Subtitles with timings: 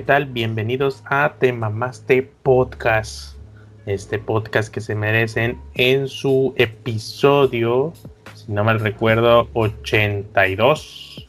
[0.00, 0.24] ¿qué tal?
[0.24, 3.36] Bienvenidos a Te Mamaste Podcast.
[3.84, 7.92] Este podcast que se merecen en su episodio,
[8.32, 11.26] si no mal recuerdo, 82.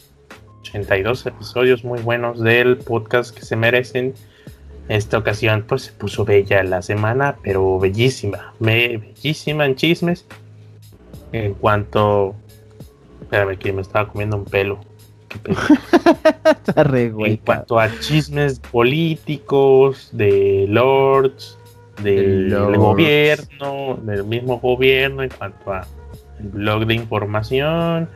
[0.61, 4.13] 82 episodios muy buenos del podcast que se merecen.
[4.87, 8.53] Esta ocasión pues se puso bella la semana, pero bellísima.
[8.61, 10.25] bellísima en chismes.
[11.33, 12.35] En cuanto...
[13.19, 14.79] Espérame que me estaba comiendo un pelo.
[17.25, 21.57] en cuanto a chismes políticos, de lords,
[22.01, 25.87] del, gobierno, del mismo gobierno, en cuanto a
[26.39, 28.09] el blog de información,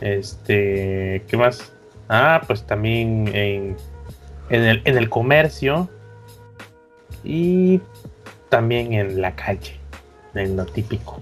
[0.00, 1.72] este, ¿qué más?
[2.08, 3.76] Ah, pues también en,
[4.48, 5.88] en, el, en el comercio
[7.22, 7.80] y
[8.48, 9.76] también en la calle,
[10.34, 11.19] en lo típico.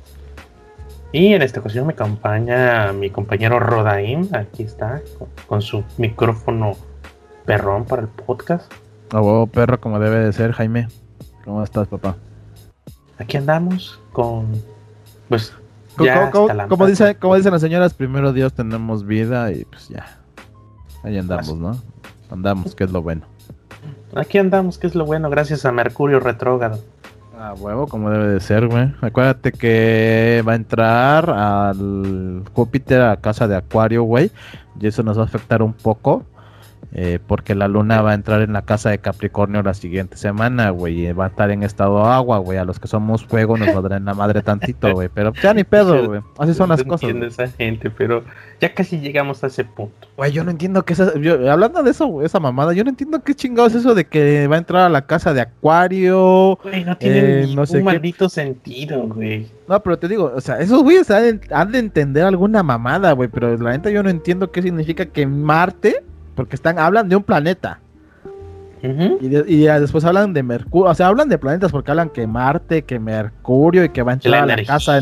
[1.12, 5.01] Y en esta ocasión me acompaña mi compañero Rodaim, aquí está,
[5.47, 6.77] con, su micrófono
[7.47, 8.70] perrón para el podcast.
[9.12, 10.89] A huevo perro como debe de ser, Jaime.
[11.45, 12.17] ¿Cómo estás, papá?
[13.19, 14.62] Aquí andamos con,
[15.31, 15.55] pues,
[15.98, 20.19] ya como, dice, como dicen las señoras, primero Dios tenemos vida y pues ya.
[21.03, 21.83] Ahí andamos, ¿no?
[22.31, 23.22] Andamos, que es lo bueno.
[24.15, 26.81] Aquí andamos, que es lo bueno, gracias a Mercurio retrógrado.
[27.41, 28.92] Ah, huevo, como debe de ser, güey.
[29.00, 34.33] Acuérdate que va a entrar al Júpiter a casa de Acuario, güey.
[34.81, 36.25] Y eso nos va a afectar un poco.
[36.92, 40.70] Eh, porque la luna va a entrar en la casa de Capricornio la siguiente semana,
[40.70, 42.58] güey, y va a estar en estado agua, güey.
[42.58, 45.11] A los que somos fuego nos va en la madre tantito, güey.
[45.12, 46.20] Pero ya ni pedo, güey.
[46.39, 47.03] Así son las cosas.
[47.03, 48.25] Entiendo esa gente, pero
[48.61, 50.09] ya casi llegamos a ese punto.
[50.16, 51.12] Güey, yo no entiendo que esa.
[51.50, 54.56] hablando de eso, esa mamada, yo no entiendo qué chingados es eso de que va
[54.56, 56.59] a entrar a la casa de Acuario.
[56.62, 59.47] Güey, no tiene eh, no sé maldito sentido, güey.
[59.69, 63.28] No, pero te digo, o sea, esos güeyes han, han de entender alguna mamada, güey.
[63.28, 66.03] Pero la neta yo no entiendo qué significa que Marte
[66.39, 67.81] porque están, hablan de un planeta.
[68.81, 69.28] y,
[69.64, 73.82] después hablan de Mercurio, o sea, hablan de planetas porque hablan que Marte, que Mercurio
[73.82, 75.00] y que va a entrar a la casa,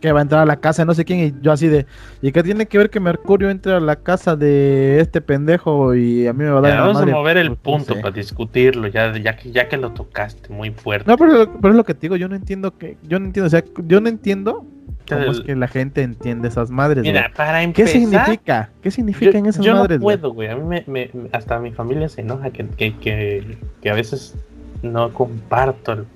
[0.00, 1.84] que va a entrar a la casa de no sé quién y yo así de,
[2.22, 6.26] ¿y qué tiene que ver que Mercurio entre a la casa de este pendejo y
[6.26, 9.14] a mí me va a dar Vamos a mover el pues, punto para discutirlo, ya,
[9.18, 11.10] ya que ya que lo tocaste muy fuerte.
[11.10, 13.46] No, pero, pero es lo que te digo, yo no entiendo que, yo no entiendo,
[13.48, 14.64] o sea, yo no entiendo
[15.08, 17.02] ¿Cómo es que la gente entiende esas madres?
[17.02, 17.92] Mira, para empezar.
[17.92, 18.70] ¿Qué significa?
[18.82, 19.88] ¿Qué significan esas madres?
[19.88, 20.48] Yo no puedo, güey.
[20.48, 24.34] A mí me, hasta mi familia se enoja que, que, que, a veces
[24.82, 26.06] no comparto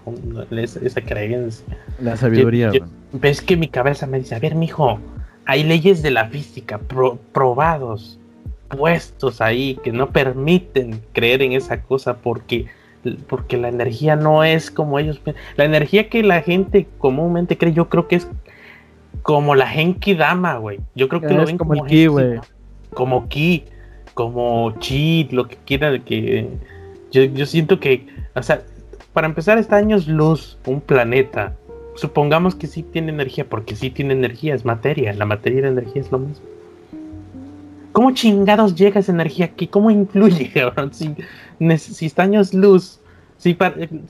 [0.50, 1.64] esa, creencia.
[2.00, 2.70] La sabiduría.
[3.12, 5.00] Ves que mi cabeza me dice: A ver, mijo,
[5.46, 6.78] hay leyes de la física
[7.32, 8.18] probados,
[8.68, 12.66] puestos ahí, que no permiten creer en esa cosa porque
[13.26, 15.20] porque la energía no es como ellos
[15.56, 18.28] la energía que la gente comúnmente cree yo creo que es
[19.22, 20.80] como la Genki Dama, güey.
[20.94, 22.40] Yo creo que lo ven como, como Ki, güey.
[22.94, 23.64] Como Ki,
[24.14, 26.48] como Chi, lo que quieran que.
[27.10, 28.62] Yo, yo siento que, o sea,
[29.12, 31.54] para empezar, está años luz, un planeta.
[31.94, 35.12] Supongamos que sí tiene energía, porque sí tiene energía, es materia.
[35.12, 36.46] La materia y la energía es lo mismo.
[37.92, 39.66] ¿Cómo chingados llega esa energía aquí?
[39.66, 40.92] ¿Cómo influye, cabrón?
[40.94, 41.14] Si,
[41.78, 43.00] si está años luz,
[43.36, 43.56] si,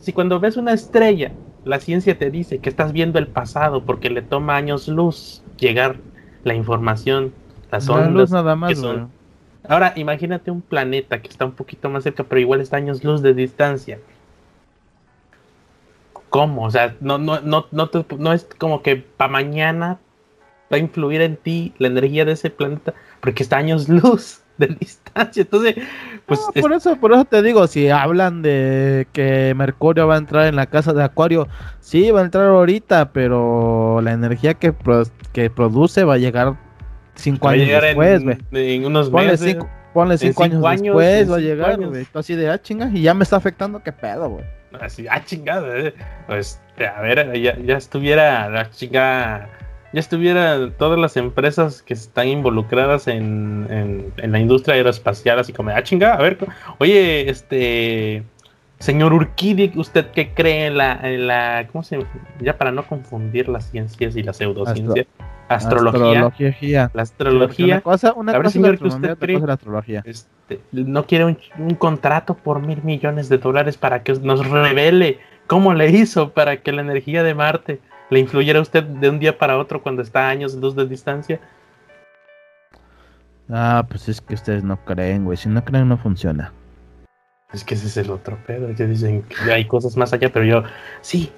[0.01, 1.33] si cuando ves una estrella
[1.65, 5.97] la ciencia te dice que estás viendo el pasado porque le toma años luz llegar
[6.45, 7.33] la información,
[7.71, 8.31] las ondas.
[8.31, 8.83] nada más,
[9.69, 13.23] Ahora, imagínate un planeta que está un poquito más cerca, pero igual está años luz
[13.23, 14.01] de distancia.
[16.31, 16.65] ¿Cómo?
[16.65, 20.01] O sea, no, no, no, no, no es como que para mañana
[20.73, 24.77] va a influir en ti la energía de ese planeta, porque está años luz de
[24.81, 25.43] distancia.
[25.43, 25.77] Entonces,
[26.27, 26.41] pues.
[26.61, 30.57] por, eso, por eso te digo, si hablan de que Mercurio va a entrar en
[30.57, 31.49] la casa de Acuario,
[31.81, 34.75] sí, va a entrar ahorita, pero la energía que,
[35.33, 36.57] que produce va a llegar
[37.15, 39.41] cinco años después, En, unos meses.
[39.41, 42.07] Cinco, ponle cinco, años, después, va a llegar, güey.
[42.15, 44.45] Así de, ah, chinga, y ya me está afectando, qué pedo, güey.
[44.81, 45.95] Así, ah, chingada, eh.
[46.27, 49.51] Pues, a ver, ya, ya estuviera la chinga
[49.93, 55.83] ya estuvieran todas las empresas que están involucradas en, la industria aeroespacial, así como, ah,
[55.83, 56.39] chinga, a ver,
[56.79, 58.23] oye, este,
[58.79, 62.05] señor Urquidi, ¿usted qué cree en la, en la, ¿cómo se
[62.41, 65.07] Ya para no confundir las ciencias y la pseudociencia.
[65.49, 66.91] astrología, astrología.
[66.95, 67.67] La astrología.
[67.67, 70.03] Una cosa, una cosa señor, que usted cree, la astrología.
[70.07, 75.19] Este, no quiere un, un contrato por mil millones de dólares para que nos revele
[75.47, 77.81] cómo le hizo para que la energía de Marte
[78.13, 80.87] le influyera a usted de un día para otro cuando está a años luz de
[80.87, 81.41] distancia?
[83.51, 85.37] Ah, pues es que ustedes no creen, güey.
[85.37, 86.53] Si no creen, no funciona.
[87.53, 88.71] Es que ese es el otro pedo.
[88.71, 90.63] Ya dicen que hay cosas más allá, pero yo,
[91.01, 91.31] sí,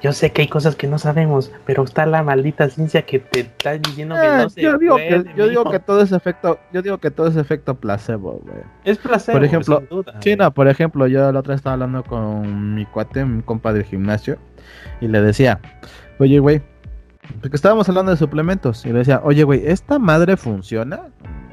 [0.00, 3.40] yo sé que hay cosas que no sabemos, pero está la maldita ciencia que te
[3.40, 5.72] está diciendo que Eh, no se yo digo, puede, que, yo digo mijo.
[5.72, 8.62] que todo es efecto, yo digo que todo es efecto placebo, güey.
[8.84, 10.36] es placebo, por ejemplo, sin duda, güey.
[10.36, 13.84] no, por ejemplo, yo la otra vez estaba hablando con mi cuate, mi compa del
[13.84, 14.38] gimnasio,
[15.00, 15.60] y le decía,
[16.20, 16.62] oye, güey,
[17.40, 21.08] porque estábamos hablando de suplementos, y le decía, oye, güey, ¿esta madre funciona?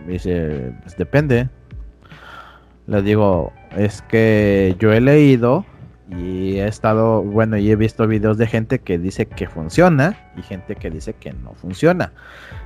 [0.05, 1.49] Me dice, pues depende.
[2.87, 5.65] Le digo, es que yo he leído
[6.09, 10.41] y he estado, bueno, y he visto videos de gente que dice que funciona y
[10.41, 12.13] gente que dice que no funciona.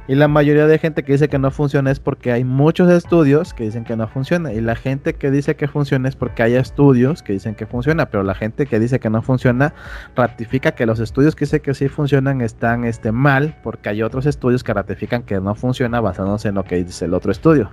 [0.08, 3.54] Y la mayoría de gente que dice que no funciona es porque hay muchos estudios
[3.54, 4.54] que dicen que no funciona.
[4.54, 8.08] Y la gente que dice que funciona es porque hay estudios que dicen que funciona.
[8.08, 9.74] Pero la gente que dice que no funciona
[10.16, 13.58] ratifica que los estudios que dice que sí funcionan están este, mal.
[13.64, 17.14] Porque hay otros estudios que ratifican que no funciona basándose en lo que dice el
[17.14, 17.72] otro estudio.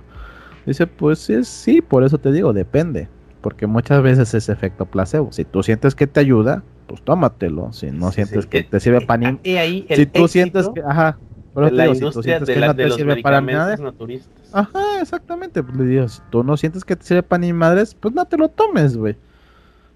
[0.65, 3.09] Dice, pues sí, sí, por eso te digo, depende.
[3.41, 5.31] Porque muchas veces es efecto placebo.
[5.31, 7.71] Si tú sientes que te ayuda, pues tómatelo.
[7.71, 8.49] Si no sientes sí.
[8.49, 10.81] que te sirve para ahí el Si tú éxito sientes que...
[10.81, 11.17] Ajá.
[11.55, 14.49] te la digo, si tú sientes que la- no te sirve para nada, naturistas.
[14.53, 15.63] Ajá, exactamente.
[15.63, 18.25] Pues le digo, si tú no sientes que te sirve para ni madres, pues no
[18.25, 19.15] te lo tomes, güey.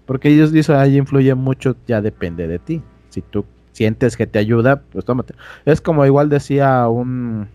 [0.06, 2.82] Porque ellos dicen, ahí influye mucho, ya depende de ti.
[3.08, 5.34] Si tú sientes que te ayuda, pues tómate.
[5.64, 7.48] Es como igual decía un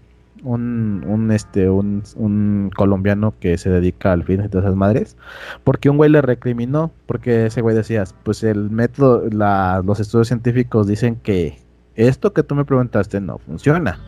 [0.44, 5.18] un, un este un, un colombiano que se dedica al fitness de esas madres,
[5.64, 10.28] porque un güey le recriminó, porque ese güey decía, pues el método, la, los estudios
[10.28, 11.60] científicos dicen que
[11.96, 14.00] esto que tú me preguntaste no funciona.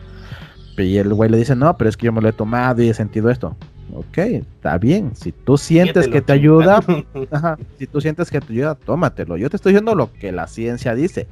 [0.78, 2.88] Y el güey le dice, no, pero es que yo me lo he tomado y
[2.88, 3.54] he sentido esto.
[3.94, 5.14] Ok, está bien.
[5.14, 6.80] Si tú sientes que te ayuda,
[7.30, 9.36] ajá, si tú sientes que te ayuda, tómatelo.
[9.36, 11.28] Yo te estoy diciendo lo que la ciencia dice.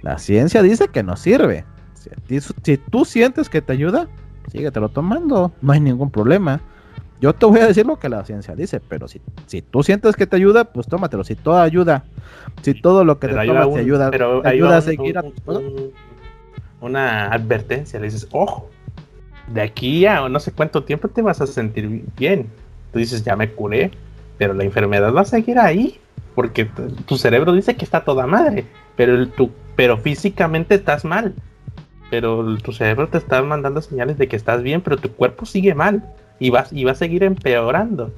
[0.00, 1.66] La ciencia dice que no sirve.
[1.92, 4.08] Si, a ti- si tú sientes que te ayuda,
[4.50, 5.52] síguetelo tomando.
[5.60, 6.60] No hay ningún problema.
[7.20, 10.14] Yo te voy a decir lo que la ciencia dice, pero si, si tú sientes
[10.14, 11.24] que te ayuda, pues tómatelo.
[11.24, 12.04] Si todo ayuda,
[12.62, 14.82] si todo lo que Pero te ahí tomas te ayuda, pero te ahí ayuda a
[14.82, 15.90] seguir a un-
[16.80, 17.98] una advertencia.
[17.98, 18.70] Le dices, ojo,
[19.52, 22.46] de aquí a no sé cuánto tiempo te vas a sentir bien.
[22.92, 23.90] Tú dices, ya me curé,
[24.38, 25.98] pero la enfermedad va a seguir ahí,
[26.36, 26.66] porque
[27.06, 28.64] tu cerebro dice que está toda madre,
[28.96, 31.34] pero, el, tu, pero físicamente estás mal.
[32.10, 35.74] Pero tu cerebro te está mandando señales de que estás bien, pero tu cuerpo sigue
[35.74, 36.02] mal
[36.38, 38.12] y va, y va a seguir empeorando.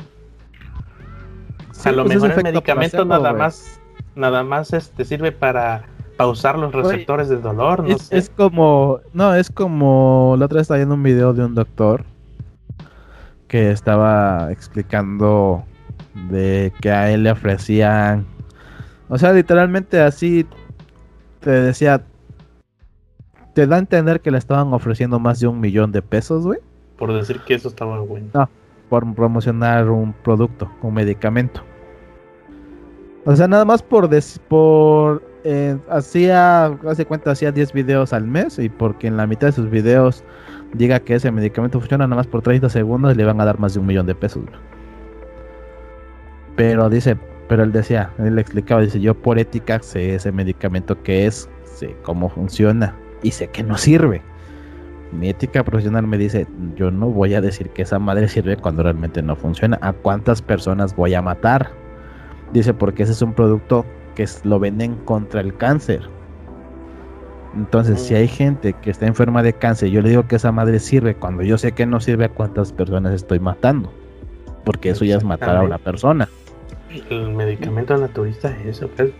[1.72, 3.80] Sí, a lo pues es mejor el medicamento placebo, nada más
[4.14, 5.84] nada más este sirve para
[6.16, 8.18] pausar los receptores de dolor, no es, sé.
[8.18, 12.04] es como, no, es como, la otra vez estaba viendo un video de un doctor
[13.48, 15.64] que estaba explicando
[16.28, 18.26] de que a él le ofrecían,
[19.08, 20.46] o sea, literalmente así
[21.40, 22.02] te decía,
[23.54, 26.60] te da a entender que le estaban ofreciendo más de un millón de pesos, güey,
[26.96, 28.28] por decir que eso estaba bueno.
[28.88, 31.62] por promocionar un producto, un medicamento.
[33.24, 38.26] O sea, nada más por, des- por eh, hacía, hace cuenta, hacía 10 videos al
[38.26, 40.24] mes y porque en la mitad de sus videos
[40.74, 43.74] diga que ese medicamento funciona nada más por 30 segundos le van a dar más
[43.74, 44.42] de un millón de pesos.
[44.44, 44.56] güey.
[46.56, 47.16] Pero dice,
[47.48, 51.48] pero él decía, él le explicaba, dice, yo por ética sé ese medicamento que es,
[51.64, 54.22] sé cómo funciona y sé que no sirve.
[55.12, 56.46] Mi ética profesional me dice,
[56.76, 59.78] yo no voy a decir que esa madre sirve cuando realmente no funciona.
[59.82, 61.70] ¿A cuántas personas voy a matar?
[62.52, 63.84] Dice, porque ese es un producto
[64.14, 66.02] que lo venden contra el cáncer.
[67.56, 70.78] Entonces, si hay gente que está enferma de cáncer, yo le digo que esa madre
[70.78, 73.92] sirve cuando yo sé que no sirve, ¿a cuántas personas estoy matando?
[74.64, 76.28] Porque eso ya es matar a una persona.
[77.08, 79.10] El medicamento naturista es eso, pues.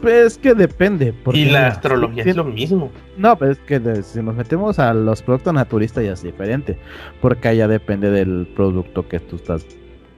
[0.00, 1.12] Pues que depende.
[1.12, 2.90] porque y la astrología si- es lo mismo.
[3.16, 6.78] No, pero es que de- si nos metemos a los productos naturistas ya es diferente,
[7.20, 9.66] porque allá depende del producto que tú estás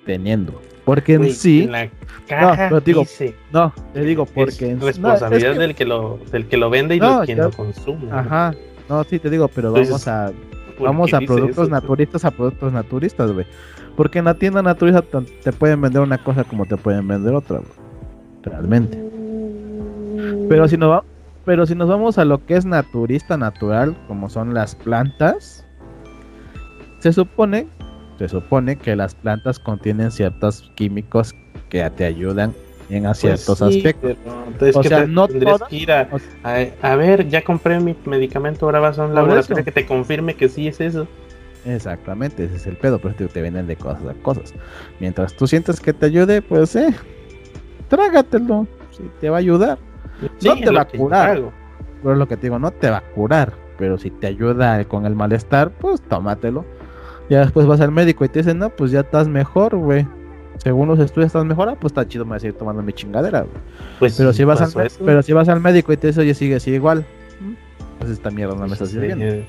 [0.05, 0.61] teniendo.
[0.85, 1.89] Porque en sí, en la
[2.27, 5.75] caja digo, dice no, te digo que porque es en responsabilidad no, es que- del
[5.77, 8.11] que lo del que lo vende y No, de quien ya- lo consume.
[8.11, 8.55] Ajá,
[8.89, 10.33] no, sí te digo, pero Entonces, vamos a
[10.77, 11.71] ¿Por vamos a productos eso?
[11.71, 13.47] naturistas a productos naturistas, güey.
[13.97, 15.03] Porque en la tienda naturista
[15.45, 17.71] te pueden vender una cosa como te pueden vender otra, güey.
[18.43, 19.10] Realmente.
[20.50, 21.04] Pero si nos va,
[21.45, 25.64] pero si nos vamos a lo que es naturista natural, como son las plantas,
[26.99, 27.69] se supone,
[28.19, 31.37] se supone que las plantas contienen ciertos químicos
[31.69, 32.52] que te ayudan
[32.88, 34.16] en a Pues ciertos sí, aspectos.
[34.49, 37.28] entonces, O ¿qué sea, te- no tendrías todas- que ir a, o- a, a ver,
[37.28, 40.80] ya compré mi medicamento, ahora vas a un laboratorio que te confirme que sí es
[40.80, 41.07] eso.
[41.64, 44.52] Exactamente, ese es el pedo, pero te, te venden de cosas a cosas.
[44.99, 46.92] Mientras tú sientes que te ayude, pues eh,
[47.87, 49.78] trágatelo, si te va a ayudar.
[50.39, 51.43] Sí, No te va a curar.
[52.03, 54.85] Pero es lo que te digo, no te va a curar, pero si te ayuda
[54.85, 56.65] con el malestar, pues tómatelo.
[57.29, 60.07] Ya después vas al médico y te dicen, no, pues ya estás mejor, güey.
[60.59, 63.47] según los estudios estás mejora, pues está chido me voy a seguir tomando mi chingadera,
[63.99, 66.59] Pues pero si vas al, pero si vas al médico y te dice, oye, sigue,
[66.61, 67.05] sigue igual,
[67.99, 69.45] pues esta mierda no me está sirviendo.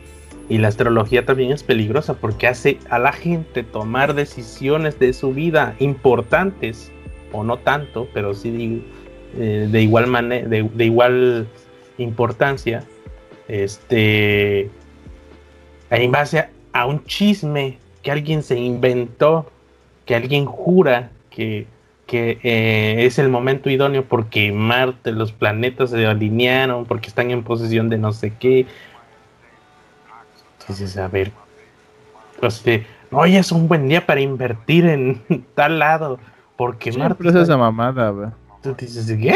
[0.50, 5.34] Y la astrología también es peligrosa porque hace a la gente tomar decisiones de su
[5.34, 6.92] vida importantes,
[7.32, 8.84] o no tanto, pero sí
[9.34, 11.48] de, eh, igual manera, de, igual
[11.98, 12.84] importancia,
[13.48, 14.70] este,
[15.90, 19.52] en base a un chisme que alguien se inventó,
[20.06, 21.68] que alguien jura que,
[22.14, 27.88] eh, es el momento idóneo porque Marte, los planetas se alinearon, porque están en posesión
[27.88, 28.66] de no sé qué.
[30.60, 31.32] Entonces, a ver,
[32.40, 32.64] pues,
[33.12, 35.22] hoy es un buen día para invertir en
[35.56, 36.20] tal lado,
[36.58, 37.30] porque Marte...
[37.30, 39.36] es esa mamada, Tú dices, ¿qué?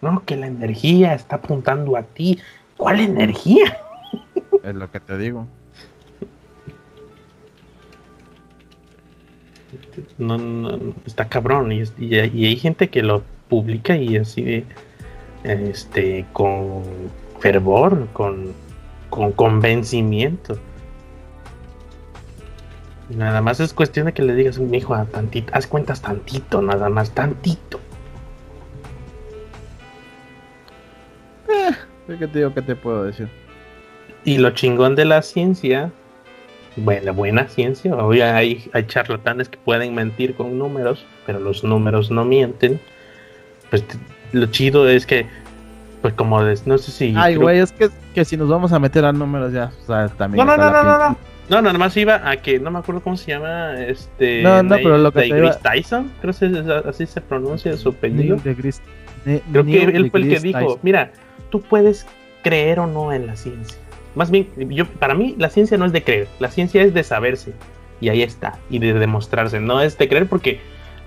[0.00, 2.38] No, que la energía está apuntando a ti.
[2.76, 3.78] ¿Cuál energía?
[4.62, 5.46] Es lo que te digo.
[10.18, 14.64] no, está cabrón y, hay gente que lo publica y así
[15.44, 16.82] este con
[17.40, 18.52] fervor con,
[19.10, 20.58] con convencimiento
[23.10, 26.60] nada más es cuestión de que le digas mi hijo a tantito haz cuentas tantito
[26.62, 27.80] nada más tantito
[31.48, 32.54] eh, ¿qué te digo?
[32.54, 33.28] ¿qué te puedo decir?
[34.24, 35.92] y lo chingón de la ciencia
[36.76, 37.94] buena, buena ciencia.
[37.94, 42.80] Hoy hay, hay charlatanes que pueden mentir con números, pero los números no mienten.
[43.70, 43.84] Pues
[44.32, 45.26] lo chido es que,
[46.02, 47.14] pues como no sé si.
[47.16, 50.08] Ay, güey, es que, que, si nos vamos a meter a números ya, o sea,
[50.08, 50.46] también.
[50.46, 51.16] No, no, no, no, no, no.
[51.48, 54.42] No, nada más iba a que no me acuerdo cómo se llama este.
[54.42, 55.56] No, no, pero lo que te iba...
[55.56, 58.36] Tyson, creo que así se pronuncia su apellido.
[58.38, 61.12] creo que él fue el que dijo, mira,
[61.60, 62.06] puedes
[62.42, 63.78] creer o no en la ciencia
[64.16, 67.04] más bien, yo, para mí la ciencia no es de creer, la ciencia es de
[67.04, 67.52] saberse.
[68.00, 69.60] Y ahí está, y de demostrarse.
[69.60, 70.58] No es de creer porque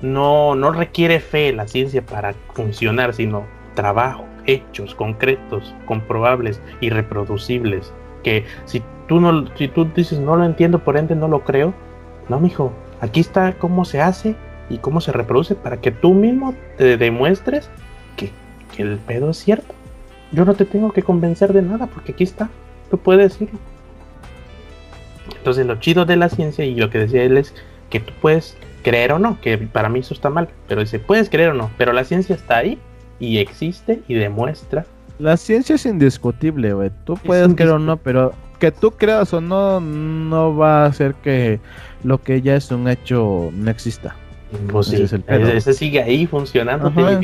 [0.02, 7.92] no, no requiere fe la ciencia para funcionar, sino trabajo, hechos concretos, comprobables y reproducibles.
[8.24, 11.74] Que si tú no, si tú dices no lo entiendo, por ende no lo creo,
[12.28, 14.36] no, mijo, aquí está cómo se hace
[14.70, 17.72] y cómo se reproduce para que tú mismo te demuestres
[18.18, 18.32] que,
[18.76, 19.79] que el pedo es cierto.
[20.32, 22.50] Yo no te tengo que convencer de nada porque aquí está
[22.90, 23.60] tú puedes decirlo.
[25.38, 27.54] Entonces lo chido de la ciencia y lo que decía él es
[27.90, 31.30] que tú puedes creer o no, que para mí eso está mal, pero dice, puedes
[31.30, 32.80] creer o no, pero la ciencia está ahí
[33.20, 34.86] y existe y demuestra.
[35.18, 36.92] La ciencia es indiscutible, güey.
[37.04, 41.14] Tú puedes creer o no, pero que tú creas o no, no va a hacer
[41.16, 41.60] que
[42.04, 44.16] lo que ya es un hecho no exista.
[44.72, 46.88] Pues sí, ese, sigue ahí funcionando.
[46.88, 47.20] Ajá,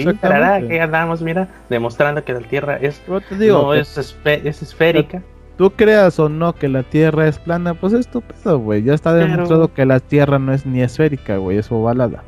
[0.62, 5.24] que mira, demostrando que la Tierra es, no es, es esférica
[5.58, 8.84] tú creas o no que la Tierra es plana, pues es tu pedo, güey.
[8.84, 12.24] Ya está demostrado que la Tierra no es ni esférica, güey, es ovalada.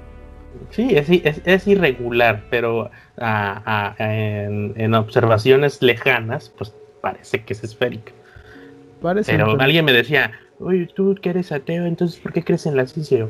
[0.71, 8.11] Sí, es, es, irregular, pero en, observaciones lejanas, pues parece que es esférica.
[9.01, 12.75] Parece pero alguien me decía, oye, tú que eres ateo, entonces ¿por qué crees en
[12.75, 13.27] la ciencia?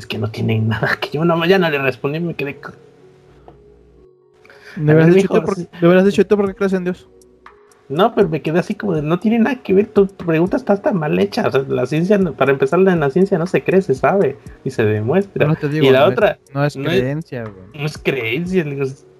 [0.00, 2.58] Es que no tiene nada que yo no, ya no le respondí, me quedé...
[4.76, 5.44] ¿Le hubieras, dicho,
[5.80, 7.08] ¿Le hubieras dicho tú por qué crees en Dios?
[7.88, 10.80] No, pero me quedé así como de, no tiene nada que ver, tu pregunta está
[10.80, 11.48] tan mal hecha.
[11.48, 14.70] O sea, la ciencia, para empezar, en la ciencia no se cree, se sabe y
[14.70, 15.52] se demuestra.
[15.72, 16.38] y la otra.
[16.54, 17.66] no es creencia, güey.
[17.74, 18.64] No es creencia,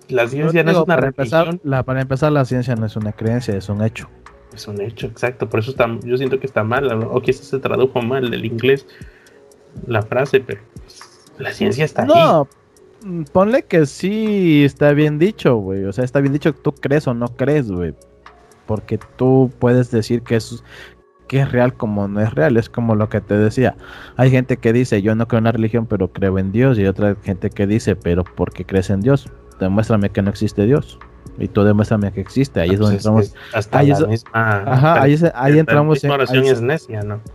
[0.08, 3.10] la ciencia no, es una para empezar, la, para empezar, la ciencia no es una
[3.10, 4.08] creencia, es un hecho.
[4.54, 5.48] Es un hecho, exacto.
[5.48, 8.86] Por eso está, yo siento que está mal, o quizás se tradujo mal del inglés
[9.86, 10.60] la frase, pero
[11.38, 12.22] la ciencia está no, ahí.
[13.04, 15.84] No, ponle que sí está bien dicho, güey.
[15.84, 17.94] O sea, está bien dicho que tú crees o no crees, güey
[18.70, 20.62] porque tú puedes decir que es,
[21.26, 23.76] que es real como no es real, es como lo que te decía.
[24.16, 26.86] Hay gente que dice, yo no creo en la religión, pero creo en Dios, y
[26.86, 31.00] otra gente que dice, pero porque crees en Dios, demuéstrame que no existe Dios.
[31.38, 32.60] Y tú demuéstrame que existe.
[32.60, 33.34] Ahí es donde entramos.
[33.70, 33.92] ahí,
[34.32, 36.10] ajá, ahí, ahí entramos en.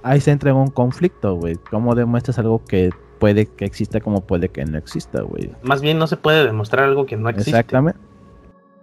[0.04, 1.56] Ahí se entra en un conflicto, güey.
[1.72, 5.52] ¿Cómo demuestras algo que puede que exista como puede que no exista, güey?
[5.64, 7.52] Más bien no se puede demostrar algo que no existe.
[7.52, 8.00] Exactamente.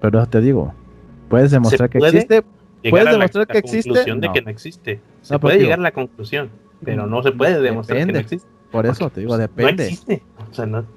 [0.00, 0.74] Pero te digo,
[1.32, 2.44] Puedes demostrar que existe.
[2.90, 3.88] Puedes demostrar que existe.
[3.88, 5.00] conclusión de que no existe.
[5.22, 6.50] Se puede llegar a la conclusión,
[6.84, 8.46] pero no se puede demostrar que no existe.
[8.70, 9.84] Por eso te digo, depende.
[9.84, 10.22] No existe.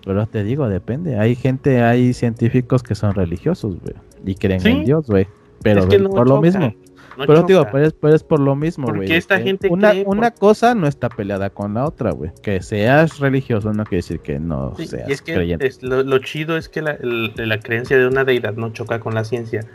[0.05, 1.19] Pero te digo, depende.
[1.19, 3.95] Hay gente, hay científicos que son religiosos, güey,
[4.25, 5.27] y creen en Dios, güey.
[5.61, 6.73] Pero por lo mismo
[7.17, 9.01] pero digo, pero es, por lo mismo, güey.
[9.01, 12.31] Porque esta gente una, una cosa no está peleada con la otra, güey.
[12.41, 16.69] Que seas religioso no quiere decir que no seas y es que lo, chido es
[16.69, 19.65] que la, la, creencia de una deidad no choca con la ciencia.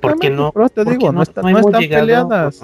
[0.00, 2.62] Porque no, pero te digo, no, están peleadas.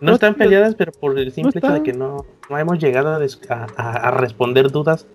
[0.00, 3.66] No, están peleadas, pero por el simple hecho de que no, no hemos llegado a,
[3.76, 5.06] a, responder dudas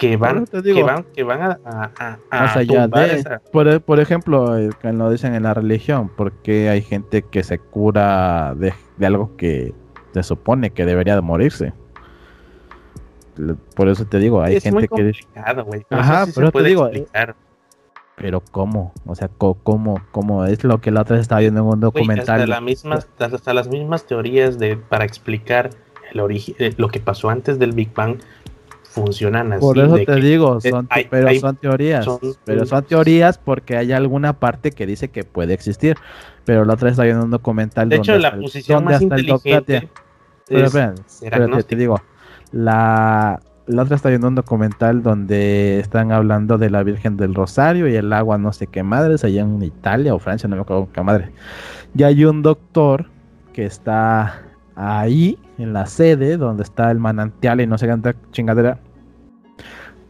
[0.00, 5.10] que van, que van, que van a, a, a, por, por, ejemplo, eh, que lo
[5.10, 9.74] dicen en la religión, porque hay gente que se cura de, de algo que
[10.14, 11.74] se supone que debería de morirse.
[13.76, 15.12] Por eso te digo, hay gente que.
[15.90, 16.86] Ajá, pero te digo.
[16.86, 17.36] Explicar.
[18.16, 18.92] Pero ¿cómo?
[19.06, 22.42] O sea, ¿cómo, cómo es lo que la otra estaba viendo en un documental?
[22.42, 25.70] hasta, mismas, hasta las mismas teorías de para explicar
[26.12, 28.18] el origen, eh, lo que pasó antes del Big Bang
[28.90, 29.60] funcionan así.
[29.60, 32.06] Por eso te digo, son, pero son teorías.
[32.44, 35.96] pero son teorías porque hay alguna parte que dice que puede existir.
[36.44, 37.88] Pero la otra vez viendo un documental.
[37.88, 39.88] De hecho, la posición más inteligente.
[40.48, 42.02] Pero, te digo,
[42.50, 47.86] la, la otra está viendo un documental donde están hablando de la Virgen del Rosario
[47.86, 50.88] y el agua no sé qué madres, allá en Italia o Francia, no me acuerdo
[50.92, 51.30] qué madre.
[51.94, 53.06] Y hay un doctor
[53.52, 54.42] que está
[54.74, 58.78] ahí, en la sede, donde está el manantial y no sé qué chingadera,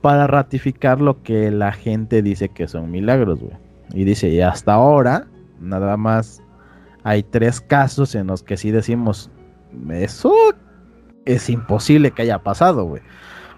[0.01, 3.57] para ratificar lo que la gente dice que son milagros, güey.
[3.93, 5.27] Y dice, y hasta ahora,
[5.61, 6.43] nada más
[7.03, 9.31] hay tres casos en los que sí decimos,
[9.91, 10.33] eso
[11.25, 13.03] es imposible que haya pasado, güey.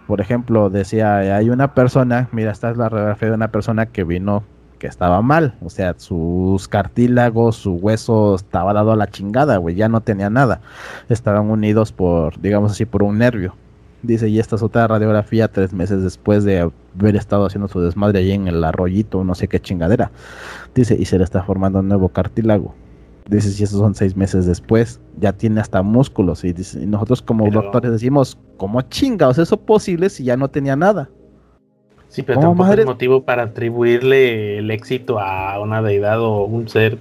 [0.06, 4.04] Por ejemplo, decía, hay una persona, mira, esta es la radiografía de una persona que
[4.04, 4.42] vino
[4.82, 9.76] que estaba mal, o sea, sus cartílagos, su hueso estaba dado a la chingada, güey,
[9.76, 10.60] ya no tenía nada.
[11.08, 13.54] Estaban unidos por, digamos así, por un nervio.
[14.02, 18.18] Dice, y esta es otra radiografía tres meses después de haber estado haciendo su desmadre
[18.18, 20.10] ahí en el arroyito, no sé qué chingadera.
[20.74, 22.74] Dice, y se le está formando un nuevo cartílago.
[23.28, 26.42] Dice, si esos son seis meses después, ya tiene hasta músculos.
[26.42, 31.08] Y, dice, nosotros como doctores decimos, ¿cómo chingados eso posible si ya no tenía nada?
[32.12, 36.98] Sí, pero tampoco es motivo para atribuirle el éxito a una deidad o un ser.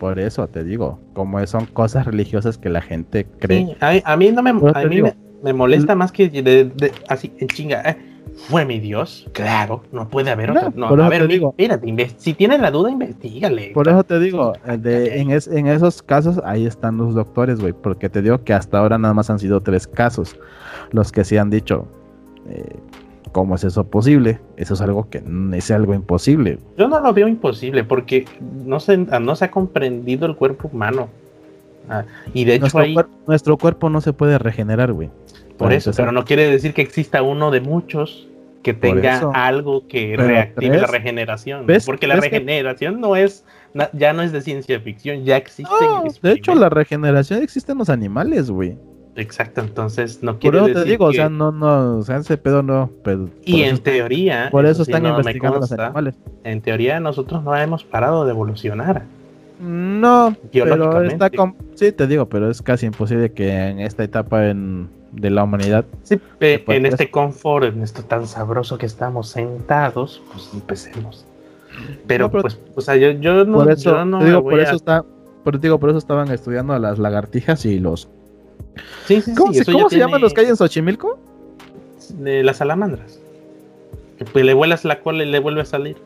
[0.00, 3.76] Por eso te digo, como son cosas religiosas que la gente cree.
[3.80, 5.02] a, mí no me, a mí
[5.40, 6.72] me, molesta más que
[7.08, 7.82] así en chinga.
[7.88, 7.96] Eh,
[8.48, 10.72] fue mi Dios, claro, no puede haber otro.
[10.74, 11.54] No, a ver, digo,
[12.16, 13.70] si tienes la duda, investigale.
[13.72, 18.20] Por eso te digo, en, en, esos casos ahí están los doctores, güey, porque te
[18.20, 20.36] digo que hasta ahora nada más han sido tres casos
[20.90, 21.86] los que se han dicho.
[22.48, 22.76] Eh,
[23.34, 24.38] ¿Cómo es eso posible?
[24.56, 25.20] Eso es algo que
[25.54, 26.60] es algo imposible.
[26.78, 28.26] Yo no lo veo imposible porque
[28.64, 31.08] no se, no se ha comprendido el cuerpo humano.
[31.90, 35.10] Ah, y de hecho nuestro, nuestro cuerpo no se puede regenerar, güey.
[35.56, 38.28] Por, eso, pero no quiere decir que exista uno de muchos
[38.62, 41.66] que tenga algo que reactive la regeneración.
[41.84, 43.44] Porque la regeneración no es
[43.94, 45.74] ya no es de ciencia ficción, ya existe.
[46.22, 48.78] de hecho, la regeneración existe en los animales, güey.
[49.16, 50.82] Exacto, entonces no quiero decir.
[50.82, 52.90] te digo, o sea, no, no, o sea, ese pedo no.
[53.44, 54.48] y en teoría.
[54.50, 56.16] Por eso, están investigando los animales.
[56.42, 59.04] En teoría, nosotros no hemos parado de evolucionar.
[59.60, 61.30] No, pero está.
[61.74, 65.84] Sí, te digo, pero es casi imposible que en esta etapa de la humanidad.
[66.02, 71.24] Sí, en este confort, en esto tan sabroso que estamos sentados, pues empecemos.
[72.06, 73.58] Pero, pues, o sea, yo, yo no.
[73.58, 75.04] Por eso, no digo, por eso está.
[75.44, 78.08] Por, digo, por eso estaban estudiando a las lagartijas y los
[79.36, 81.18] ¿Cómo, se, llaman los que hay en Xochimilco?
[82.18, 83.20] De las salamandras.
[84.18, 85.96] Que pues, le vuelas la cola y le vuelve a salir.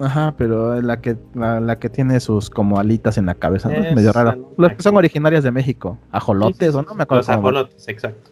[0.00, 3.84] Ajá, pero la que, la, que tiene sus como alitas en la cabeza, ¿no?
[3.84, 4.50] Es medio raro.
[4.56, 5.98] Los que son originarias de México.
[6.10, 6.94] Ajolotes, ¿o no?
[6.94, 7.20] Me acuerdo.
[7.20, 8.30] Los ajolotes, exacto.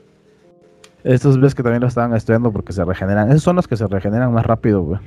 [1.05, 3.29] Estos ves que también lo estaban estudiando porque se regeneran.
[3.29, 5.01] Esos son los que se regeneran más rápido, güey.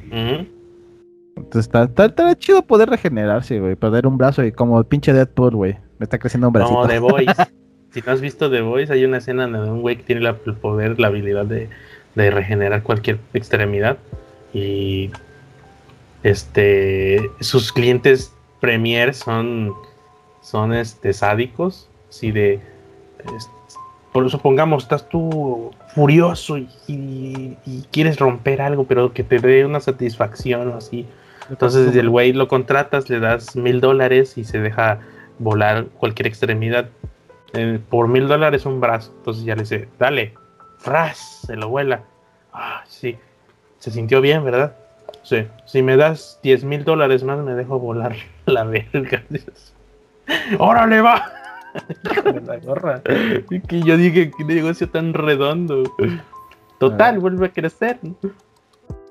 [1.36, 3.76] Entonces está, está, chido poder regenerarse, güey.
[3.76, 5.78] Perder un brazo y como el pinche Deadpool, güey.
[5.98, 6.70] Me está creciendo un brazo.
[6.70, 7.34] Como The Voice.
[7.92, 10.56] si no has visto The Voice, hay una escena donde un güey que tiene el
[10.56, 11.70] poder, la habilidad de,
[12.16, 13.98] regenerar cualquier extremidad.
[14.54, 15.12] Y
[16.24, 19.74] este sus clientes premier son
[20.42, 22.60] son este sádicos así de
[24.12, 27.58] por supongamos estás tú furioso y,
[27.92, 31.08] quieres romper algo pero que te dé una satisfacción así
[31.50, 35.00] entonces el güey lo contratas le das mil dólares y se deja
[35.40, 36.90] volar cualquier extremidad
[37.54, 39.14] eh, por mil dólares un brazo.
[39.18, 40.34] Entonces ya le dice, dale,
[40.86, 42.04] ras, se lo vuela.
[42.54, 43.18] Ah, sí,
[43.80, 44.76] se sintió bien, ¿verdad?
[45.24, 49.24] Sí, si me das diez mil dólares más, me dejo volar la verga.
[50.60, 51.32] ¡Órale, va!
[52.46, 53.02] la gorra.
[53.68, 55.84] que yo dije, qué negocio tan redondo.
[56.80, 57.20] Total, ah.
[57.20, 58.00] vuelve a crecer.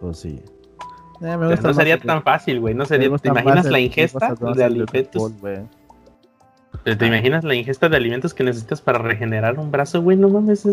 [0.01, 0.43] Pues sí.
[1.23, 2.75] Eh, no sería tan fácil, güey.
[2.75, 3.15] No sería.
[3.17, 5.33] ¿Te imaginas la ingesta de alimentos?
[6.85, 10.17] ¿Te imaginas la ingesta de alimentos que necesitas para regenerar un brazo, güey?
[10.17, 10.67] No mames,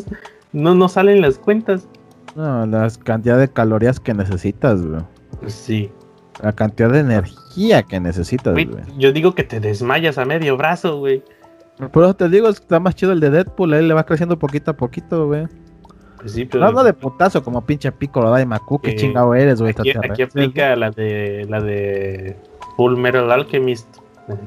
[0.54, 1.88] no, no salen las cuentas.
[2.36, 5.02] No, la cantidad de calorías que necesitas, güey.
[5.48, 5.92] Sí.
[6.42, 8.70] La cantidad de energía que necesitas, güey.
[8.98, 11.24] Yo digo que te desmayas a medio brazo, güey.
[11.92, 14.72] Por eso te digo, está más chido el de Deadpool, él le va creciendo poquito
[14.72, 15.48] a poquito, güey.
[16.18, 16.72] Pues sí, pero...
[16.72, 19.76] No, de putazo como pinche pico lo da Macu, qué chingado eres, güey.
[19.78, 22.36] Aquí, aquí aplica la de la de
[22.76, 23.88] Full Metal Alchemist,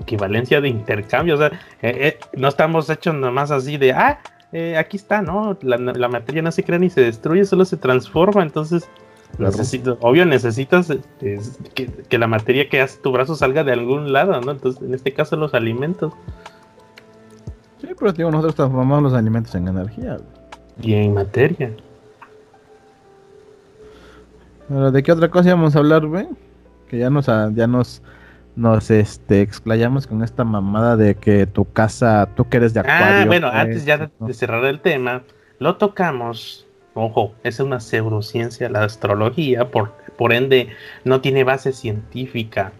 [0.00, 1.48] equivalencia de intercambio, o sea,
[1.82, 4.20] eh, eh, no estamos hechos nomás así de, ah,
[4.52, 5.56] eh, aquí está, ¿no?
[5.62, 8.88] La, la, materia no se crea ni se destruye, solo se transforma, entonces
[9.38, 11.38] Necesito, obvio, necesitas este,
[12.08, 14.50] que, la materia que hace tu brazo salga de algún lado, ¿no?
[14.50, 16.12] Entonces, en este caso, los alimentos.
[17.80, 20.18] Sí, pero digo, nosotros transformamos los alimentos en energía.
[20.82, 21.72] Y en materia.
[24.68, 26.28] ¿De qué otra cosa íbamos a hablar, güey?
[26.88, 28.02] Que ya nos, ya nos,
[28.60, 32.82] nos este, explayamos con esta mamada de que tu casa, tú que eres de ah,
[32.82, 33.22] acuario.
[33.22, 35.22] Ah, bueno, antes ya de cerrar el tema,
[35.58, 40.70] lo tocamos Ojo, es una pseudociencia la astrología, por, por ende
[41.04, 42.72] no tiene base científica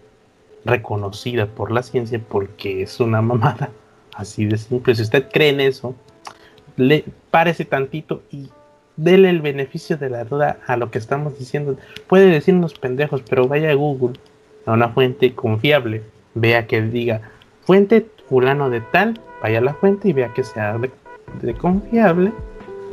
[0.65, 3.69] reconocida por la ciencia porque es una mamada.
[4.13, 4.95] Así de simple.
[4.95, 5.95] Si usted cree en eso,
[6.75, 8.49] le parece tantito y
[8.97, 11.77] dele el beneficio de la duda a lo que estamos diciendo.
[12.07, 14.19] Puede decirnos pendejos, pero vaya a Google,
[14.65, 16.03] a una fuente confiable.
[16.33, 17.21] Vea que diga
[17.61, 22.31] fuente fulano de tal, vaya a la fuente y vea que sea de confiable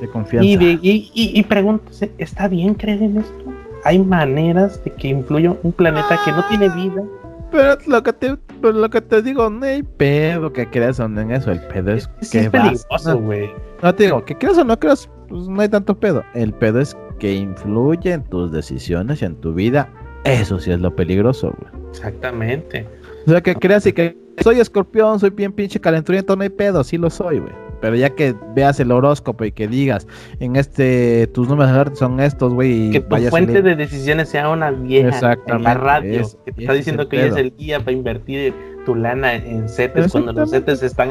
[0.00, 0.48] de confianza.
[0.48, 3.44] Y, y, y, pregúntese, ¿está bien creer en esto?
[3.85, 7.02] ¿Hay maneras de que influya un planeta que no tiene vida?
[7.50, 11.50] Pero lo que te, lo que te digo, no hay pedo que creas en eso.
[11.50, 13.50] El pedo es, que es peligroso, güey.
[13.83, 16.22] No, te digo, que creas o no creas, pues no hay tanto pedo.
[16.35, 19.88] El pedo es que influye en tus decisiones y en tu vida.
[20.24, 21.90] Eso sí es lo peligroso, güey.
[21.90, 22.87] Exactamente.
[23.26, 26.85] O sea, que creas y que soy escorpión, soy bien pinche calenturiento, no hay pedo,
[26.85, 27.52] sí lo soy, güey.
[27.81, 30.07] Pero ya que veas el horóscopo y que digas,
[30.40, 32.90] en este, tus números son estos, güey.
[32.90, 37.09] Que tu fuente de decisiones sea una vieja en la radio, que te está diciendo
[37.09, 38.54] que hoy es el día para invertir
[38.85, 41.11] tu lana en CETES cuando los CETES están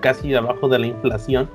[0.00, 1.48] casi abajo de la inflación.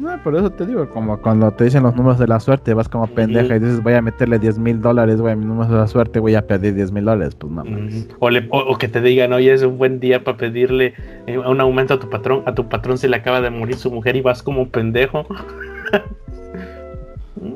[0.00, 2.88] No, por eso te digo, como cuando te dicen los números de la suerte, vas
[2.88, 5.76] como pendeja y dices, voy a meterle 10 mil dólares, güey, a mi número de
[5.78, 7.62] la suerte, voy a pedir 10 mil dólares, pues no.
[8.18, 10.94] o, que te digan, oye, es un buen día para pedirle
[11.26, 13.90] eh, un aumento a tu patrón, a tu patrón se le acaba de morir su
[13.90, 15.26] mujer y vas como pendejo.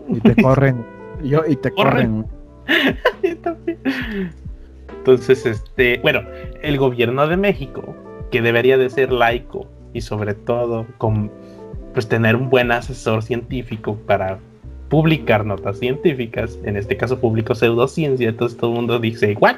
[0.09, 0.85] y te corren,
[1.23, 2.27] yo, y te corren.
[4.99, 6.21] Entonces, este, bueno,
[6.61, 7.97] el gobierno de México,
[8.31, 11.31] que debería de ser laico y sobre todo con
[11.95, 14.39] pues tener un buen asesor científico para
[14.89, 19.57] publicar notas científicas, en este caso publicó pseudociencia, entonces todo el mundo dice, ¿what?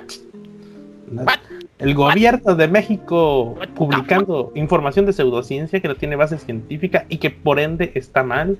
[1.78, 7.30] El gobierno de México publicando información de pseudociencia que no tiene base científica y que
[7.30, 8.58] por ende está mal,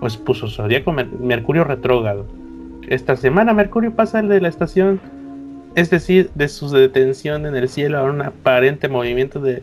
[0.00, 2.26] pues puso Zodíaco Mercurio retrógrado.
[2.88, 5.00] Esta semana Mercurio pasa de la estación,
[5.74, 9.62] es decir, de su detención en el cielo a un aparente movimiento de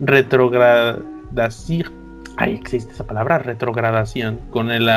[0.00, 2.03] retrogradación
[2.36, 4.88] ahí existe esa palabra, retrogradación, con, el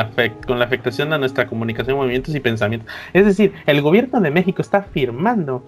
[0.46, 2.92] con la afectación a nuestra comunicación, movimientos y pensamientos.
[3.12, 5.62] Es decir, el gobierno de México está afirmando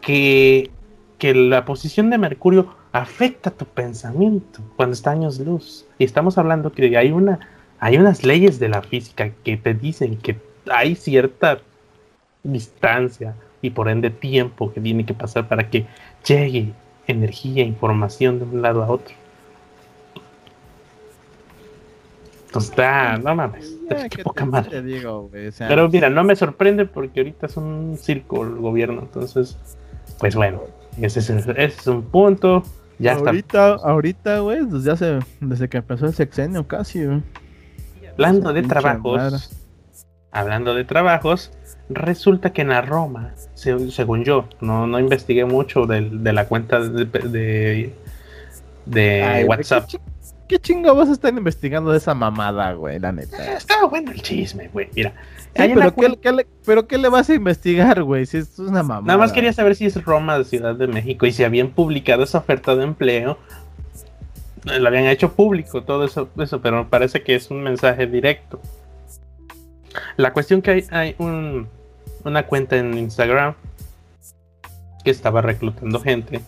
[0.00, 0.70] que,
[1.18, 5.86] que la posición de Mercurio afecta tu pensamiento cuando está años luz.
[5.98, 7.40] Y estamos hablando que hay, una,
[7.80, 10.36] hay unas leyes de la física que te dicen que
[10.70, 11.58] hay cierta
[12.42, 15.86] distancia y por ende tiempo que tiene que pasar para que
[16.26, 16.72] llegue
[17.06, 19.14] energía, información de un lado a otro.
[22.58, 24.82] Está, no mames, eh, qué poca madre.
[25.58, 29.56] Pero mira, no me sorprende porque ahorita es un circo el gobierno, entonces,
[30.18, 30.62] pues bueno,
[31.00, 32.62] ese es, un punto.
[32.98, 37.04] Ya ahorita, ahorita, güey, desde hace, desde que empezó el sexenio casi,
[38.12, 39.50] Hablando de trabajos,
[40.30, 41.52] hablando de trabajos,
[41.90, 46.00] resulta que en la Roma, según yo, no, no investigué mucho de,
[46.32, 47.92] la cuenta de,
[48.86, 49.88] de, WhatsApp.
[50.48, 50.60] ¿Qué
[51.08, 53.00] a estar investigando de esa mamada, güey?
[53.00, 53.56] La neta.
[53.56, 54.88] Estaba bueno el chisme, güey.
[54.94, 55.12] Mira.
[55.54, 58.26] pero, ¿qué, le, pero, ¿qué, le, vas a investigar, güey?
[58.26, 59.06] Si esto es una mamada.
[59.06, 62.22] Nada más quería saber si es Roma de Ciudad de México y si habían publicado
[62.22, 63.38] esa oferta de empleo.
[64.64, 68.60] Lo habían hecho público, todo eso, eso pero parece que es un mensaje directo.
[70.16, 71.68] La cuestión que hay, hay un,
[72.24, 73.54] una cuenta en Instagram
[75.04, 76.40] que estaba reclutando gente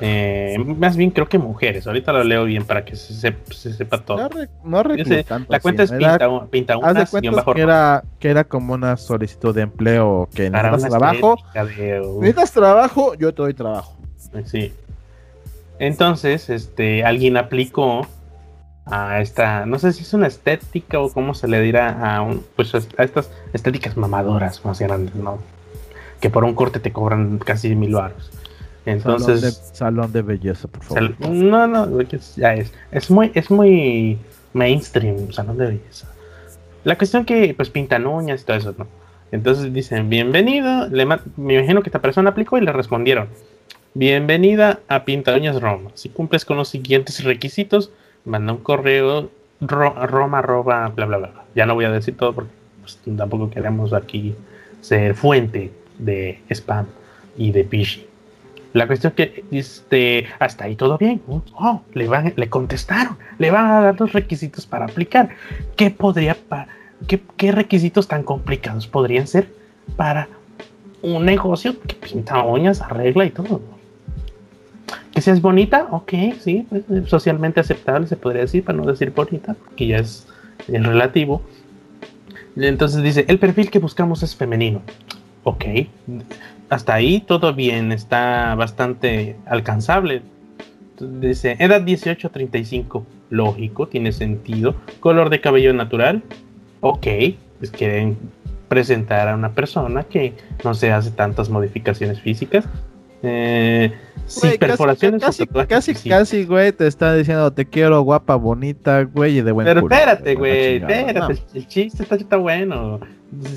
[0.00, 1.86] eh, más bien creo que mujeres.
[1.86, 4.28] Ahorita lo leo bien para que se, sepa todo.
[4.64, 4.82] No,
[5.26, 9.62] tanto La cuenta es pinta, pinta una, que era, que era como una solicitud de
[9.62, 11.36] empleo que necesitas trabajo.
[11.54, 13.96] Necesitas trabajo, yo te doy trabajo.
[14.44, 14.72] Sí.
[15.78, 18.06] Entonces, este, alguien aplicó
[18.86, 22.44] a esta, no sé si es una estética o cómo se le dirá a un,
[22.56, 25.38] pues a estas estéticas mamadoras más grandes, ¿no?
[26.20, 28.30] Que por un corte te cobran casi mil baros.
[28.86, 29.70] Entonces.
[29.72, 31.14] Salón de, belleza, por favor.
[31.28, 32.02] no, no,
[32.36, 32.72] ya es.
[32.90, 34.18] Es muy, es muy
[34.52, 36.08] mainstream, salón de belleza.
[36.84, 38.86] La cuestión que pues pintan uñas y todo eso, ¿no?
[39.30, 43.28] Entonces dicen, bienvenido, le me imagino que esta persona aplicó y le respondieron,
[43.92, 45.90] bienvenida a Pinta Uñas Roma.
[45.94, 47.90] Si cumples con los siguientes requisitos,
[48.24, 51.44] manda un correo roma arroba bla bla bla.
[51.54, 54.34] Ya no voy a decir todo porque pues, tampoco queremos aquí
[54.80, 56.86] ser fuente de spam
[57.36, 58.07] y de phishing.
[58.72, 61.22] La cuestión que este, hasta ahí todo bien.
[61.54, 63.16] Oh, le, van, le contestaron.
[63.38, 65.30] Le van a dar los requisitos para aplicar.
[65.76, 66.36] ¿Qué podría
[67.06, 69.48] qué, requisitos tan complicados podrían ser
[69.96, 70.28] para
[71.00, 73.60] un negocio que pinta uñas, arregla y todo?
[75.12, 79.56] Que seas bonita, ok, sí, pues, socialmente aceptable se podría decir, para no decir bonita,
[79.76, 80.26] que ya es,
[80.68, 81.42] es relativo.
[82.56, 84.82] Entonces dice, el perfil que buscamos es femenino.
[85.44, 85.64] Ok,
[86.70, 90.22] hasta ahí todo bien, está bastante alcanzable.
[91.00, 94.74] Dice, edad 18 a 35, lógico, tiene sentido.
[95.00, 96.22] Color de cabello natural,
[96.80, 97.06] ok,
[97.58, 98.18] pues quieren
[98.68, 102.66] presentar a una persona que no se hace tantas modificaciones físicas.
[103.22, 103.92] Eh,
[104.26, 105.22] sin perforaciones.
[105.22, 109.66] Casi, casi, casi, güey, te está diciendo te quiero guapa, bonita, güey, y de buen
[109.66, 113.00] Pero espérate, güey, espérate, el chiste está, está bueno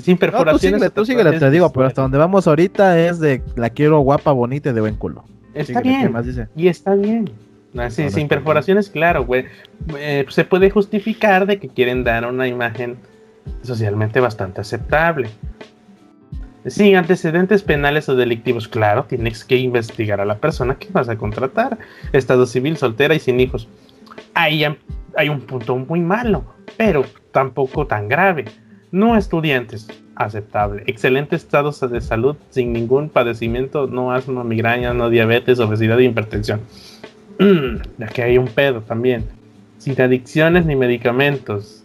[0.02, 0.80] sin perforaciones.
[0.80, 4.32] No, tú síguele, te digo, pero hasta donde vamos ahorita es de la quiero guapa,
[4.32, 5.24] bonita y de buen culo.
[5.54, 6.12] Está bien.
[6.56, 7.30] Y está bien.
[7.88, 9.46] sin perforaciones, claro, güey.
[9.98, 12.96] Eh, se puede justificar de que quieren dar una imagen
[13.62, 15.28] socialmente bastante aceptable.
[16.66, 21.16] Sin antecedentes penales o delictivos, claro, tienes que investigar a la persona que vas a
[21.16, 21.78] contratar.
[22.12, 23.68] Estado civil, soltera y sin hijos.
[24.34, 24.64] Ahí
[25.16, 26.44] hay un punto muy malo,
[26.76, 28.44] pero tampoco tan grave
[28.92, 30.84] no estudiantes, aceptable.
[30.86, 36.60] Excelente estado de salud, sin ningún padecimiento, no asma, migraña, no diabetes, obesidad e hipertensión.
[37.98, 39.24] ya que hay un pedo también.
[39.78, 41.81] Sin adicciones ni medicamentos.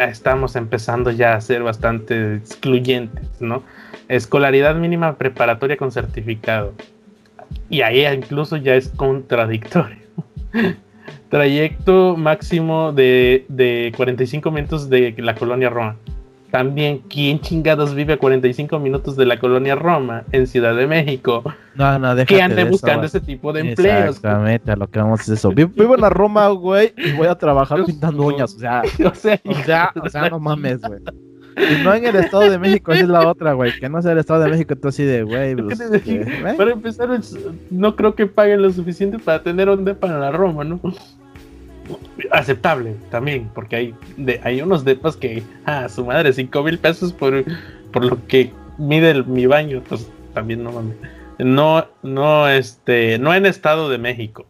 [0.00, 3.62] Estamos empezando ya a ser bastante excluyentes, ¿no?
[4.08, 6.72] Escolaridad mínima preparatoria con certificado.
[7.68, 9.98] Y ahí incluso ya es contradictorio.
[11.28, 15.96] Trayecto máximo de, de 45 minutos de la colonia Roma.
[16.52, 21.42] También, ¿quién chingados vive a 45 minutos de la colonia Roma en Ciudad de México?
[21.74, 24.16] No, no, déjate Que ande buscando ese tipo de empleos.
[24.16, 25.50] Exactamente, a lo que vamos es eso.
[25.50, 28.54] Vivo en la Roma, güey, y voy a trabajar pintando uñas.
[28.54, 31.00] O sea, o sea, o sea, o sea no mames, güey.
[31.56, 33.72] Y no en el Estado de México, esa es la otra, güey.
[33.80, 35.56] Que no sea el Estado de México, tú así de, güey.
[35.56, 35.78] Pues,
[36.58, 37.18] para empezar,
[37.70, 40.80] no creo que paguen lo suficiente para tener un para la Roma, ¿no?
[42.30, 43.94] Aceptable también, porque hay,
[44.42, 47.44] hay unos depas que, a su madre, 5 mil pesos por,
[47.92, 50.96] por lo que mide mi baño, pues también no mames.
[51.38, 54.46] No, no, este, no en Estado de México.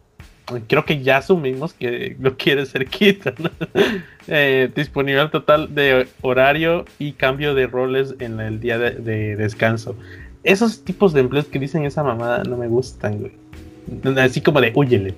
[0.67, 3.33] Creo que ya asumimos que lo quiere cerquita.
[3.39, 3.49] ¿no?
[4.27, 9.95] eh, disponible total de horario y cambio de roles en el día de, de, descanso.
[10.43, 14.17] Esos tipos de empleos que dicen esa mamada no me gustan, güey.
[14.17, 15.13] Así como de, huyele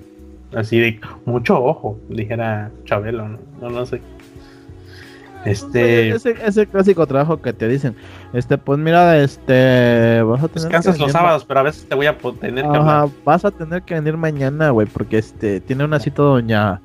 [0.56, 3.38] Así de mucho ojo, dijera Chabelo, ¿no?
[3.60, 4.00] No, no sé.
[5.44, 6.08] Este...
[6.08, 7.94] Ese, ese, clásico trabajo que te dicen,
[8.32, 12.06] este, pues mira, este, vas a tener Descansas los sábados, pero a veces te voy
[12.06, 16.22] a tener que vas a tener que venir mañana, güey, porque este, tiene una cita
[16.22, 16.80] doña,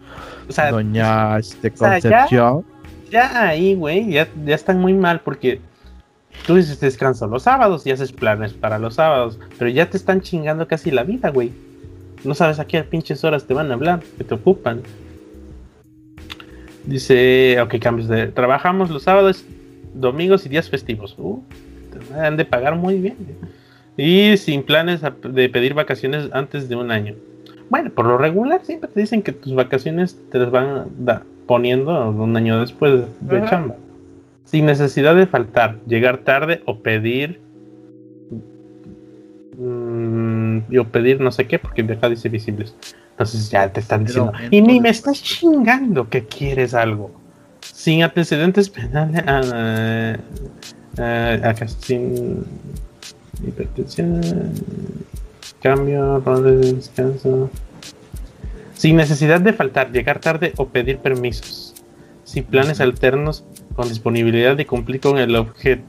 [0.47, 2.65] o sea, doña, este, Concepción.
[3.09, 5.61] ya, ahí, güey, ya, ya están muy mal porque
[6.45, 10.21] tú dices descanso los sábados y haces planes para los sábados, pero ya te están
[10.21, 11.70] chingando casi la vida, güey.
[12.23, 14.81] No sabes a qué pinches horas te van a hablar, que te ocupan.
[16.85, 18.27] Dice, ok, cambios de...
[18.27, 19.45] Trabajamos los sábados,
[19.93, 21.15] domingos y días festivos.
[21.17, 21.41] Uh,
[21.91, 23.17] te van de pagar muy bien.
[23.97, 27.15] Y sin planes de pedir vacaciones antes de un año.
[27.69, 30.87] Bueno, por lo regular siempre te dicen que tus vacaciones te las van
[31.45, 33.75] poniendo un año después de chamba.
[34.45, 37.40] Sin necesidad de faltar, llegar tarde o pedir
[40.79, 42.75] o pedir no sé qué, porque de acá dice visibles.
[43.11, 47.11] Entonces ya te están diciendo, y ni me estás chingando que quieres algo.
[47.61, 50.17] Sin antecedentes penales, uh,
[50.99, 52.43] uh, acá sin
[53.45, 54.21] hipertensión,
[55.61, 57.49] cambio, rol de descanso.
[58.73, 61.75] Sin necesidad de faltar, llegar tarde o pedir permisos.
[62.23, 63.43] Sin planes alternos
[63.75, 65.83] con disponibilidad de cumplir con el objeto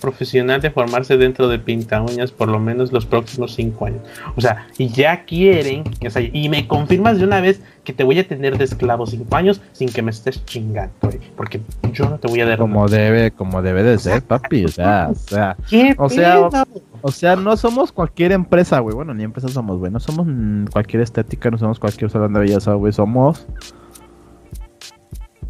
[0.00, 4.00] profesional de formarse dentro de pinta uñas por lo menos los próximos cinco años.
[4.36, 5.84] O sea, y ya quieren,
[6.32, 9.60] y me confirmas de una vez que te voy a tener de esclavo cinco años
[9.72, 10.92] sin que me estés chingando,
[11.36, 11.60] porque
[11.92, 15.08] yo no te voy a dar como debe, como debe de ser, papi, o sea,
[15.10, 15.56] o sea,
[15.98, 16.64] o sea,
[17.02, 20.26] o, sea, no somos cualquier empresa, güey, bueno, ni empresa somos, güey, no somos
[20.70, 23.46] cualquier estética, no somos cualquier salón de belleza, güey, somos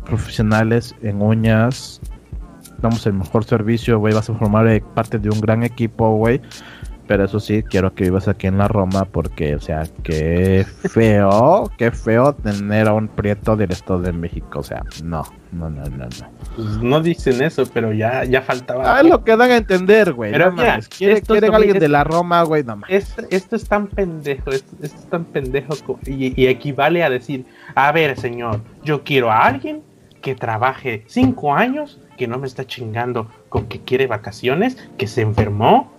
[0.07, 2.01] profesionales en uñas,
[2.79, 6.40] damos el mejor servicio, güey, vas a formar parte de un gran equipo, güey.
[7.07, 11.71] Pero eso sí, quiero que vivas aquí en la Roma porque, o sea, qué feo,
[11.79, 14.59] qué feo tener a un prieto del Estado de México.
[14.59, 16.31] O sea, no, no, no, no, no.
[16.57, 18.99] Pues no dicen eso, pero ya, ya faltaba.
[18.99, 20.33] Ah, lo que dan a entender, güey.
[20.33, 22.90] Pero no mira, quieren, alguien de la Roma, güey, no más.
[22.90, 28.19] Esto, es tan pendejo, esto, es tan pendejo y, y equivale a decir, a ver,
[28.19, 29.83] señor, yo quiero a alguien
[30.27, 35.21] que trabaje cinco años, que no me está chingando con que quiere vacaciones, que se
[35.21, 35.93] enfermó,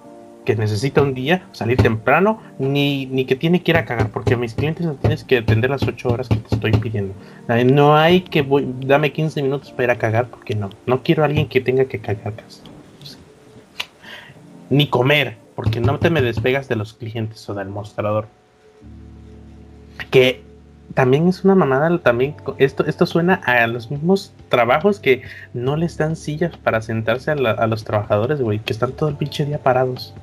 [0.44, 4.36] que necesita un día salir temprano, ni, ni que tiene que ir a cagar, porque
[4.36, 7.14] mis clientes no tienes que atender las 8 horas que te estoy pidiendo.
[7.74, 10.72] No hay que voy, dame 15 minutos para ir a cagar, porque no.
[10.86, 12.34] No quiero a alguien que tenga que cagar.
[14.70, 18.28] Ni comer, porque no te me despegas de los clientes o del mostrador.
[20.12, 20.47] Que
[20.98, 25.22] también es una mamada, también esto, esto suena a los mismos trabajos que
[25.54, 29.16] no les dan sillas para sentarse a, a los trabajadores, güey, que están todo el
[29.16, 30.16] pinche día parados.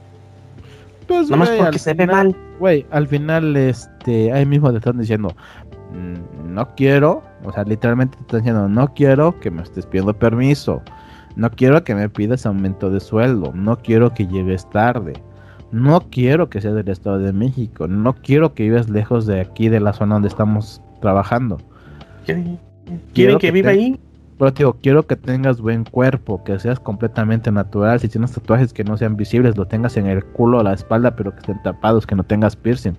[1.06, 2.34] Pues, Nomás porque se ve mal.
[2.58, 5.37] Güey, al final, este, ahí mismo te están diciendo,
[5.92, 10.12] mm, no quiero, o sea, literalmente te están diciendo, no quiero que me estés pidiendo
[10.12, 10.82] permiso,
[11.37, 15.12] no quiero que me pidas aumento de sueldo, no quiero que llegues tarde,
[15.74, 19.68] no quiero que seas del Estado de México, no quiero que vivas lejos de aquí,
[19.68, 21.58] de la zona donde estamos trabajando.
[22.24, 22.58] ¿Quieren,
[23.38, 23.98] que, viva ahí?
[24.38, 27.98] Pero digo, quiero que tengas buen cuerpo, que seas completamente natural.
[27.98, 31.16] Si tienes tatuajes que no sean visibles, lo tengas en el culo o la espalda,
[31.16, 32.96] pero que estén tapados, que no tengas piercing.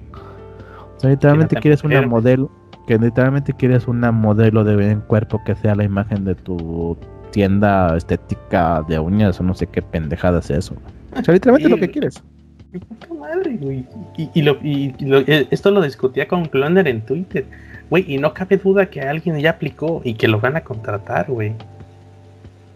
[0.98, 2.52] O sea, literalmente quieres una modelo,
[2.88, 6.98] que literalmente quieres una modelo de buen cuerpo que sea la imagen de tu
[7.32, 10.76] tienda estética de uñas o no sé qué pendejada es eso.
[11.18, 12.22] O sea, literalmente lo que quieres.
[14.18, 14.94] Y,
[15.52, 17.46] esto lo discutía con Cloner en Twitter
[17.90, 21.30] Güey, y no cabe duda que alguien ya aplicó y que lo van a contratar,
[21.30, 21.54] güey.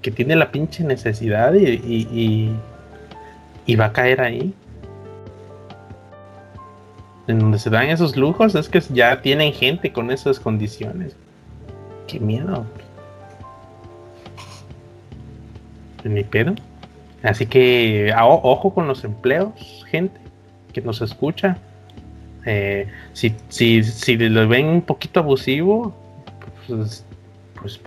[0.02, 2.56] Que tiene la pinche necesidad y, y,
[3.66, 4.54] y, va a caer ahí.
[7.28, 11.16] En donde se dan esos lujos es que ya tienen gente con esas condiciones.
[12.08, 12.66] Qué miedo.
[16.04, 16.56] Ni pedo.
[17.24, 20.20] Así que ojo con los empleos, gente
[20.74, 21.58] que nos escucha.
[22.46, 25.94] Eh, si, si, si lo ven un poquito abusivo,
[26.68, 27.06] pues,
[27.56, 27.80] pues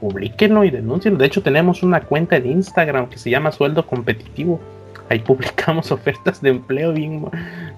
[0.65, 1.19] y denúncienlo.
[1.19, 4.61] De hecho, tenemos una cuenta en Instagram que se llama Sueldo Competitivo.
[5.09, 7.25] Ahí publicamos ofertas de empleo bien,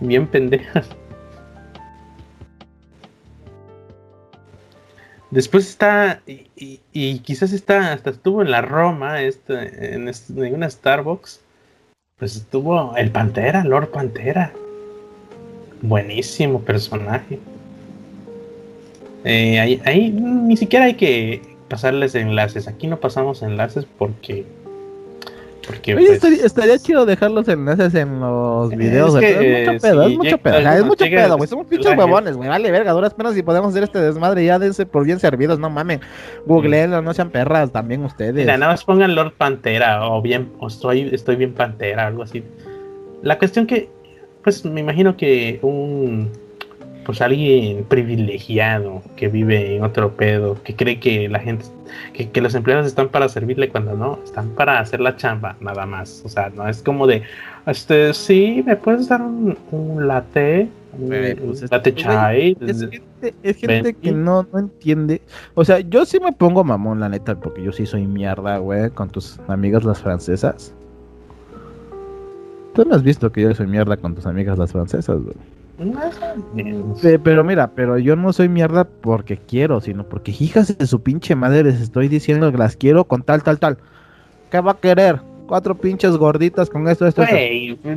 [0.00, 0.88] bien pendejas.
[5.30, 11.43] Después está, y, quizás está, hasta estuvo en la Roma, este, en una Starbucks,
[12.18, 14.53] pues estuvo el Pantera, Lord Pantera.
[15.83, 17.38] Buenísimo personaje.
[19.24, 22.68] Eh, ahí, ni siquiera hay que pasarles enlaces.
[22.68, 24.44] Aquí no pasamos enlaces porque.
[25.66, 29.14] Porque Oye, pues, estaría, chido dejar los enlaces en los videos.
[29.22, 30.57] Es, mucho pedo, es mucho pedo.
[30.59, 31.48] es mucho pedo, güey.
[31.48, 32.48] Somos pinches huevones, güey.
[32.48, 34.44] Vale, verga, duras penas si podemos hacer este desmadre.
[34.44, 36.00] Ya dense por bien servidos, no mamen.
[36.46, 38.35] Google, no sean perras también ustedes.
[38.35, 42.44] Mira, nada más pongan Lord Pantera o bien, o estoy, estoy bien Pantera, algo así.
[43.22, 43.88] La cuestión que
[44.44, 46.31] pues me imagino que un
[47.04, 51.66] pues alguien privilegiado que vive en otro pedo, que cree que la gente,
[52.12, 56.22] que, los empleados están para servirle cuando no, están para hacer la chamba, nada más.
[56.24, 57.22] O sea, no es como de,
[57.66, 62.56] este, sí, me puedes dar un, un latte, un, pues, chai.
[63.42, 65.22] Es gente, que no, no entiende.
[65.54, 68.90] O sea, yo sí me pongo mamón, la neta, porque yo sí soy mierda, güey,
[68.90, 70.74] con tus amigas las francesas.
[72.74, 75.36] Tú no has visto que yo soy mierda con tus amigas las francesas, güey.
[77.22, 81.34] Pero mira, pero yo no soy mierda porque quiero, sino porque hijas de su pinche
[81.34, 83.78] madre les estoy diciendo que las quiero con tal, tal, tal.
[84.50, 85.20] ¿Qué va a querer?
[85.46, 87.37] Cuatro pinches gorditas con esto, esto, esto.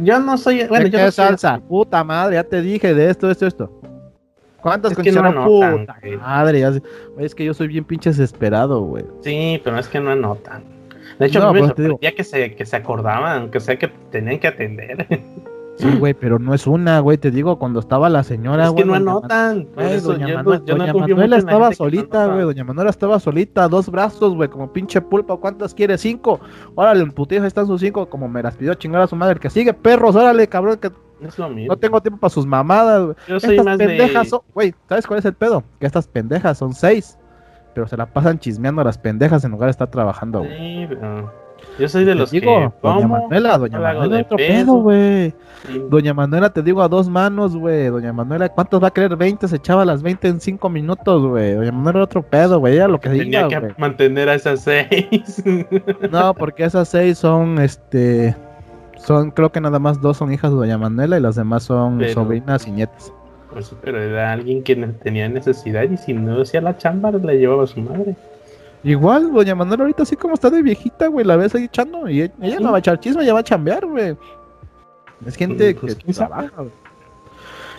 [0.04, 0.66] Yo no soy.
[0.68, 1.60] Bueno, yo salsa?
[1.60, 3.82] Puta madre, ya te dije de esto, esto, esto.
[4.62, 6.64] ¿Cuántas es que no anotan, Puta madre,
[7.20, 9.06] es que yo soy bien pinche desesperado, güey.
[9.22, 10.64] Sí, pero es que no anotan.
[11.20, 14.40] De hecho, no, me pues, sorprendía que se, que se acordaban, aunque sea que tenían
[14.40, 15.08] que atender.
[15.78, 18.84] Sí, güey, pero no es una, güey, te digo, cuando estaba la señora, es que
[18.84, 19.68] no anotan.
[20.04, 25.38] doña, Manuela estaba solita, güey, doña Manuela estaba solita, dos brazos, güey, como pinche pulpa,
[25.38, 25.98] ¿cuántas quiere?
[25.98, 26.40] Cinco.
[26.76, 29.50] Órale, en putiza están sus cinco, como me las pidió chingar a su madre, que
[29.50, 31.74] sigue, perros, órale, cabrón, que es lo mismo.
[31.74, 33.16] no tengo tiempo para sus mamadas, güey.
[33.28, 35.64] Yo soy estas pendejas son, güey, ¿sabes cuál es el pedo?
[35.80, 37.18] Que estas pendejas son seis
[37.78, 40.42] pero se la pasan chismeando a las pendejas en lugar de estar trabajando.
[40.42, 40.88] Sí,
[41.80, 45.34] Yo soy de los digo, que Doña Manuela, Doña Manuela, otro pedo, güey.
[45.90, 47.88] Doña Manuela, te digo a dos manos, güey.
[47.88, 49.48] Doña Manuela, ¿cuántos va a querer 20?
[49.48, 51.54] Se echaba las 20 en 5 minutos, güey.
[51.54, 52.76] Doña Manuela, otro pedo, güey.
[52.76, 55.44] Ella lo que Tenía que mantener a esas 6.
[56.12, 58.36] no, porque esas 6 son, este.
[58.98, 62.02] Son, creo que nada más dos son hijas de Doña Manuela y las demás son
[62.10, 63.14] sobrinas y nietas.
[63.52, 67.64] Pues, pero era alguien que tenía necesidad y si no hacía la chamba, le llevaba
[67.64, 68.16] a su madre.
[68.84, 72.22] Igual, doña Manuela ahorita así como está de viejita, güey, la ves ahí echando y
[72.22, 74.16] ella no va a echar chisme, ella va a chambear, güey.
[75.26, 76.72] Es gente pues, que trabaja, güey.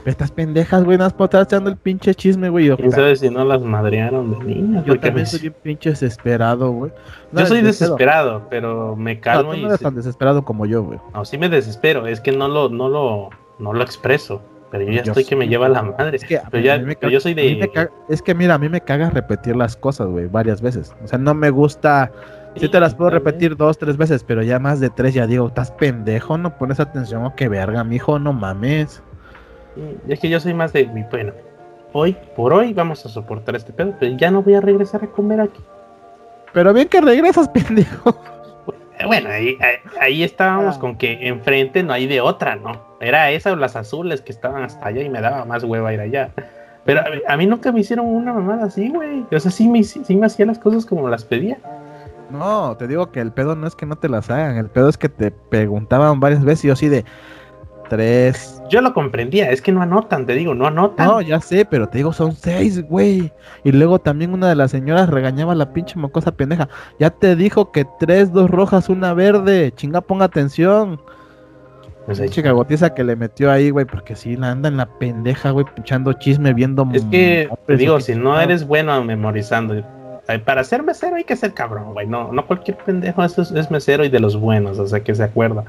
[0.05, 2.74] Estas pendejas, güey, nas estar echando el pinche chisme, güey.
[2.76, 4.84] ¿Quién sabe si no las madrearon de niñas?
[4.84, 6.92] Yo también soy un pinche desesperado, güey.
[7.32, 10.99] yo soy desesperado, pero me calmo no, tú no eres tan desesperado como yo, güey.
[11.14, 14.40] No, sí me desespero, es que no lo, no lo, no lo expreso.
[14.70, 16.16] Pero yo ya estoy que me lleva la madre.
[16.16, 17.70] Es que pero ya, yo soy de.
[18.08, 20.94] es que mira, a mí me caga repetir las cosas, güey, varias veces.
[21.02, 22.10] O sea, no me gusta.
[22.56, 25.46] Sí, te las puedo repetir dos, tres veces, pero ya más de tres ya digo,
[25.48, 29.02] estás pendejo, no pones atención o que verga, mijo, no mames.
[30.08, 31.32] Es que yo soy más de, bueno,
[31.92, 35.06] hoy, por hoy vamos a soportar este pedo, pero ya no voy a regresar a
[35.06, 35.62] comer aquí.
[36.52, 38.18] Pero bien que regresas, pendejo.
[39.07, 39.57] Bueno, ahí,
[40.01, 40.80] ahí, estábamos ah.
[40.80, 42.82] con que enfrente no hay de otra, ¿no?
[43.01, 46.01] Era esa o las azules que estaban hasta allá y me daba más hueva ir
[46.01, 46.30] allá.
[46.84, 49.24] Pero a, mí nunca me hicieron una mamada así, güey.
[49.30, 51.59] O sea, sí me, sí me hacía las cosas como las pedía.
[52.30, 54.88] No, te digo que el pedo no es que no te las hagan, el pedo
[54.88, 57.05] es que te preguntaban varias veces y yo así de,
[57.89, 58.62] tres.
[58.68, 61.07] Yo lo comprendía, es que no anotan, te digo, no anotan.
[61.07, 63.32] No, ya sé, pero te digo, son seis, güey.
[63.64, 66.68] Y luego también una de las señoras regañaba a la pinche mocosa pendeja.
[66.99, 69.72] Ya te dijo que tres, dos rojas, una verde.
[69.74, 71.01] Chinga, ponga atención.
[72.07, 74.86] Pues ahí, chica gotiza que le metió ahí, güey, porque si la anda en la
[74.86, 76.89] pendeja, güey, pinchando chisme, viendo.
[76.95, 79.84] Es que, te digo, si no eres bueno memorizando,
[80.45, 82.07] para ser mesero hay que ser cabrón, güey.
[82.07, 85.22] No, no cualquier pendejo es, es mesero y de los buenos, o sea, que se
[85.22, 85.64] acuerda.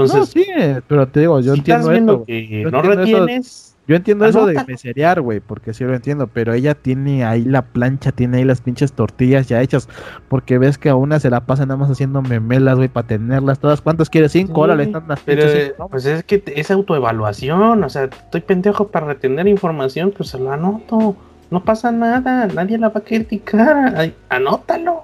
[0.00, 2.24] Entonces, no, sí, pero te digo, yo entiendo eso.
[2.26, 3.76] yo no retienes.
[3.86, 7.62] yo entiendo eso de meserear, güey, porque sí lo entiendo, pero ella tiene ahí la
[7.62, 9.88] plancha, tiene ahí las pinches tortillas ya hechas,
[10.28, 13.58] porque ves que a una se la pasa nada más haciendo memelas, güey, para tenerlas
[13.58, 13.80] todas.
[13.80, 14.32] ¿Cuántas quieres?
[14.32, 18.88] Cinco, horas le están las pero, Pues es que es autoevaluación, o sea, estoy pendejo
[18.88, 21.16] para retener información, pues se lo anoto.
[21.50, 25.02] No pasa nada, nadie la va a criticar, anótalo.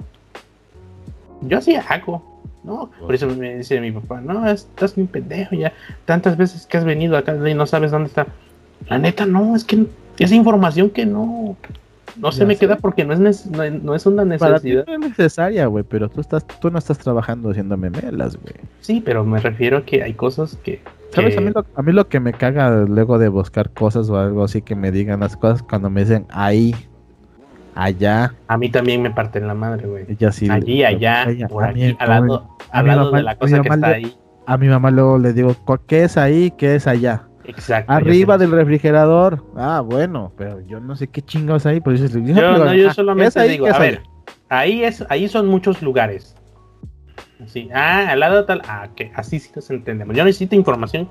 [1.43, 2.32] Yo así hago.
[2.65, 2.91] ¿No?
[3.01, 5.73] Por eso me dice mi papá, no, estás bien pendejo ya,
[6.05, 8.27] tantas veces que has venido acá y no sabes dónde está.
[8.89, 9.87] La neta, no, es que
[10.19, 11.57] esa información que no,
[12.17, 14.87] no se me queda porque no es, no, es una necesidad.
[14.87, 18.55] no es necesaria, güey, pero tú, estás, tú no estás trabajando haciendo memelas, güey.
[18.81, 20.81] Sí, pero me refiero a que hay cosas que...
[21.11, 21.37] ¿Sabes?
[21.37, 24.45] A, mí lo, a mí lo que me caga luego de buscar cosas o algo
[24.45, 26.75] así que me digan las cosas cuando me dicen ahí,
[27.75, 28.35] allá.
[28.49, 30.07] A mí también me parte en la madre, güey.
[30.33, 34.16] sí, Allí, allá, por aquí, al lado, al lado de la cosa que está ahí.
[34.47, 35.55] A mi mamá luego le digo,
[35.87, 36.51] ¿qué es ahí?
[36.57, 37.29] ¿Qué es allá?
[37.45, 37.93] Exacto.
[37.93, 39.45] Arriba del refrigerador.
[39.57, 41.81] Ah, bueno, pero yo no sé qué chingados ahí.
[41.81, 44.03] Pues yo, no, yo solamente digo, a ver,
[44.49, 46.37] ahí es, ahí son muchos lugares.
[47.47, 50.16] Sí, ah, al lado tal, ah, que así sí nos entendemos.
[50.16, 51.09] Yo necesito información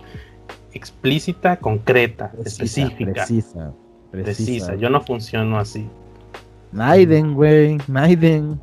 [0.74, 3.12] explícita, concreta, específica.
[3.12, 3.74] Precisa,
[4.12, 4.12] precisa.
[4.12, 4.76] precisa.
[4.76, 5.90] Yo no funciono así.
[6.72, 8.60] Naiden, güey, Naiden.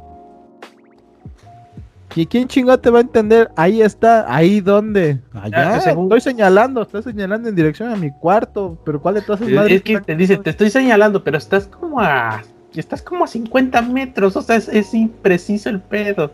[2.27, 3.51] ¿Quién chingado te va a entender?
[3.57, 5.21] Ahí está, ahí donde.
[5.35, 5.77] Allá.
[5.77, 9.83] Estoy señalando, estoy señalando en dirección a mi cuarto, pero ¿cuál de todas esas Es
[9.83, 12.43] que te dice, te estoy señalando, pero estás como a.
[12.75, 16.31] Estás como a 50 metros, o sea, es, impreciso el pedo.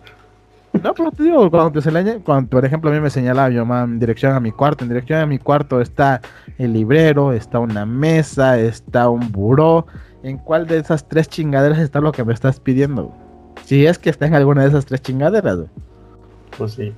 [0.73, 3.57] No, pero te digo, cuando te señala, cuando por ejemplo a mí me señalaba mi
[3.57, 6.21] mamá en dirección a mi cuarto, en dirección a mi cuarto está
[6.59, 9.87] el librero, está una mesa, está un buró,
[10.25, 13.13] ¿En cuál de esas tres chingaderas está lo que me estás pidiendo?
[13.67, 15.59] Si es que está en alguna de esas tres chingaderas.
[16.57, 16.95] Pues sí.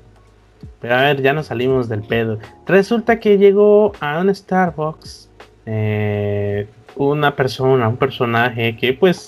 [0.81, 2.39] Pero a ver, ya nos salimos del pedo.
[2.66, 5.29] Resulta que llegó a un Starbucks
[5.66, 9.27] eh, una persona, un personaje que pues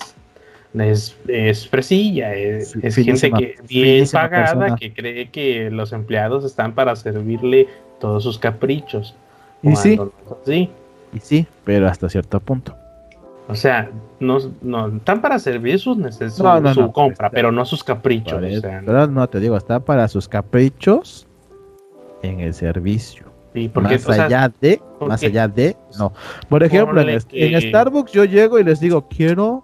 [0.73, 6.95] es, es fresilla, es, gente que bien pagada, que cree que los empleados están para
[6.95, 7.67] servirle
[7.99, 9.13] todos sus caprichos.
[9.61, 9.99] Y sí,
[10.45, 10.69] sí.
[11.11, 12.78] Y sí, pero hasta cierto punto.
[13.49, 13.89] O sea,
[14.19, 18.39] no, no están para servir sus necesidades, su compra, pero no sus caprichos.
[18.61, 21.27] pero no te digo, está para sus caprichos
[22.21, 23.25] en el servicio.
[23.73, 26.13] más allá de, más allá de, no.
[26.47, 29.63] Por ejemplo, en, Starbucks yo llego y les digo, quiero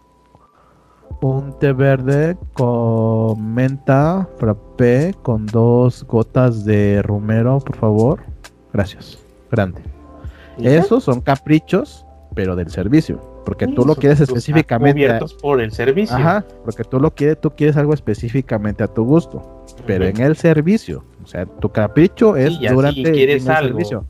[1.21, 8.23] un té verde con menta frappé con dos gotas de romero, por favor.
[8.73, 9.19] Gracias.
[9.51, 9.81] Grande.
[10.57, 13.34] Esos son caprichos, pero del servicio.
[13.45, 15.19] Porque tú lo quieres específicamente.
[15.41, 16.15] por el servicio.
[16.15, 19.63] Ajá, porque tú lo quieres, tú quieres algo específicamente a tu gusto.
[19.85, 21.03] pero en el servicio.
[21.23, 24.05] O sea, tu capricho es durante el servicio.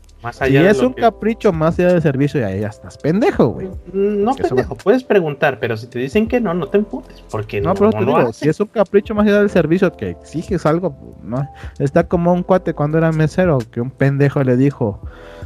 [0.45, 3.67] si es un capricho más allá del servicio, ya, ya estás pendejo, güey.
[3.67, 7.61] Mm, no, pendejo, puedes preguntar, pero si te dicen que no, no te emputes, porque
[7.61, 7.73] no.
[7.73, 11.47] pero te digo, si es un capricho más allá del servicio que exiges algo, no.
[11.79, 14.99] Está como un cuate cuando era mesero, que un pendejo le dijo,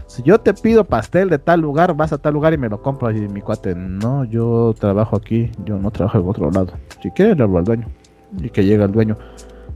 [0.10, 2.82] si yo te pido pastel de tal lugar, vas a tal lugar y me lo
[2.82, 3.16] compras.
[3.16, 6.74] Y mi cuate, no, yo trabajo aquí, yo no trabajo en otro lado.
[7.02, 7.88] Si quieres, le hablo al dueño.
[8.38, 9.18] Y que llega el dueño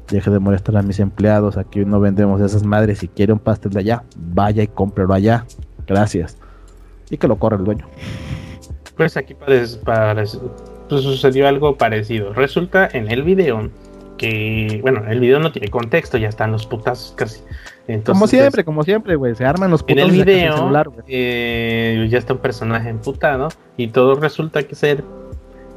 [0.09, 3.71] deje de molestar a mis empleados, aquí no vendemos esas madres, si quiere un pastel
[3.71, 5.45] de allá, vaya y cómprelo allá,
[5.87, 6.37] gracias.
[7.09, 7.85] Y que lo corre el dueño.
[8.97, 10.39] Pues aquí parece, pues
[10.89, 12.33] sucedió algo parecido.
[12.33, 13.69] Resulta en el video
[14.17, 17.41] que, bueno, el video no tiene contexto, ya están los putazos casi.
[18.05, 20.09] Como siempre, como siempre, güey, se arman los putazos.
[20.09, 20.71] En el video
[21.07, 25.03] eh, ya está un personaje emputado y todo resulta que ser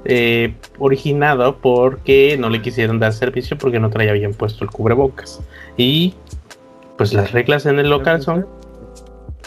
[0.05, 5.41] eh, originado porque no le quisieron dar servicio porque no traía bien puesto el cubrebocas.
[5.77, 6.15] Y
[6.97, 8.47] pues las reglas en el local son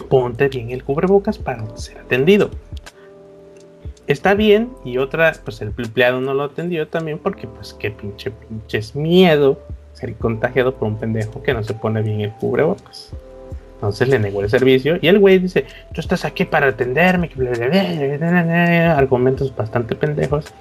[0.10, 2.49] ponte bien el cubrebocas para ser atendido.
[4.07, 8.32] Está bien y otra, pues el empleado no lo atendió también porque pues qué pinche
[8.32, 9.60] pinches miedo
[10.00, 13.12] ser contagiado por un pendejo que no se pone bien el cubrebocas.
[13.76, 17.30] Entonces le negó el servicio y el güey dice, tú estás aquí para atenderme,
[18.95, 20.54] argumentos bastante pendejos.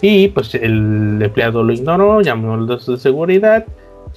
[0.00, 3.64] Y pues el empleado lo ignoró, llamó a los de seguridad,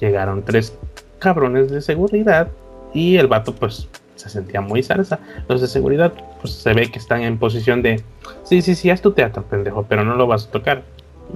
[0.00, 0.76] llegaron tres
[1.18, 2.48] cabrones de seguridad
[2.94, 5.18] y el vato pues se sentía muy salsa.
[5.48, 8.02] Los de seguridad pues se ve que están en posición de,
[8.44, 10.82] sí, sí, sí, haz tu teatro, pendejo, pero no lo vas a tocar.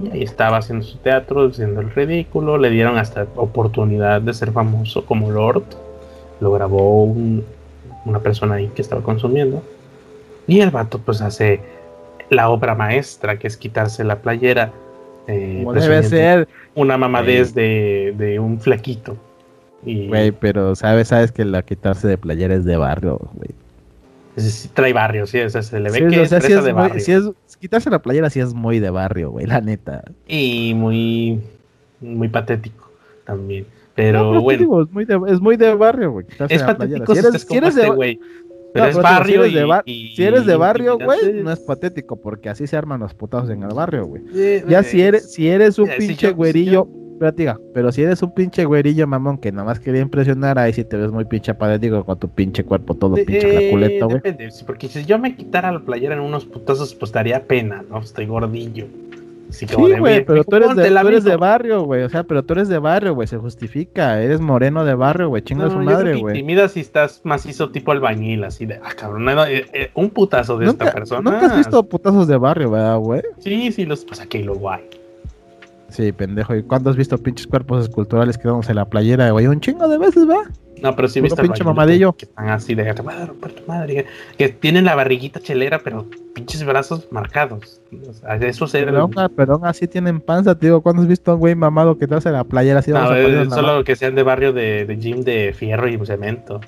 [0.01, 4.51] Y ahí estaba haciendo su teatro, haciendo el ridículo, le dieron hasta oportunidad de ser
[4.51, 5.63] famoso como Lord
[6.39, 9.63] lo grabó una persona ahí que estaba consumiendo.
[10.45, 11.61] Y el vato pues hace
[12.29, 14.71] la obra maestra, que es quitarse la playera.
[15.27, 16.47] Eh, debe ser.
[16.75, 19.15] Una mamadez de, de, un flaquito.
[19.85, 20.07] Y...
[20.07, 23.51] Güey, pero sabes, sabes que la quitarse de playera es de barrio, güey.
[24.73, 26.97] Trae barrio, sí, o sea, se le ve que es, de barrio.
[26.97, 30.03] es, quitarse la playera sí es muy de barrio, güey, la neta.
[30.27, 31.39] Y muy,
[32.01, 32.91] muy patético
[33.25, 33.65] también.
[33.95, 34.81] Pero bueno.
[34.81, 36.25] es, muy de, es muy de barrio, güey.
[36.49, 38.19] Es patético si eres, si eres de güey.
[38.73, 39.43] Pero es barrio
[39.85, 43.61] si eres de, barrio, güey, no es patético, porque así se arman los putados en
[43.61, 44.23] el barrio, güey.
[44.67, 46.87] ya si eres, si eres un pinche güerillo,
[47.73, 50.97] pero si eres un pinche güerillo mamón que nada más quería impresionar, ahí si te
[50.97, 54.21] ves muy pinche patético con tu pinche cuerpo todo pinche flaculeto, güey.
[54.21, 57.99] Depende, porque si yo me quitara la playera en unos putazos, pues daría pena, ¿no?
[57.99, 58.87] Estoy gordillo.
[59.53, 59.67] Sí,
[59.99, 62.01] güey, pero tú eres, de, tú eres de barrio, güey.
[62.01, 63.27] O sea, pero tú eres de barrio, güey.
[63.27, 64.19] Se justifica.
[64.19, 65.43] Eres moreno de barrio, güey.
[65.43, 66.41] Chinga su madre, güey.
[66.41, 69.29] Mira si estás macizo tipo albañil, así de, ah, cabrón.
[69.29, 71.29] Eh, eh, un putazo de esta persona.
[71.29, 73.21] ¿Nunca has visto putazos de barrio, verdad, güey?
[73.37, 74.81] Sí, sí, los pues aquí lo guay.
[75.93, 76.55] Sí, pendejo.
[76.55, 79.45] ¿Y cuándo has visto pinches cuerpos esculturales quedándose en la playera, güey?
[79.45, 80.49] Un chingo de veces, ¿va?
[80.81, 82.13] No, pero sí viste pinche mamadillo.
[82.13, 82.93] Que están así de
[83.67, 87.79] madre, Que tienen la barriguita chelera, pero pinches brazos marcados.
[88.41, 90.81] Eso se pero, pero aún así tienen panza, tío.
[90.81, 92.89] ¿Cuándo has visto a un güey mamado que te hace la playera así?
[92.89, 96.59] No, es, solo que sean de barrio de, de gym de fierro y cemento.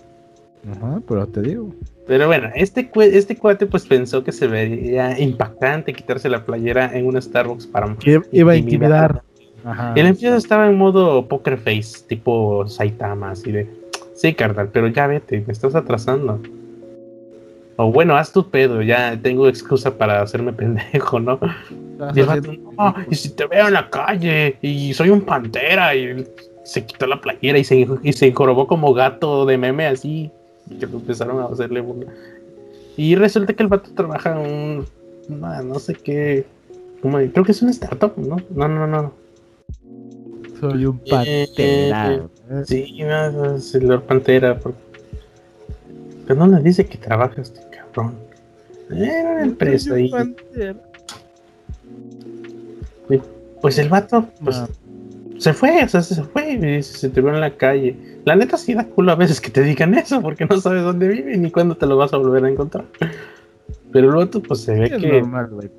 [0.72, 1.72] Ajá, pero te digo.
[2.08, 7.08] Pero bueno, este, este cuate pues pensó que se vería impactante quitarse la playera en
[7.08, 7.96] una Starbucks para...
[8.32, 9.24] Iba a intimidar.
[9.64, 13.68] Ajá, el empiezo estaba en modo poker face, tipo Saitama, así de
[14.16, 16.40] Sí, carnal, pero ya vete, me estás atrasando.
[17.76, 21.38] O bueno, haz tu pedo, ya tengo excusa para hacerme pendejo, ¿no?
[23.10, 26.26] Y, si te veo en la calle y soy un pantera y
[26.64, 30.32] se quitó la playera y se, y se encorvó como gato de meme así.
[30.80, 31.84] Que empezaron a hacerle
[32.98, 34.86] Y resulta que el vato trabaja en un.
[35.68, 36.46] No, sé qué.
[37.02, 38.38] creo que es un startup, ¿no?
[38.50, 39.14] No, no, no.
[40.60, 42.16] Soy un pantera.
[42.16, 44.60] Eh, Sí, no, es el Pantera.
[46.28, 48.16] Pero no le dice que trabaja este cabrón.
[48.92, 50.12] Era una empresa ahí.
[53.62, 54.70] Pues el vato, pues, ah.
[55.46, 57.96] Se fue, o sea, se fue y se te vio en la calle.
[58.26, 61.08] La neta sí da culo a veces que te digan eso, porque no sabes dónde
[61.08, 62.86] vive ni cuándo te lo vas a volver a encontrar.
[63.92, 65.22] Pero el vato, pues se ve que.
[65.22, 65.70] Normal, güey,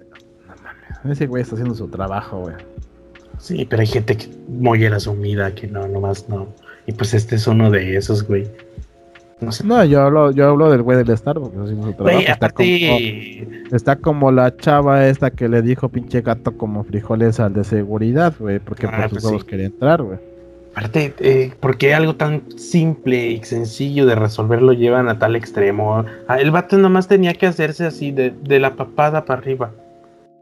[1.10, 2.54] Ese güey está haciendo su trabajo, güey.
[3.40, 6.46] Sí, pero hay gente que mollera sumida, que no, nomás no.
[6.86, 8.48] Y pues este es uno de esos, güey.
[9.40, 9.64] No, sé.
[9.64, 11.54] no yo hablo, yo hablo del güey del Starbucks.
[12.26, 12.98] está, como,
[13.72, 18.34] está como la chava esta que le dijo pinche gato como frijoles al de seguridad,
[18.38, 20.18] güey, porque ah, por sus pues quería entrar, güey.
[20.72, 25.34] Aparte, eh, ¿por qué algo tan simple y sencillo de resolver lo llevan a tal
[25.34, 26.04] extremo?
[26.28, 29.72] Ah, el vato nomás tenía que hacerse así, de, de la papada para arriba.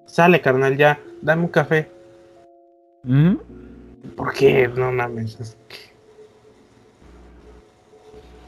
[0.06, 1.88] Sale, carnal, ya, dame un café.
[4.16, 4.68] ¿Por qué?
[4.74, 5.56] No mames.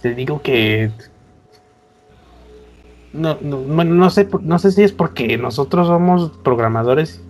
[0.06, 0.92] Te digo que.
[3.12, 7.20] No, no, no, sé, no sé si es porque nosotros somos programadores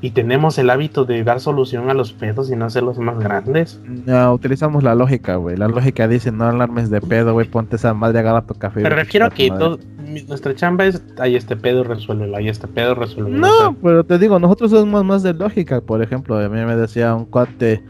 [0.00, 3.80] y tenemos el hábito de dar solución a los pedos y no hacerlos más grandes.
[4.06, 5.56] No, utilizamos la lógica, güey.
[5.56, 7.46] La lógica dice no alarmes de pedo, güey.
[7.46, 8.80] Ponte esa madre, agarra tu café.
[8.80, 9.52] Me refiero a que
[10.26, 13.38] nuestra chamba es, hay este pedo, resuélvelo, hay este pedo, resuélvelo.
[13.38, 15.80] No, pero te digo, nosotros somos más de lógica.
[15.80, 17.84] Por ejemplo, a mí me decía un cuate,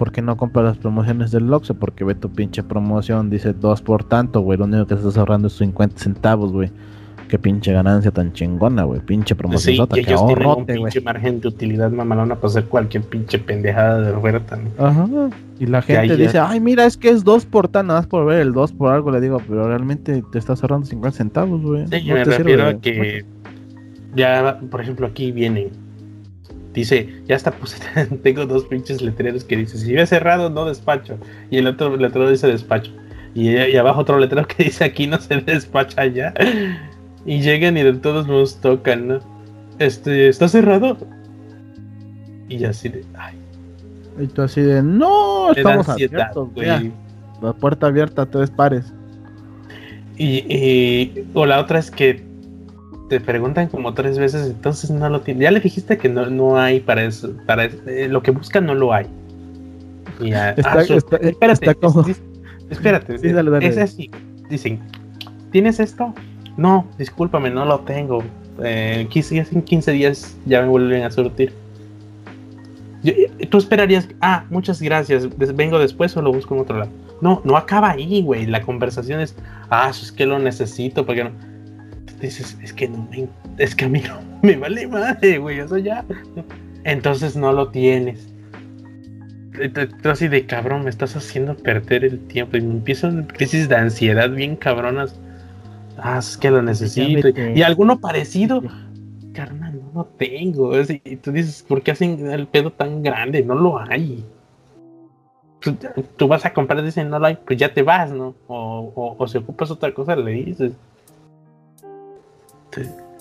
[0.00, 1.74] ¿por qué no compras las promociones del Loxo?
[1.74, 4.56] Porque ve tu pinche promoción, dice dos por tanto, güey.
[4.56, 6.70] Lo único que estás ahorrando es 50 centavos, güey.
[7.28, 9.00] Qué pinche ganancia tan chingona, güey.
[9.00, 9.86] Pinche promoción.
[9.86, 14.00] Sí, que ellos tienen un pinche margen de utilidad mamalona para hacer cualquier pinche pendejada
[14.00, 14.58] de oferta.
[14.78, 15.06] Ajá.
[15.58, 18.24] Y la gente dice, ay, mira, es que es dos por tan, nada más por
[18.24, 19.10] ver el dos por algo.
[19.10, 21.86] Le digo, pero realmente te estás ahorrando 50 centavos, güey.
[21.88, 23.26] Sí, yo me refiero a que
[24.16, 25.89] ya, por ejemplo, aquí vienen.
[26.72, 27.78] Dice, ya está puse,
[28.22, 31.18] tengo dos pinches letreros que dice, si ve cerrado, no despacho.
[31.50, 32.92] Y el otro letrero dice despacho.
[33.34, 36.32] Y, y abajo otro letrero que dice, aquí no se despacha ya.
[37.26, 39.20] Y llegan y de todos modos tocan, ¿no?
[39.78, 40.96] Este, ¿está cerrado?
[42.48, 43.34] Y así de, ay.
[44.20, 46.92] Y tú así de, no, estamos abiertos, güey.
[47.40, 48.92] La puerta abierta, tres pares.
[50.18, 52.22] Y, o la otra es que
[53.10, 55.42] te preguntan como tres veces, entonces no lo tienes.
[55.42, 58.74] Ya le dijiste que no, no hay para eso, para eh, lo que buscan no
[58.76, 59.06] lo hay.
[60.20, 61.74] Y ya, está, ah, espérate,
[62.70, 64.12] espérate, es así.
[64.48, 64.78] Dicen,
[65.50, 66.14] ¿tienes esto?
[66.56, 68.22] No, discúlpame, no lo tengo.
[68.62, 71.52] Eh, en 15 días ya me vuelven a surtir.
[73.02, 76.90] Eh, tú esperarías, ah, muchas gracias, vengo después o lo busco en otro lado.
[77.20, 78.46] No, no acaba ahí, güey.
[78.46, 79.34] La conversación es,
[79.68, 81.49] ah, es que lo necesito, porque no.
[82.20, 85.78] Dices, es que no me, es que a mí no me vale madre, güey, eso
[85.78, 86.04] ya.
[86.84, 88.28] Entonces no lo tienes.
[90.02, 92.56] Tú así de cabrón, me estás haciendo perder el tiempo.
[92.56, 95.18] Y me empiezo crisis de ansiedad bien cabronas
[96.02, 97.28] Ah, es que lo necesito.
[97.28, 98.62] Y alguno parecido,
[99.34, 100.72] carnal, no lo tengo.
[101.04, 103.42] Y tú dices, ¿por qué hacen el pedo tan grande?
[103.42, 104.24] No lo hay.
[105.62, 105.76] Pues,
[106.16, 108.34] tú vas a comprar, dicen, no lo hay, pues ya te vas, ¿no?
[108.46, 110.72] O, o, si ocupas otra cosa, le dices.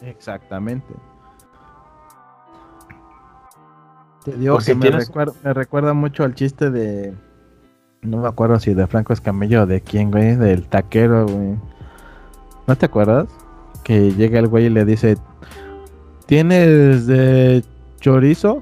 [0.01, 0.93] Exactamente.
[4.23, 7.13] Te digo que me, recuerda, me recuerda mucho al chiste de.
[8.01, 11.57] No me acuerdo si de Franco Escamillo o de quién, güey, del taquero, güey
[12.69, 13.27] ¿No te acuerdas?
[13.83, 15.17] Que llega el güey y le dice,
[16.27, 17.65] ¿tienes de
[17.99, 18.61] chorizo?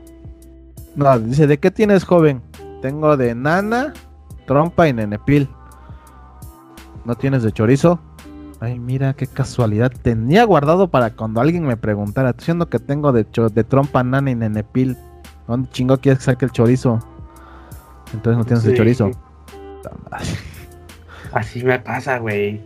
[0.95, 2.41] No, dice, ¿de qué tienes, joven?
[2.81, 3.91] Tengo de nana,
[4.45, 5.49] trompa y nenepil.
[7.03, 7.99] ¿No tienes de chorizo?
[8.59, 9.91] Ay, mira qué casualidad.
[10.01, 14.35] Tenía guardado para cuando alguien me preguntara, diciendo que tengo de, de trompa, nana y
[14.35, 14.97] nenepil.
[15.47, 16.99] ¿Dónde chingo quieres que saque el chorizo?
[18.13, 19.11] Entonces no tienes de chorizo.
[21.33, 22.61] Así me pasa, güey.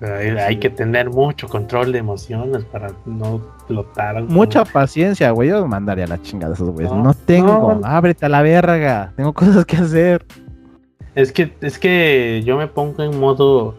[0.00, 4.22] Hay, que tener mucho control de emociones para no flotar.
[4.24, 5.48] Mucha paciencia, güey.
[5.48, 6.92] Yo mandaría la chingada de esos güeyes.
[6.92, 9.12] No, tengo, ábrete a la verga.
[9.16, 10.26] Tengo cosas que hacer.
[11.16, 13.74] Es que, es que yo me pongo en modo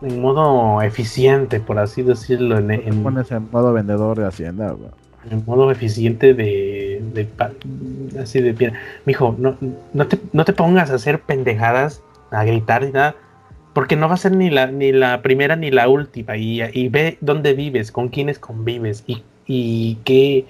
[0.00, 2.58] en modo eficiente, por así decirlo.
[2.58, 4.90] En, en pones en modo vendedor de hacienda, güey.
[5.30, 7.28] En modo eficiente de, de
[8.20, 8.72] así de bien.
[9.04, 9.56] Mijo, no,
[9.92, 12.02] no, te, no te pongas a hacer pendejadas,
[12.32, 13.14] a gritar y nada
[13.72, 16.36] porque no va a ser ni la, ni la primera ni la última.
[16.36, 20.46] Y, ve dónde vives, con quiénes convives y, y qué,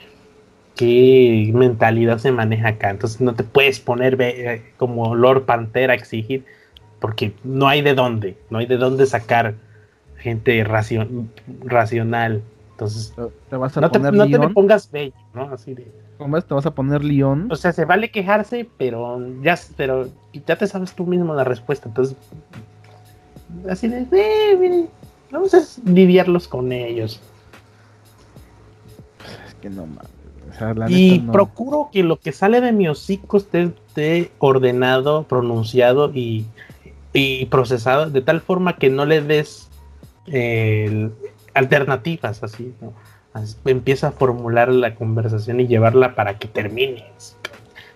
[0.83, 2.91] qué mentalidad se maneja acá.
[2.91, 6.45] Entonces no te puedes poner eh, como Lord Pantera a exigir,
[6.99, 9.55] porque no hay de dónde, no hay de dónde sacar
[10.16, 12.43] gente racional.
[12.72, 13.14] Entonces,
[13.49, 15.53] te vas a no, poner te, no te pongas bello, ¿no?
[15.53, 15.87] Así de.
[16.18, 16.45] ¿Cómo es?
[16.45, 17.49] ¿Te vas a poner león?
[17.51, 20.09] O sea, se vale quejarse, pero ya, pero
[20.47, 21.89] ya te sabes tú mismo la respuesta.
[21.89, 22.16] Entonces,
[23.68, 24.89] así de, eh,
[25.30, 27.20] vamos a lidiarlos con ellos.
[29.47, 30.22] Es que no mames.
[30.88, 36.46] Y procuro que lo que sale de mi hocico esté, ordenado, pronunciado y,
[37.50, 39.68] procesado de tal forma que no le des
[41.55, 42.74] alternativas así,
[43.64, 47.07] Empieza a formular la conversación y llevarla para que termine.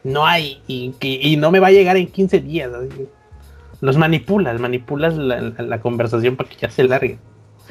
[0.03, 2.73] No hay, y, y, no me va a llegar en 15 días.
[2.73, 3.07] Así
[3.81, 7.19] los manipulas, manipulas la, conversación para que ya se largue.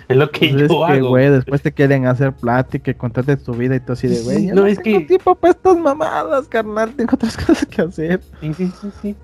[0.07, 1.15] Es lo que pues yo hago.
[1.17, 4.45] después te quieren hacer plática y contarte tu vida y todo así de, güey.
[4.47, 4.99] no, es que.
[5.01, 6.93] tipo para estas mamadas, carnal.
[6.93, 8.21] Tengo otras cosas que hacer.
[8.41, 9.15] Sí, sí, sí, sí.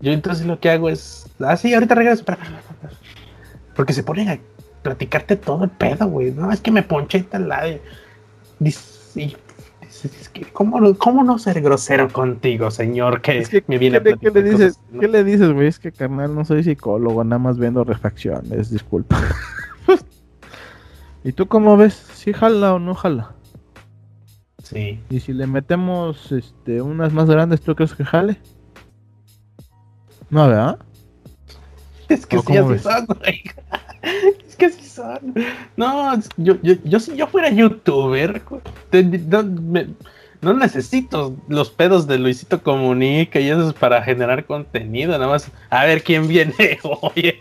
[0.00, 1.26] Yo entonces lo que hago es.
[1.40, 2.24] Ah, sí, ahorita regreso.
[3.74, 4.38] Porque se ponen a
[4.82, 6.32] platicarte todo el pedo, güey.
[6.32, 7.78] No, es que me ponché tal lado.
[8.58, 9.36] Dice,
[10.04, 13.22] Es que, ¿cómo, ¿cómo, no ser grosero contigo, señor?
[13.22, 15.68] Que, es que me viene ¿qué, ¿qué le dices, ¿Qué le dices, güey?
[15.68, 19.18] Es que, carnal, no soy psicólogo, nada más vendo refacciones, disculpa.
[21.24, 21.94] ¿Y tú cómo ves?
[21.94, 23.34] ¿Si jala o no jala?
[24.62, 25.00] Sí.
[25.10, 28.38] ¿Y si le metemos este, unas más grandes, tú crees que jale?
[30.30, 30.78] No, ¿verdad?
[32.08, 33.42] Es que sí, así son, güey.
[34.46, 35.34] Es que así son.
[35.76, 38.42] No, yo, yo, yo si yo fuera youtuber,
[40.40, 45.50] no, necesito los pedos de Luisito Comunica y eso es para generar contenido, nada más
[45.70, 47.40] a ver quién viene hoy.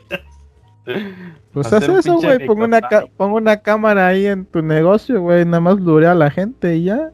[1.54, 2.46] Pues haz eso, güey.
[2.46, 2.82] Pongo una,
[3.18, 5.46] pongo una cámara ahí en tu negocio, güey.
[5.46, 7.12] Nada más lurea a la gente y ya.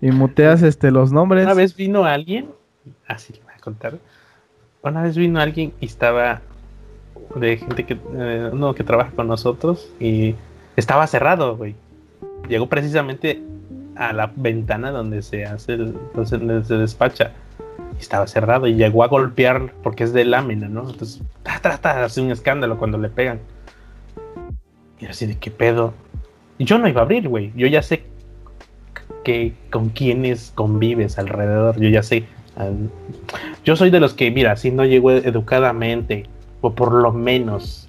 [0.00, 1.44] Y muteas este los nombres.
[1.44, 2.50] Una vez vino alguien,
[3.06, 3.98] así le voy a contar.
[4.82, 6.40] Una vez vino alguien y estaba
[7.34, 10.34] de gente que eh, uno que trabaja con nosotros y
[10.76, 11.74] estaba cerrado, güey.
[12.48, 13.42] Llegó precisamente
[13.96, 17.32] a la ventana donde se hace el, donde se despacha
[18.00, 20.88] estaba cerrado y llegó a golpear porque es de lámina, ¿no?
[20.88, 23.40] Entonces, trata hace un escándalo cuando le pegan.
[24.98, 25.94] Y así de qué pedo.
[26.58, 27.52] Yo no iba a abrir, güey.
[27.56, 28.04] Yo ya sé
[29.24, 31.80] que con quiénes convives alrededor.
[31.80, 32.24] Yo ya sé.
[33.64, 36.26] yo soy de los que, mira, si no llego educadamente,
[36.60, 37.88] o por lo menos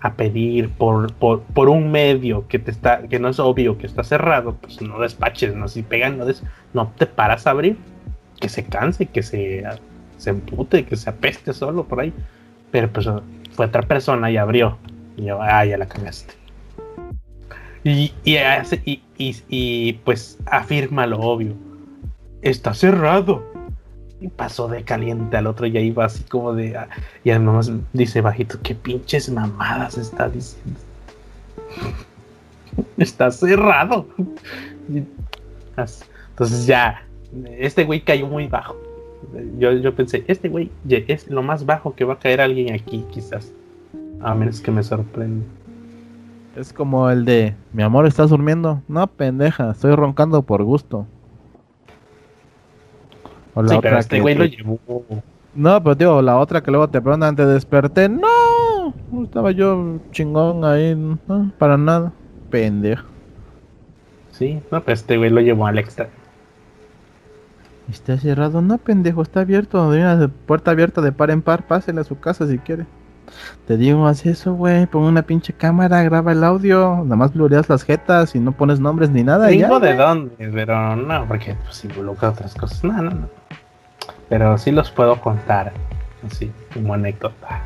[0.00, 4.04] a pedir por, por, un medio que te está, que no es obvio que está
[4.04, 6.24] cerrado, pues no despaches, no si pegan, no,
[6.72, 7.76] no te paras a abrir,
[8.40, 9.64] que se canse, que se,
[10.16, 12.12] se empute, que se apeste solo por ahí.
[12.70, 13.06] Pero pues
[13.52, 14.78] fue otra persona y abrió.
[15.16, 16.34] Y yo, ah, ya la cagaste.
[17.84, 21.54] Y, y, y, pues afirma lo obvio.
[22.42, 23.44] Está cerrado.
[24.20, 26.76] Y pasó de caliente al otro y ahí va así como de...
[26.76, 26.88] Ah,
[27.22, 30.78] y además dice bajito, qué pinches mamadas está diciendo.
[32.98, 34.08] está cerrado.
[36.30, 37.07] Entonces ya,
[37.58, 38.76] este güey cayó muy bajo.
[39.58, 43.04] Yo, yo pensé, este güey es lo más bajo que va a caer alguien aquí,
[43.10, 43.52] quizás.
[44.20, 45.44] A menos que me sorprenda.
[46.56, 48.82] Es como el de, mi amor, ¿estás durmiendo?
[48.88, 51.06] No, pendeja, estoy roncando por gusto.
[53.54, 54.78] O la otra este güey lo llevó.
[55.54, 58.08] No, pero digo, la otra que luego te preguntan, te desperté.
[58.08, 62.12] No, estaba yo chingón ahí, no, para nada.
[62.50, 63.06] Pendejo.
[64.30, 66.08] Sí, no, pues este güey lo llevó al extra.
[67.90, 69.90] Está cerrado, no, pendejo, está abierto.
[69.90, 72.86] Hay una puerta abierta de par en par, pásele a su casa si quiere.
[73.66, 74.86] Te digo, haz eso, güey.
[74.86, 77.00] Pon una pinche cámara, graba el audio.
[77.04, 79.48] Nada más blureas las jetas y no pones nombres ni nada.
[79.48, 82.84] Digo de dónde, pero no, porque pues involucra otras cosas.
[82.84, 83.28] No, no, no.
[84.28, 85.72] Pero sí los puedo contar.
[86.26, 87.62] Así, como anécdota.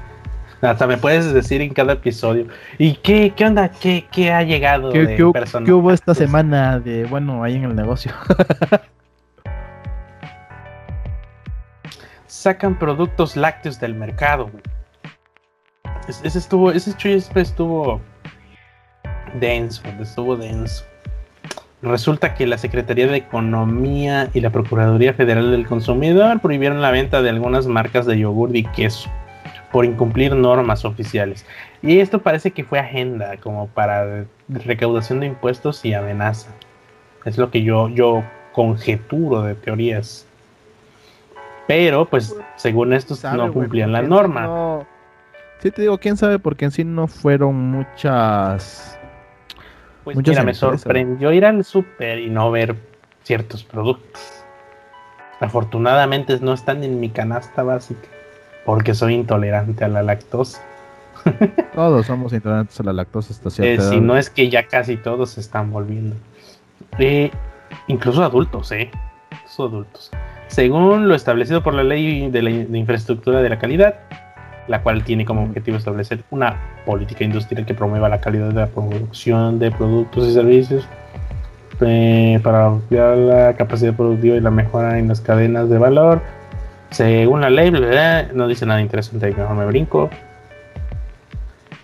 [0.60, 2.46] Hasta me puedes decir en cada episodio.
[2.78, 3.68] ¿Y qué, qué onda?
[3.68, 5.32] ¿Qué, qué ha llegado ¿Qué, de qué,
[5.64, 8.12] ¿Qué hubo esta semana de, bueno, ahí en el negocio?
[12.32, 14.50] Sacan productos lácteos del mercado,
[16.08, 18.00] ese estuvo, ese chispe estuvo
[19.38, 20.82] denso, estuvo denso.
[21.82, 27.20] Resulta que la Secretaría de Economía y la Procuraduría Federal del Consumidor prohibieron la venta
[27.20, 29.10] de algunas marcas de yogur y queso
[29.70, 31.44] por incumplir normas oficiales.
[31.82, 36.48] Y esto parece que fue agenda como para recaudación de impuestos y amenaza.
[37.26, 40.26] Es lo que yo, yo conjeturo de teorías.
[41.72, 44.84] Pero, pues, según estos, no cumplían la norma.
[45.60, 48.98] Sí, te digo, quién sabe, porque en sí no fueron muchas.
[50.04, 52.76] Pues mira, me sorprendió ir al súper y no ver
[53.22, 54.44] ciertos productos.
[55.40, 58.06] Afortunadamente no están en mi canasta básica,
[58.66, 60.60] porque soy intolerante a la lactosa.
[61.74, 65.30] Todos somos intolerantes a la lactosa hasta eh, Si no es que ya casi todos
[65.30, 66.16] se están volviendo.
[66.98, 67.30] Eh,
[67.86, 68.90] incluso adultos, ¿eh?
[69.30, 70.10] Incluso adultos.
[70.52, 73.94] Según lo establecido por la ley de infraestructura de la calidad,
[74.68, 78.66] la cual tiene como objetivo establecer una política industrial que promueva la calidad de la
[78.66, 80.86] producción de productos y servicios
[81.80, 86.20] eh, para ampliar la capacidad productiva y la mejora en las cadenas de valor.
[86.90, 90.10] Según la ley, no dice nada interesante, mejor me brinco.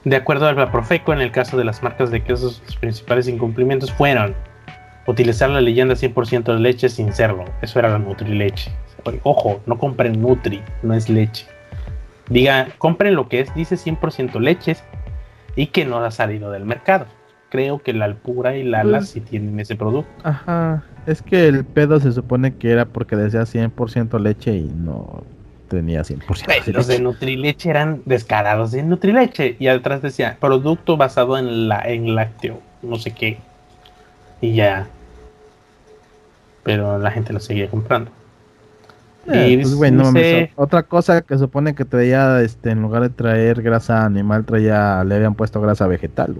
[0.05, 3.91] De acuerdo al Profeco, en el caso de las marcas de quesos, los principales incumplimientos
[3.91, 4.35] fueron
[5.09, 7.45] utilizar la leyenda 100% de leche sin serlo.
[7.63, 8.71] Eso era la Nutri-Leche.
[9.25, 11.47] Ojo, no compren Nutri, no es leche
[12.31, 14.83] diga, compren lo que es, dice 100% leches
[15.57, 17.07] y que no ha salido del mercado.
[17.51, 20.11] Creo que la Alpura y la Ala pues sí tienen ese producto.
[20.23, 25.25] Ajá, es que el pedo se supone que era porque decía 100% leche y no
[25.69, 26.73] tenía 100% leche.
[26.73, 32.15] Los de Nutrileche eran descarados de Nutrileche y atrás decía producto basado en la en
[32.15, 33.39] lácteo, no sé qué.
[34.41, 34.89] Y ya.
[36.69, 38.11] Pero la gente lo seguía comprando.
[39.27, 40.13] Eh, pues, bueno,
[40.55, 45.15] otra cosa que supone que traía, este, en lugar de traer grasa animal, traía, le
[45.15, 46.37] habían puesto grasa vegetal,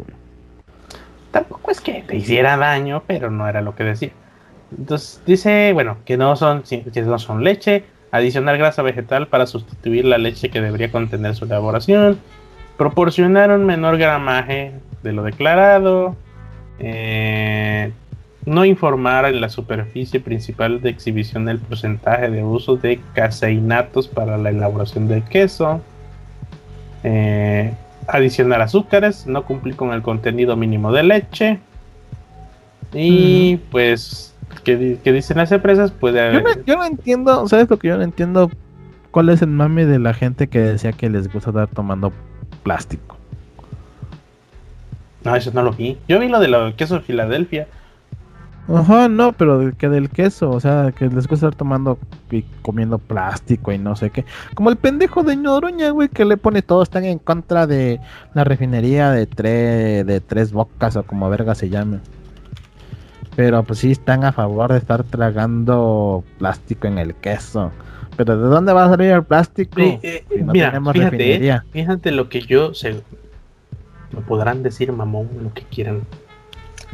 [1.31, 4.11] Tampoco es que te hiciera daño, pero no era lo que decía.
[4.77, 10.05] Entonces dice, bueno, que no son, que no son leche, adicionar grasa vegetal para sustituir
[10.05, 12.19] la leche que debería contener su elaboración,
[12.77, 16.17] proporcionar un menor gramaje de lo declarado,
[16.81, 17.93] eh,
[18.49, 24.39] no informar en la superficie principal de exhibición del porcentaje de uso de caseinatos para
[24.39, 25.81] la elaboración del queso,
[27.05, 27.75] eh,
[28.07, 31.61] adicionar azúcares, no cumplir con el contenido mínimo de leche
[32.93, 34.35] y pues
[34.65, 35.93] ¿qué, dicen las empresas?
[35.93, 38.51] Pues, yo, no, yo no entiendo, ¿sabes lo que yo no entiendo?
[39.11, 42.13] ¿Cuál es el mame de la gente que decía que les gusta estar tomando
[42.63, 43.17] plástico?
[45.25, 45.99] No, eso no lo vi.
[46.09, 47.67] Yo vi lo de los quesos de Filadelfia.
[48.75, 51.99] Ajá, no, pero que del queso, o sea, que les gusta estar tomando
[52.31, 54.27] y comiendo plástico y no sé qué.
[54.55, 57.99] Como el pendejo de Ñoroña, güey, que le pone todo, están en contra de
[58.35, 62.01] la refinería de, tres de tres bocas o como verga se llame.
[63.37, 67.73] Pero pues sí están a favor de estar tragando plástico en el queso.
[68.17, 69.81] Pero ¿de dónde va a salir el plástico?
[69.81, 73.01] Eh, mira, fíjate, eh, fíjate lo que yo sé.
[74.13, 76.03] Me podrán decir mamón lo que quieran.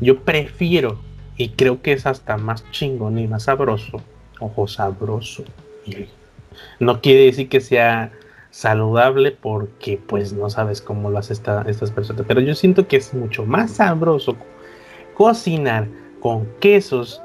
[0.00, 0.98] Yo prefiero
[1.36, 4.00] y creo que es hasta más chingón y más sabroso.
[4.40, 5.44] Ojo, sabroso.
[6.78, 8.12] no quiere decir que sea
[8.50, 12.24] saludable porque pues no sabes cómo lo hace estas personas.
[12.26, 14.36] Pero yo siento que es mucho más sabroso
[15.14, 15.88] cocinar
[16.20, 17.20] con quesos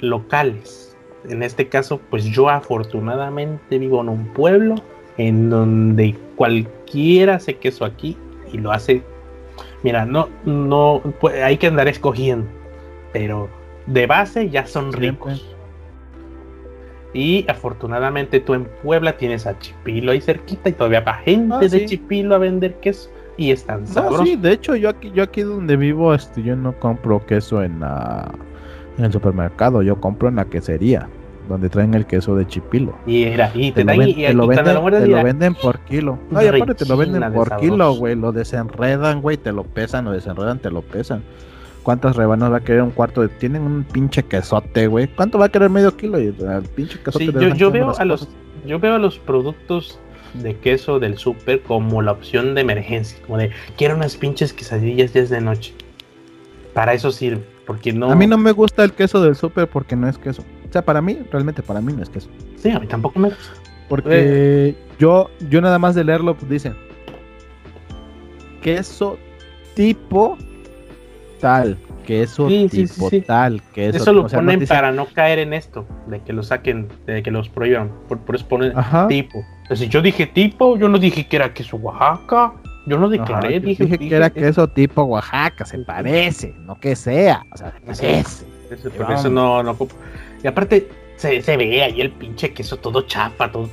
[0.00, 0.96] locales.
[1.28, 4.76] En este caso, pues yo afortunadamente vivo en un pueblo
[5.16, 8.16] en donde cualquiera hace queso aquí
[8.52, 9.02] y lo hace.
[9.82, 12.57] Mira, no, no, pues, hay que andar escogiendo
[13.12, 13.48] pero
[13.86, 15.54] de base ya son ricos.
[17.14, 21.68] Y afortunadamente tú en Puebla tienes a Chipilo ahí cerquita y todavía va gente ah,
[21.68, 24.28] de Chipilo a vender queso y están sabrosos.
[24.28, 27.80] sí, de hecho yo aquí yo aquí donde vivo este yo no compro queso en
[27.80, 28.30] la
[28.98, 31.08] en el supermercado, yo compro en la quesería
[31.48, 32.94] donde traen el queso de chipilo.
[33.06, 36.18] Y era, y te, lo, venden, lo venden por kilo.
[36.34, 38.14] Ay, aparte te lo venden por kilo, güey.
[38.14, 41.22] Lo desenredan, güey, te lo pesan, lo desenredan, te lo pesan.
[41.82, 43.22] ¿Cuántas rebanas va a querer un cuarto?
[43.22, 43.28] De...
[43.28, 45.08] Tienen un pinche quesote, güey.
[45.08, 46.18] ¿Cuánto va a querer medio kilo?
[46.18, 46.34] El
[46.74, 48.28] pinche quesote sí, yo, veo a los,
[48.66, 49.98] yo veo a los productos
[50.34, 53.18] de queso del súper como la opción de emergencia.
[53.24, 55.74] Como de, quiero unas pinches quesadillas ya es de noche.
[56.74, 57.42] Para eso sirve.
[57.66, 58.10] Porque no...
[58.10, 60.42] A mí no me gusta el queso del súper porque no es queso.
[60.68, 62.28] O sea, para mí, realmente para mí no es queso.
[62.56, 63.52] Sí, a mí tampoco me gusta.
[63.88, 64.74] Porque eh.
[64.98, 66.74] yo, yo nada más de leerlo, pues dice
[68.60, 69.18] queso
[69.74, 70.36] tipo
[71.40, 76.32] tal, queso tipo tal, queso Eso lo ponen para no caer en esto, de que
[76.32, 77.90] lo saquen, de que los prohíban.
[78.08, 78.72] Por, eso ponen
[79.08, 79.44] tipo.
[79.62, 82.52] Entonces, yo dije tipo, yo no dije que era queso Oaxaca.
[82.86, 87.56] Yo no declaré, dije, que era queso tipo Oaxaca, se parece, no que sea, o
[87.56, 88.90] sea, se parece.
[88.96, 89.76] por eso no, no.
[90.42, 93.68] Y aparte, se, se ve ahí el pinche queso todo chapa, todo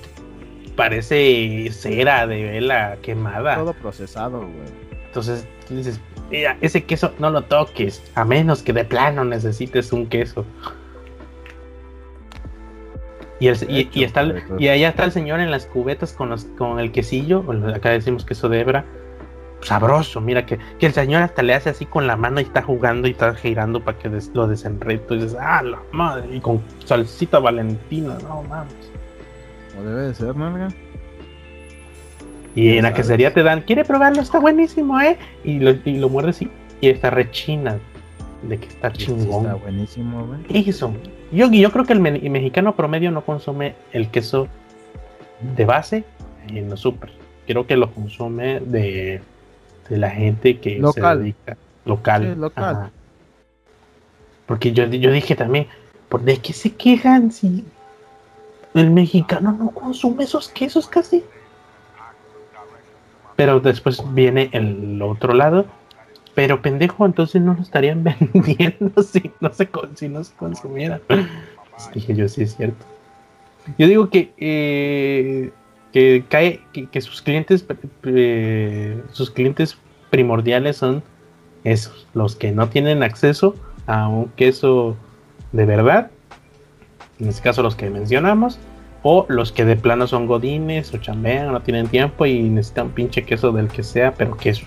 [0.75, 3.55] parece cera de vela quemada.
[3.55, 4.85] Todo procesado, güey.
[5.07, 5.99] Entonces, dices,
[6.29, 10.45] mira, ese queso no lo toques, a menos que de plano necesites un queso.
[13.39, 14.25] Y, y, está,
[14.57, 17.43] y allá está el señor en las cubetas con, los, con el quesillo,
[17.75, 18.85] acá decimos queso de hebra,
[19.61, 23.07] sabroso, mira que, el señor hasta le hace así con la mano y está jugando
[23.07, 27.39] y está girando para que lo desenredo y dices, ah, la madre, y con salsita
[27.39, 28.73] valentina, no mames.
[29.77, 30.84] O debe de ser, ¿no?
[32.55, 34.21] Y en la quesería te dan, ¿quiere probarlo?
[34.21, 35.17] Está buenísimo, ¿eh?
[35.43, 36.49] Y lo, y lo muerdes y,
[36.79, 37.77] y está rechina
[38.43, 39.45] de que está chingón.
[39.45, 40.69] Está buenísimo, güey.
[40.69, 40.93] Eso.
[41.31, 44.47] Yo, yo creo que el, mexicano promedio no consume el queso
[45.55, 46.03] de base
[46.47, 47.11] en los super.
[47.45, 49.21] Creo que lo consume de,
[49.89, 51.17] de la gente que local.
[51.17, 52.33] se dedica local.
[52.33, 52.91] Sí, local.
[54.45, 55.67] Porque yo, yo dije también,
[56.07, 57.65] ¿por de qué se quejan si
[58.73, 61.23] el mexicano no consume esos quesos casi?
[63.35, 65.65] Pero después viene el otro lado.
[66.33, 70.99] Pero pendejo, entonces no lo estarían vendiendo si no se, si no se consumiera.
[71.93, 72.85] dije yo, sí es cierto.
[73.77, 75.51] Yo digo que, eh,
[75.91, 77.65] que cae, que, sus clientes,
[78.03, 79.77] eh, sus clientes
[80.09, 81.03] primordiales son
[81.63, 83.55] esos, los que no tienen acceso
[83.87, 84.95] a un queso
[85.51, 86.11] de verdad,
[87.19, 88.59] en este caso los que mencionamos,
[89.07, 93.23] o los que de plano son godines o chambean, no tienen tiempo y necesitan pinche
[93.23, 94.65] queso del que sea, pero queso.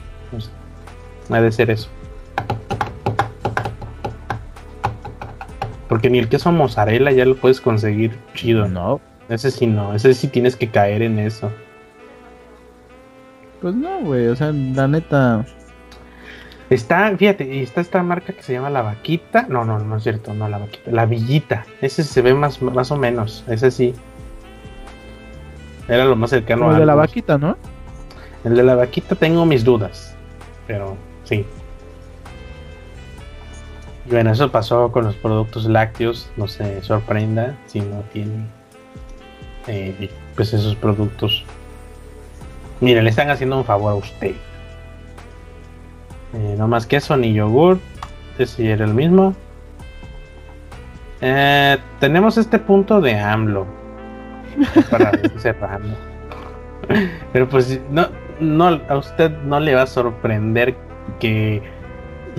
[1.29, 1.89] No ha de ser eso.
[5.89, 8.69] Porque ni el queso mozzarella ya lo puedes conseguir chido.
[8.69, 9.01] No.
[9.29, 11.51] Ese sí no, ese sí tienes que caer en eso.
[13.61, 15.45] Pues no, güey, o sea, la neta.
[16.71, 19.47] Está, fíjate, está esta marca que se llama La Vaquita.
[19.49, 20.93] No, no, no es cierto, no La Vaquita.
[20.93, 21.67] La Villita.
[21.83, 23.43] Ese se ve más, más o menos.
[23.49, 23.95] Ese sí.
[25.89, 26.73] Era lo más cercano a.
[26.75, 27.57] El de la Vaquita, ¿no?
[28.45, 30.15] El de la Vaquita tengo mis dudas.
[30.67, 31.47] Pero sí.
[34.07, 36.31] Bueno, eso pasó con los productos lácteos.
[36.37, 38.47] No se sorprenda si no tiene
[39.67, 41.45] eh, pues esos productos.
[42.81, 44.35] Mire, le están haciendo un favor a usted.
[46.35, 47.79] Eh, no más queso ni yogur.
[48.39, 49.35] Ese era el mismo.
[51.21, 53.78] Eh, tenemos este punto de AMLO.
[54.91, 55.97] Para cerrando.
[57.33, 58.09] Pero pues no,
[58.41, 60.75] no, a usted no le va a sorprender
[61.21, 61.63] que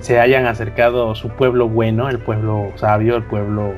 [0.01, 3.73] se hayan acercado su pueblo bueno, el pueblo sabio, el pueblo,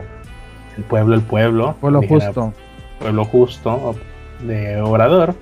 [0.77, 1.75] el pueblo, el pueblo.
[1.79, 2.53] Pueblo justo.
[2.99, 3.95] Pueblo justo
[4.41, 5.33] de Obrador,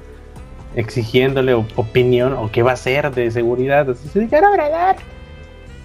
[0.76, 3.94] exigiéndole opinión o qué va a hacer de seguridad.
[3.96, 4.96] Señor Obrador,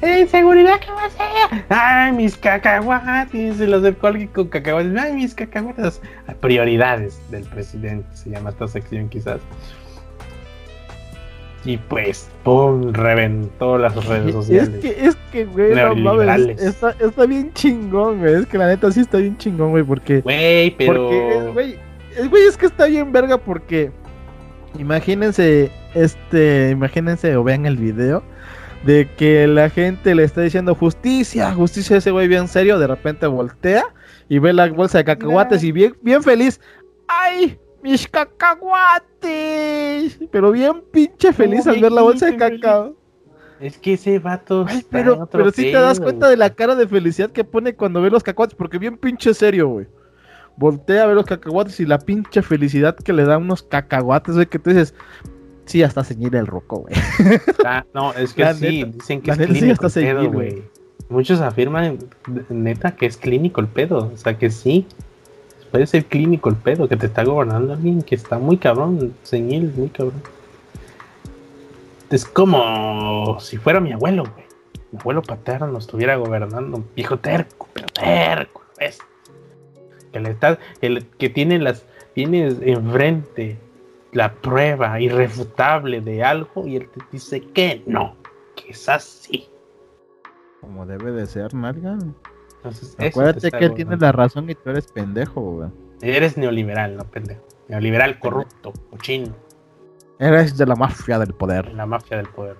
[0.00, 1.64] ¿de seguridad qué va a hacer?
[1.68, 3.56] Ay, mis cacahuates.
[3.56, 4.96] Se lo acercó alguien con cacahuates.
[4.96, 6.00] Ay, mis cacahuates.
[6.40, 9.40] Prioridades del presidente, se llama esta sección quizás.
[11.64, 12.92] Y pues, ¡pum!
[12.92, 14.68] Reventó las redes sociales.
[14.68, 18.34] Es que, es que, güey, no mames, está, está, bien chingón, güey.
[18.34, 20.20] Es que la neta sí está bien chingón, güey, porque.
[20.20, 21.08] Güey, pero.
[21.08, 21.78] Porque, güey,
[22.28, 23.90] güey, es que está bien verga porque.
[24.78, 28.22] Imagínense, este, imagínense o vean el video
[28.84, 33.26] de que la gente le está diciendo justicia, justicia ese güey bien serio, de repente
[33.26, 33.84] voltea
[34.28, 36.60] y ve la bolsa de cacahuates y bien, bien feliz.
[37.08, 37.58] ¡Ay!
[37.84, 39.20] mis cacahuates.
[40.32, 42.96] Pero bien pinche feliz al ver la bolsa de cacao.
[43.60, 44.66] Es que ese vato.
[44.90, 48.08] pero pero si te das cuenta de la cara de felicidad que pone cuando ve
[48.10, 49.86] los cacahuates, porque bien pinche serio, güey.
[50.56, 54.46] Voltea a ver los cacahuates y la pinche felicidad que le da unos cacahuates, güey,
[54.46, 54.94] que tú dices,
[55.66, 56.94] sí, hasta ceñir el roco, güey.
[57.64, 60.62] Ah, no, es que sí, dicen que es clínico el pedo, güey.
[61.08, 61.98] Muchos afirman,
[62.48, 64.86] neta, que es clínico el pedo, o sea que sí
[65.74, 69.72] puede ser clínico el pedo, que te está gobernando alguien que está muy cabrón, señil,
[69.76, 70.22] muy cabrón.
[72.10, 74.46] Es como si fuera mi abuelo, güey.
[74.92, 79.00] Mi abuelo paterno estuviera gobernando, viejo terco, pero terco, ¿ves?
[80.12, 81.84] Que le está, el, que tiene las,
[82.14, 83.58] tiene enfrente
[84.14, 88.16] la prueba irrefutable de algo y él te dice que no,
[88.56, 89.48] que es así.
[90.60, 92.14] Como debe de ser, Margan.
[92.98, 95.68] Acuérdate que él tiene la razón y tú eres pendejo, güey.
[96.00, 97.42] Eres neoliberal, no pendejo.
[97.68, 99.34] Neoliberal corrupto, cochino.
[100.18, 101.72] Eres de la mafia del poder.
[101.74, 102.56] La mafia del poder.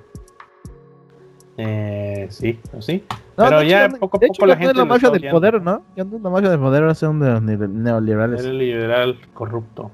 [1.57, 3.05] Eh, sí, sí.
[3.37, 4.75] Pero ya poco a poco la gente.
[4.75, 5.85] la mafia del poder, ¿no?
[5.97, 8.41] Ya no es la mafia del poder, ahora son de neoliberales.
[8.41, 9.93] Eres liberal corrupto.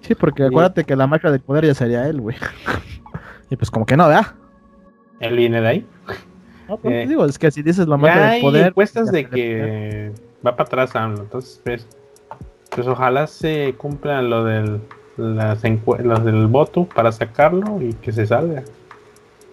[0.00, 2.36] Sí, porque acuérdate que la mafia del poder ya sería él, güey.
[3.50, 4.34] y pues como que no, ¿verdad?
[5.20, 5.86] Él viene de ahí.
[6.68, 8.62] No, pues eh, digo, es que si dices la mafia del poder.
[8.62, 10.12] Hay encuestas de que
[10.44, 11.86] va para atrás AMLO, entonces pues,
[12.70, 14.80] pues ojalá se cumplan lo del
[15.20, 18.62] las los del voto para sacarlo y que se salga.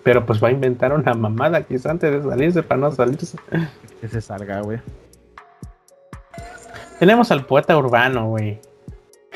[0.03, 3.37] Pero pues va a inventar una mamada quizás antes de salirse para no salirse.
[3.99, 4.79] Que se salga, güey.
[6.99, 8.59] Tenemos al poeta urbano, güey.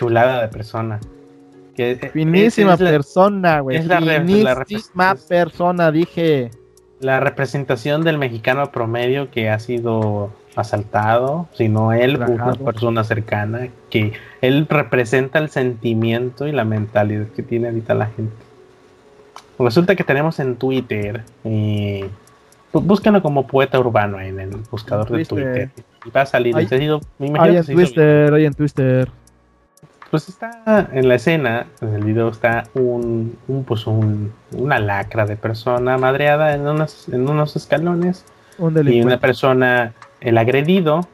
[0.02, 1.00] Chulada de persona.
[1.76, 3.78] Que Finísima persona, güey.
[3.78, 6.50] Es la, Finísima persona, dije
[7.02, 14.14] la representación del mexicano promedio que ha sido asaltado, sino él, una persona cercana, que
[14.42, 18.34] él representa el sentimiento y la mentalidad que tiene ahorita la gente.
[19.58, 22.08] Resulta que tenemos en Twitter, eh,
[22.72, 25.70] búsquenlo como poeta urbano en el buscador de Twitter.
[26.06, 26.56] Y va a salir.
[26.56, 29.10] Hay, en Twitter, hay en Twitter
[30.12, 35.26] pues está en la escena, en el video está un, un pues un, una lacra
[35.26, 38.26] de persona madreada en, unos, en unos escalones.
[38.86, 41.08] Y una persona, el agredido,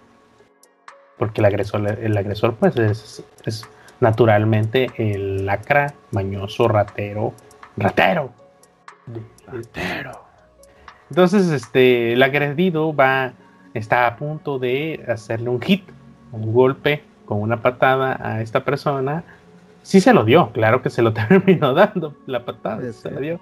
[1.17, 3.69] porque el agresor, el agresor pues es, es
[3.99, 7.33] naturalmente el lacra, mañoso, ratero,
[7.77, 8.31] ratero,
[9.45, 10.23] ratero.
[11.11, 13.33] Entonces, este, el agredido va,
[13.75, 15.87] está a punto de hacerle un hit,
[16.31, 19.23] un golpe con una patada a esta persona,
[19.83, 23.39] sí se lo dio, claro que se lo terminó dando la patada, se lo dio.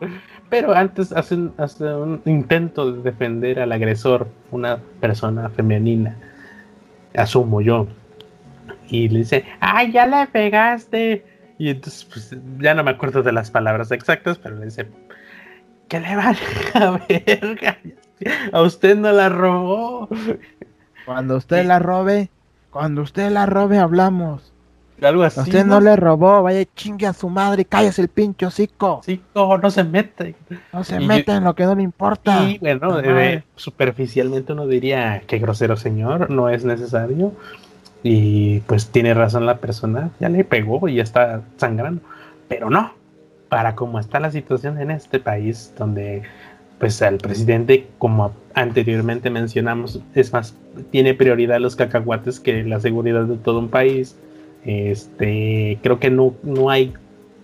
[0.50, 6.18] Pero antes hace un, hace un, intento de defender al agresor, una persona femenina,
[7.16, 7.88] asumo yo.
[8.90, 11.26] Y le dice, ¡ay, ya le pegaste!
[11.58, 14.88] Y entonces, pues ya no me acuerdo de las palabras exactas, pero le dice,
[15.88, 16.38] que le vale
[16.74, 17.78] a verga?
[18.52, 20.10] A usted no la robó.
[21.06, 22.30] Cuando usted la robe,
[22.76, 24.52] cuando usted la robe hablamos.
[25.02, 25.40] Algo así.
[25.40, 29.00] Usted no, le robó, vaya chingue a su madre, cállese el pincho cico.
[29.02, 30.36] Cico, no se mete.
[30.74, 32.44] No se mete en lo que no le importa.
[32.44, 37.32] Y bueno, eh, superficialmente uno diría que grosero señor, no es necesario.
[38.04, 42.02] Y pues tiene razón la persona, ya le pegó y ya está sangrando.
[42.50, 42.92] Pero no,
[43.48, 46.24] para cómo está la situación en este país, donde
[46.80, 50.56] pues el presidente, como anteriormente mencionamos, es más,
[50.92, 54.18] tiene prioridad los cacahuates que la seguridad de todo un país.
[54.66, 56.94] Este, creo que no, no hay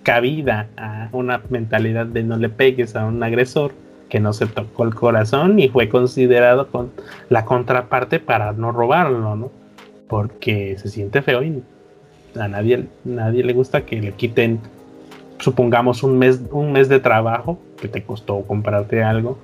[0.04, 3.72] cabida a una mentalidad de no le pegues a un agresor
[4.10, 6.92] que no se tocó el corazón y fue considerado con
[7.30, 9.52] la contraparte para no robarlo, ¿no?
[10.08, 11.64] Porque se siente feo y
[12.38, 14.60] a nadie, nadie le gusta que le quiten
[15.42, 19.38] supongamos un mes, un mes de trabajo que te costó comprarte algo,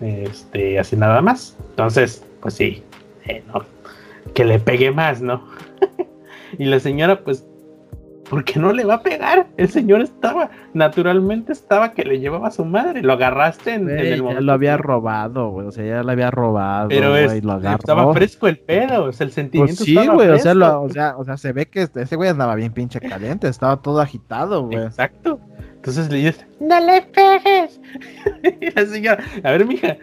[0.00, 1.56] este, así nada más.
[1.70, 2.82] Entonces, pues sí,
[3.26, 3.42] eh,
[4.34, 5.44] que le pegue más, ¿no?
[6.58, 7.46] y la señora, pues
[8.28, 9.48] ¿por qué no le va a pegar?
[9.56, 14.22] El señor estaba, naturalmente estaba que le llevaba a su madre, lo agarraste en, el
[14.22, 14.40] momento.
[14.40, 18.58] Ya lo había robado, güey, o sea, ya lo había robado, Pero estaba fresco el
[18.58, 21.52] pedo, o sea, el sentimiento pues sí, güey, o sea, o sea, o sea, se
[21.52, 24.78] ve que ese güey andaba bien pinche caliente, estaba todo agitado, güey.
[24.78, 25.40] Exacto.
[25.76, 27.80] Entonces le dices, no le pegues.
[28.60, 29.96] y la señora, a ver, mija,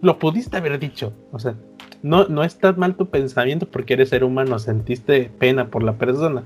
[0.00, 1.54] lo pudiste haber dicho, o sea,
[2.02, 6.42] no, no está mal tu pensamiento porque eres ser humano, sentiste pena por la persona.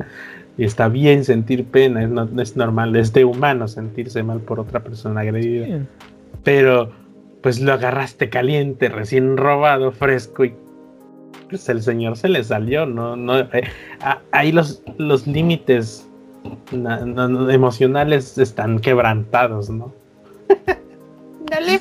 [0.61, 4.61] Y está bien sentir pena, es, no, es normal, es de humano sentirse mal por
[4.61, 5.87] otra persona agredida.
[6.45, 6.91] Pero
[7.43, 10.55] pues lo agarraste caliente, recién robado, fresco y
[11.49, 13.71] pues el señor se le salió, no, no, eh,
[14.33, 16.07] ahí los, los límites
[16.71, 19.95] emocionales están quebrantados, ¿no?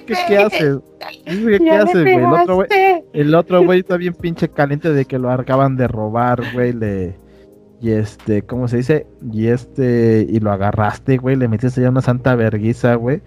[0.08, 0.78] ¿Qué, haces?
[1.26, 2.16] ¿Qué, haces, güey?
[2.16, 2.70] El otro güey,
[3.12, 7.29] el otro güey está bien pinche caliente de que lo acaban de robar, güey, le
[7.82, 9.08] y este, ¿cómo se dice?
[9.32, 13.22] Y este, y lo agarraste, güey, le metiste ya una santa verguiza, güey.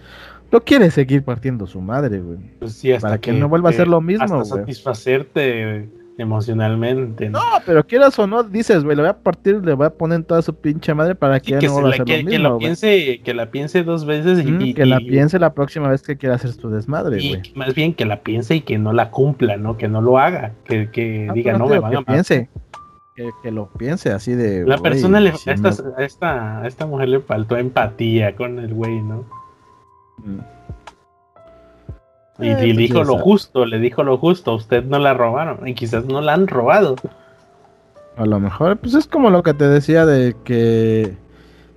[0.51, 2.39] Lo quiere seguir partiendo su madre, güey.
[2.59, 5.89] Pues sí, hasta para que, no vuelva a ser lo mismo, hasta satisfacerte
[6.19, 7.31] emocionalmente.
[7.31, 7.41] ¿no?
[7.65, 10.43] pero quieras o no, dices, güey, le voy a partir, le voy a poner toda
[10.43, 12.31] su pinche madre para que, ya no vuelva a hacer lo mismo.
[12.31, 16.03] Que, lo piense, que la piense dos veces y, que la piense la próxima vez
[16.03, 17.43] que quiera hacer su desmadre, güey.
[17.55, 19.79] Más bien que la piense y que no la cumpla, ¿no?
[19.79, 22.51] Que no lo haga, que, que diga, no, me van a piense
[23.15, 24.65] que, lo piense así de.
[24.67, 29.25] La persona le, a, esta, a, esta, mujer le faltó empatía con el güey, ¿no?
[30.19, 30.39] Mm.
[32.39, 35.69] Y, le eh, dijo pues lo justo, le dijo lo justo, usted no la robaron
[35.69, 36.97] y quizás no la han robado.
[38.17, 41.17] A lo mejor, pues es como lo que te decía de que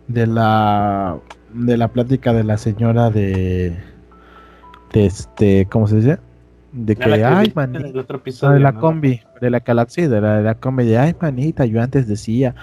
[0.07, 1.17] de la
[1.53, 3.77] de la plática de la señora de,
[4.93, 6.19] de este, ¿cómo se dice?
[6.75, 10.83] De que, ay, manita, de la combi, de la galaxia, de la, de la combi,
[10.83, 12.53] de, ay, manita, yo antes decía,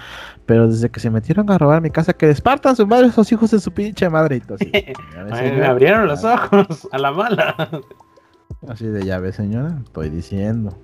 [0.45, 3.51] pero desde que se metieron a robar mi casa, que despartan su madre esos hijos
[3.51, 4.43] de su pinche madre.
[5.57, 7.57] me abrieron los ojos a la mala.
[8.69, 10.77] Así de llave, señora, estoy diciendo.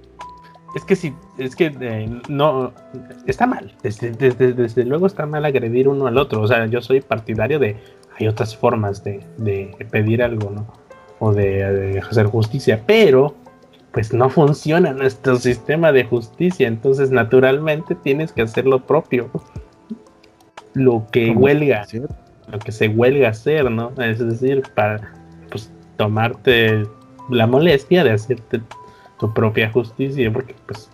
[0.75, 2.73] Es que sí, es que eh, no,
[3.27, 6.81] está mal, desde, desde, desde, luego está mal agredir uno al otro, o sea, yo
[6.81, 7.77] soy partidario de,
[8.19, 10.88] hay otras formas de, de pedir algo, ¿no?
[11.19, 13.35] O de, hacer justicia, pero
[13.93, 19.31] pues no funciona nuestro sistema de justicia, entonces naturalmente tienes que hacer lo propio,
[20.75, 21.87] lo que huelga,
[22.51, 23.93] lo que se huelga hacer, ¿no?
[23.99, 25.13] Es decir, para
[25.51, 26.87] pues tomarte
[27.31, 28.61] la molestia de hacerte
[29.19, 30.91] tu propia justicia, porque pues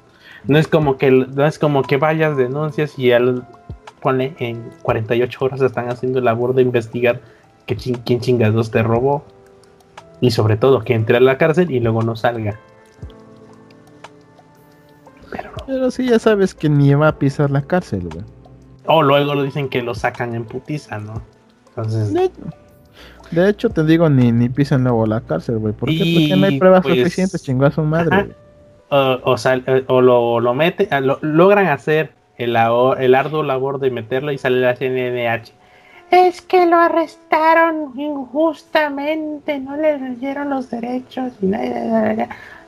[0.46, 3.46] no es como que no es como que vayas denuncias y al
[4.00, 7.20] pone en 48 horas están haciendo labor de investigar
[7.66, 9.24] que quién chingados te robó
[10.24, 12.58] y sobre todo que entre a la cárcel y luego no salga.
[15.30, 18.24] Pero, Pero sí, ya sabes que ni va a pisar la cárcel, güey.
[18.86, 21.20] O luego lo dicen que lo sacan en putiza, ¿no?
[21.68, 22.14] Entonces.
[23.32, 25.74] De, hecho, te digo, ni, ni pisan luego la cárcel, güey.
[25.74, 25.98] ¿Por qué?
[25.98, 28.34] Porque no hay pruebas pues, suficientes, chingó a su madre.
[28.88, 33.90] O, o, eh, o, lo, lo mete, lo, logran hacer el, el arduo labor de
[33.90, 35.52] meterlo y sale la CNDH
[36.10, 41.50] es que lo arrestaron injustamente, no le dieron los derechos y,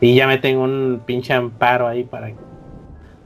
[0.00, 2.30] y ya meten un pinche amparo ahí para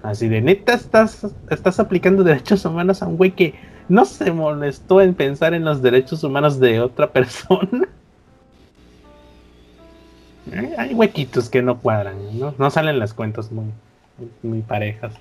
[0.03, 3.55] así de neta estás, estás aplicando derechos humanos a un güey que
[3.89, 7.89] no se molestó en pensar en los derechos humanos de otra persona.
[10.79, 13.67] Hay huequitos que no cuadran, no, no salen las cuentas muy,
[14.43, 15.13] muy parejas.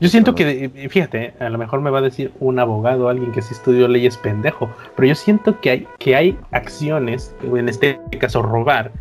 [0.00, 3.42] Yo siento que, fíjate, a lo mejor me va a decir un abogado, alguien que
[3.42, 8.42] sí estudió leyes pendejo, pero yo siento que hay, que hay acciones, en este caso
[8.42, 8.92] robar,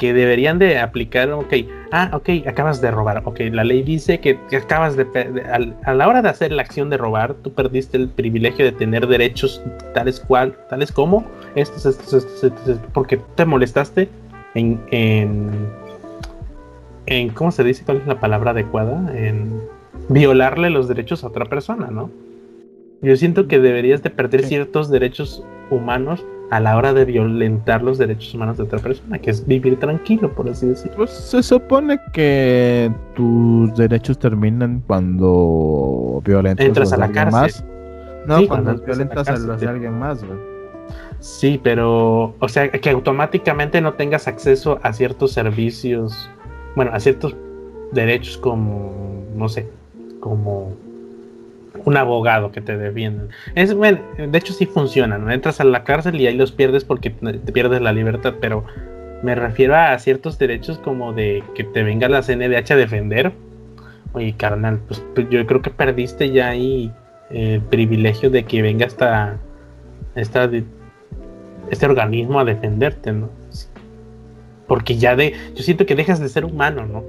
[0.00, 1.52] que deberían de aplicar, ok,
[1.92, 5.06] ah, ok, acabas de robar, ok, la ley dice que, acabas de,
[5.84, 9.06] a la hora de hacer la acción de robar, tú perdiste el privilegio de tener
[9.06, 14.08] derechos tales cual, tales como estos, estos, estos, estos porque te molestaste
[14.54, 15.68] en, en,
[17.06, 17.84] en, ¿cómo se dice?
[17.84, 19.12] ¿Cuál es la palabra adecuada?
[19.16, 19.62] En
[20.08, 22.10] violarle los derechos a otra persona, ¿no?
[23.02, 27.96] Yo siento que deberías de perder ciertos derechos humanos a la hora de violentar los
[27.96, 30.96] derechos humanos de otra persona, que es vivir tranquilo, por así decirlo.
[30.96, 37.32] Pues se supone que tus derechos terminan cuando violentas Entras a la cárcel.
[37.32, 37.64] Más.
[38.26, 40.38] No, cuando, violentas a, los de alguien más, güey.
[41.20, 46.30] Sí, pero, o sea, que automáticamente no tengas acceso a ciertos servicios,
[46.76, 47.36] bueno, a ciertos
[47.92, 49.66] derechos como, no sé,
[50.20, 50.74] como
[51.84, 53.24] un abogado que te defienda.
[53.54, 55.30] Es, bueno, de hecho sí funciona, ¿no?
[55.30, 58.64] Entras a la cárcel y ahí los pierdes porque te pierdes la libertad, pero
[59.22, 63.32] me refiero a ciertos derechos como de que te venga la CNDH a defender.
[64.12, 66.92] Oye, carnal, pues, pues yo creo que perdiste ya ahí
[67.30, 69.36] el privilegio de que venga esta,
[70.16, 70.50] esta
[71.70, 73.30] este organismo a defenderte, ¿no?
[74.70, 77.02] Porque ya de, yo siento que dejas de ser humano, ¿no?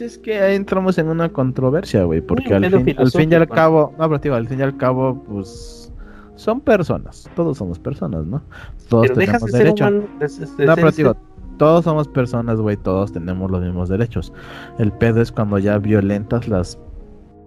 [0.00, 2.64] es que ahí entramos en una controversia, güey, porque al,
[3.12, 5.92] fin, y al cabo, no, pero tío, al fin y al cabo, pues
[6.34, 8.42] son personas, todos somos personas, ¿no?
[8.88, 9.90] Todos tenemos derecho.
[9.92, 11.16] no, pero
[11.56, 14.32] todos somos personas, güey, todos tenemos los mismos derechos.
[14.80, 16.80] El pedo es cuando ya violentas las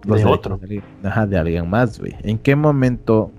[0.06, 2.14] de otro, de, ajá, de alguien más, güey.
[2.22, 3.30] ¿En qué momento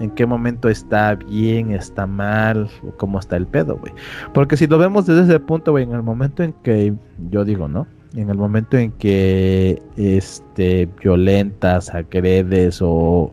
[0.00, 3.92] en qué momento está bien, está mal, o cómo está el pedo, güey.
[4.34, 6.94] Porque si lo vemos desde ese punto, güey, en el momento en que
[7.30, 7.86] yo digo, ¿no?
[8.14, 13.32] en el momento en que este violentas, agredes o,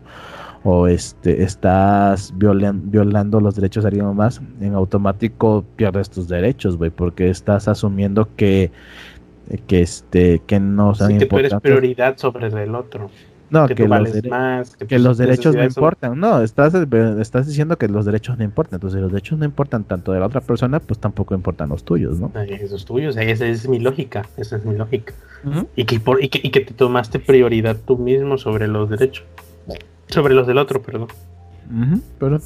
[0.64, 6.91] o este estás violando los derechos de alguien más, en automático pierdes tus derechos, güey,
[6.91, 8.72] porque estás asumiendo que
[9.65, 13.10] que este que no son sí, que tú eres prioridad sobre el otro.
[13.49, 16.19] No, que, los, más, que, los derechos no importan.
[16.19, 18.78] No, estás, estás diciendo que los derechos no importan.
[18.78, 21.84] Entonces, si los derechos no importan tanto de la otra persona, pues tampoco importan los
[21.84, 22.32] tuyos, ¿no?
[22.69, 24.28] Los tuyos, esa es mi lógica.
[24.38, 25.14] Esa es mi lógica.
[25.76, 29.26] y, que por, y, que, y que te tomaste prioridad tú mismo sobre los derechos.
[30.07, 31.07] Sobre los del otro, perdón.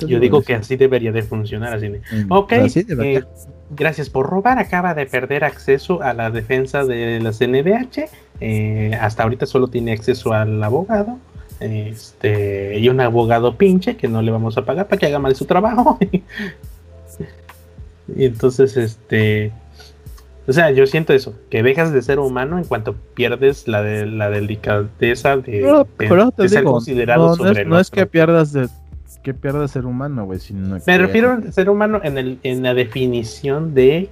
[0.08, 1.74] Yo digo que así debería de funcionar.
[1.74, 3.24] Así de, ok, eh,
[3.70, 4.60] gracias por robar.
[4.60, 8.10] Acaba de perder acceso a la defensa de la CNDH.
[8.42, 11.20] Eh, hasta ahorita solo tiene acceso al abogado.
[11.60, 15.36] Este, y un abogado pinche que no le vamos a pagar para que haga mal
[15.36, 16.00] su trabajo.
[18.16, 19.52] y entonces, este.
[20.48, 24.08] O sea, yo siento eso, que dejas de ser humano en cuanto pierdes la de
[24.08, 25.86] la delicadeza de,
[26.50, 28.68] ser considerado sobre no es que pierdas de
[29.24, 30.40] que pierda ser humano, güey.
[30.88, 34.10] Me refiero a ser humano en, el, en la definición de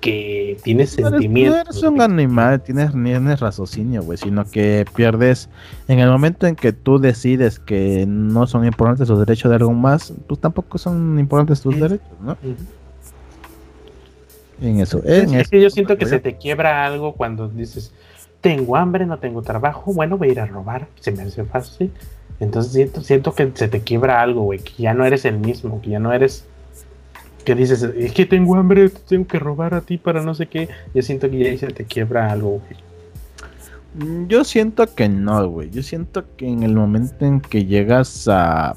[0.00, 1.54] que tienes sentimientos.
[1.54, 5.48] No eres un animal, tienes, tienes raciocinio, güey, sino que pierdes
[5.88, 9.72] en el momento en que tú decides que no son importantes los derechos de algo
[9.72, 12.36] más, pues tampoco son importantes tus derechos, ¿no?
[14.60, 15.02] En eso.
[15.04, 17.92] es que yo siento que se te quiebra algo cuando dices,
[18.40, 21.92] tengo hambre, no tengo trabajo, bueno, voy a ir a robar, se me hace fácil.
[22.40, 25.80] Entonces siento, siento que se te quiebra algo, güey, que ya no eres el mismo,
[25.82, 26.46] que ya no eres...
[27.44, 30.68] Que dices, es que tengo hambre, tengo que robar a ti para no sé qué.
[30.94, 32.90] Yo siento que ya se te quiebra algo, güey.
[33.94, 35.70] Mm, yo siento que no, güey.
[35.70, 38.74] Yo siento que en el momento en que llegas a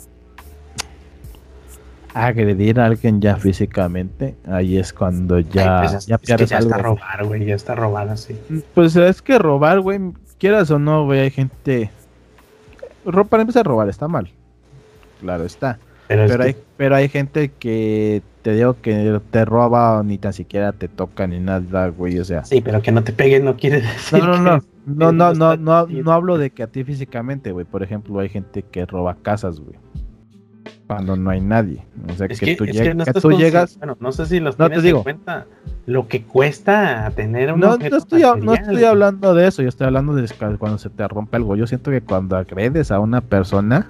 [2.13, 7.25] agredir a alguien ya físicamente, ahí es cuando ya, pues ya pierdes ya está robar,
[7.25, 8.37] güey, ya está robar así.
[8.75, 9.99] Pues es que robar, güey,
[10.37, 11.89] quieras o no, güey, hay gente
[13.29, 14.29] para empezar a robar está mal.
[15.19, 15.79] Claro está.
[16.15, 20.87] Pero, hay, pero hay gente que te digo que te roba ni tan siquiera te
[20.87, 22.43] toca ni nada, güey, o sea.
[22.45, 24.19] Sí, pero que no te peguen no quiere decir.
[24.19, 24.63] No, no, no.
[24.85, 27.65] No, no, no, no, no hablo de que a ti físicamente, güey.
[27.65, 29.77] Por ejemplo, hay gente que roba casas, güey
[30.87, 31.85] cuando no hay nadie.
[32.09, 33.77] O sea, que, tú, llegas.
[33.77, 35.45] Bueno, no sé si los no tienes en cuenta
[35.85, 39.87] lo que cuesta tener un no, no estoy, no estoy hablando de eso, yo estoy
[39.87, 40.27] hablando de
[40.57, 41.55] cuando se te rompe algo.
[41.55, 43.89] Yo siento que cuando agredes a una persona,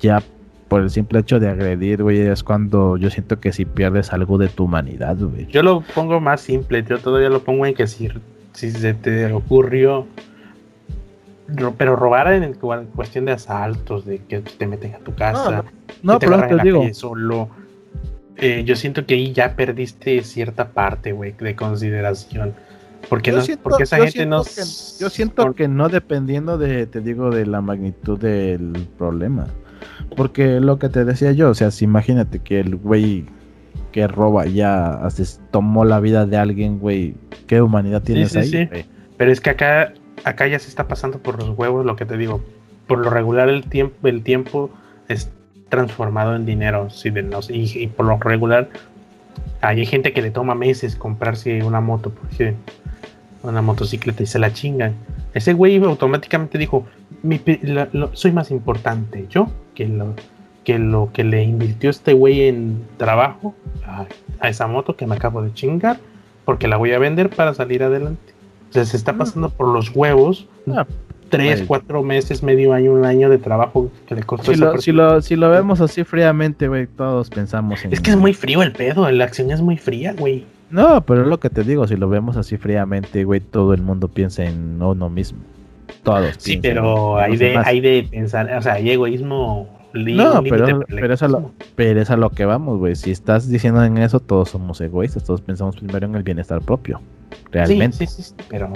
[0.00, 0.22] ya
[0.68, 4.38] por el simple hecho de agredir, güey, es cuando yo siento que si pierdes algo
[4.38, 5.46] de tu humanidad, güey.
[5.46, 8.08] Yo lo pongo más simple, yo todavía lo pongo en que si,
[8.52, 10.06] si se te ocurrió
[11.78, 15.64] pero robar en, cuestión de asaltos, de que te meten a tu casa,
[16.02, 16.82] no, pero te digo.
[16.92, 17.48] solo.
[18.36, 22.54] Eh, yo siento que ahí ya perdiste cierta parte, güey, de consideración.
[23.08, 24.42] Porque, no, porque esa gente no...
[24.98, 29.46] yo siento que no dependiendo de, te digo, de la magnitud del problema.
[30.16, 33.26] Porque lo que te decía yo, o sea, si imagínate que el güey
[33.92, 35.08] que roba ya
[35.50, 37.14] tomó la vida de alguien, güey,
[37.46, 38.48] ¿qué humanidad tienes ahí?
[38.48, 38.68] Sí.
[39.16, 39.94] Pero es que acá,
[40.24, 42.42] acá ya se está pasando por los huevos lo que te digo.
[42.86, 44.70] Por lo regular el tiempo, el tiempo
[45.08, 45.30] es
[45.68, 48.68] transformado en dinero, sí, de y, y, por lo regular
[49.60, 52.54] hay gente que le toma meses comprarse una moto, porque
[53.42, 54.94] una motocicleta y se la chingan.
[55.34, 56.86] Ese güey automáticamente dijo,
[58.12, 60.14] soy más importante yo que lo,
[60.64, 63.54] que lo que le invirtió este güey en trabajo
[63.86, 64.06] a,
[64.48, 65.98] esa moto que me acabo de chingar,
[66.44, 68.34] porque la voy a vender para salir adelante.
[68.70, 69.18] O sea, se está mm.
[69.18, 70.48] pasando por los huevos.
[70.68, 70.86] Ah,
[71.28, 74.52] tres, cuatro meses, medio año, un año de trabajo que le costó.
[74.52, 77.92] Si, lo, si, lo, si lo vemos así fríamente, güey, todos pensamos en...
[77.92, 80.44] Es que es muy frío el pedo, la acción es muy fría, güey.
[80.70, 83.82] No, pero es lo que te digo, si lo vemos así fríamente, güey, todo el
[83.82, 85.38] mundo piensa en uno mismo.
[86.06, 86.36] Todos.
[86.38, 91.22] Sí, pero hay de, hay de pensar, o sea, hay egoísmo no, pero, pero, es
[91.22, 92.94] a lo, pero es a lo que vamos, güey.
[92.96, 97.00] Si estás diciendo en eso, todos somos egoístas, todos pensamos primero en el bienestar propio.
[97.50, 98.06] Realmente.
[98.06, 98.68] Sí, sí, sí, pero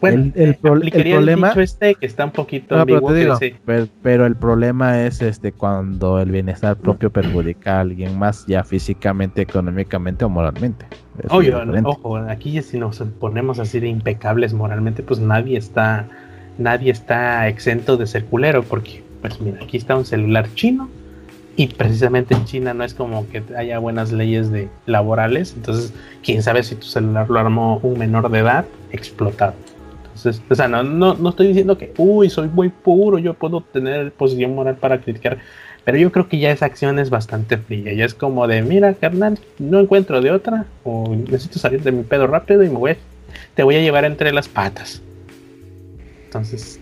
[0.00, 2.84] bueno, el, problema este que está un poquito
[4.02, 9.42] pero, el problema es este cuando el bienestar propio perjudica a alguien más ya físicamente,
[9.42, 10.86] económicamente o moralmente.
[11.28, 11.54] Oye,
[11.84, 16.08] ojo, aquí si nos ponemos así de impecables moralmente, pues nadie está
[16.60, 20.88] nadie está exento de ser culero porque pues mira, aquí está un celular chino
[21.56, 25.92] y precisamente en China no es como que haya buenas leyes de laborales, entonces
[26.22, 29.54] quién sabe si tu celular lo armó un menor de edad explotado.
[30.04, 34.12] Entonces, o sea, no, no, estoy diciendo que, uy, soy muy puro, yo puedo tener
[34.12, 35.38] posición moral para criticar,
[35.84, 38.94] pero yo creo que ya esa acción es bastante fría, ya es como de, mira,
[38.94, 42.96] carnal, no encuentro de otra, o necesito salir de mi pedo rápido y me voy,
[43.54, 45.02] te voy a llevar entre las patas.
[46.30, 46.78] Entonces,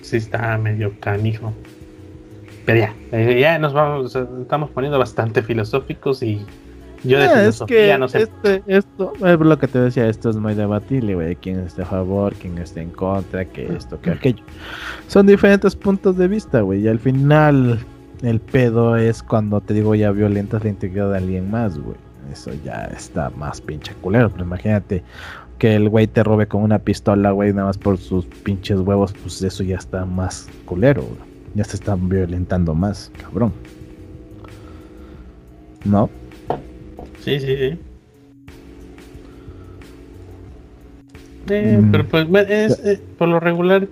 [0.00, 1.52] sí está medio canijo.
[2.64, 6.40] Pero ya, eh, ya nos vamos, estamos poniendo bastante filosóficos y
[7.04, 8.22] yo de ah, filosofía no sé.
[8.22, 11.36] Este, esto es lo que te decía, esto es muy debatible, güey.
[11.36, 14.42] Quién está a favor, quién está en contra, que esto, que aquello.
[15.08, 16.80] Son diferentes puntos de vista, güey.
[16.80, 17.78] Y al final,
[18.22, 21.98] el pedo es cuando te digo ya violentas la integridad de alguien más, güey.
[22.32, 24.30] Eso ya está más pinche culero.
[24.30, 25.04] Pero imagínate
[25.58, 29.14] que el güey te robe con una pistola, güey, nada más por sus pinches huevos,
[29.22, 31.04] pues eso ya está más culero,
[31.54, 33.52] Ya se están violentando más, cabrón.
[35.84, 36.10] ¿No?
[37.20, 37.78] Sí, sí, sí.
[41.48, 41.90] Eh, mm.
[41.90, 43.88] Pero pues es, eh, por lo regular,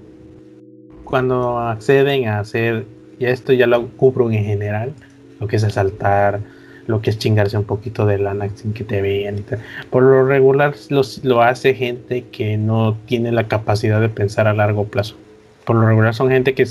[1.04, 2.84] cuando acceden a hacer,
[3.18, 4.92] y esto ya lo cubro en general,
[5.40, 6.40] lo que es asaltar,
[6.86, 9.44] lo que es chingarse un poquito de lana sin que te vean.
[9.90, 10.74] Por lo regular
[11.22, 15.16] lo hace gente que no tiene la capacidad de pensar a largo plazo.
[15.64, 16.66] Por lo regular son gente que,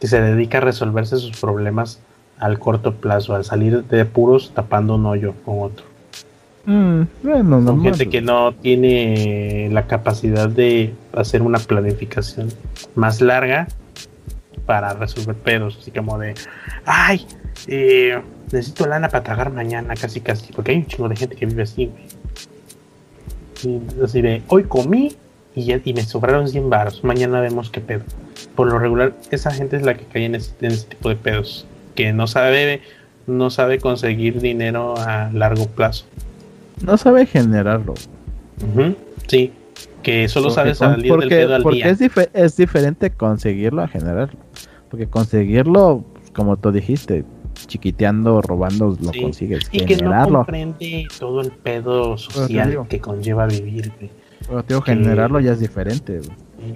[0.00, 2.00] que se dedica a resolverse sus problemas
[2.38, 5.84] al corto plazo, al salir de puros tapando un hoyo con otro.
[6.66, 12.48] Mm, bueno, son gente que no tiene la capacidad de hacer una planificación
[12.96, 13.68] más larga
[14.66, 16.34] para resolver pedos, así como de,
[16.84, 17.24] ay,
[17.68, 18.20] eh,
[18.52, 21.62] necesito lana para tragar mañana, casi casi, porque hay un chingo de gente que vive
[21.62, 21.90] así,
[23.62, 23.80] güey.
[24.04, 25.16] así de, hoy comí
[25.54, 28.02] y, y me sobraron 100 baros, mañana vemos qué pedo.
[28.54, 32.12] Por lo regular, esa gente es la que cae en este, tipo de pedos, que
[32.12, 32.82] no sabe,
[33.26, 36.04] no sabe conseguir dinero a largo plazo.
[36.84, 37.94] No sabe generarlo.
[39.26, 39.52] sí,
[40.02, 41.98] que solo sabe salir del pedo al porque Es,
[42.32, 44.38] es diferente conseguirlo a generarlo.
[44.90, 47.24] Porque conseguirlo, como tú dijiste,
[47.66, 49.68] chiquiteando, robando, lo consigues.
[49.72, 53.92] Y que no comprende todo el pedo social que conlleva vivir.
[54.66, 56.20] Pero generarlo ya es diferente.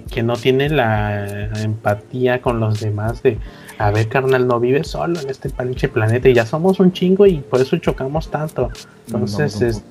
[0.09, 3.37] Que no tiene la empatía con los demás de,
[3.77, 7.25] a ver, carnal, no vive solo en este pinche planeta y ya somos un chingo
[7.25, 8.69] y por eso chocamos tanto.
[9.07, 9.83] Entonces, es,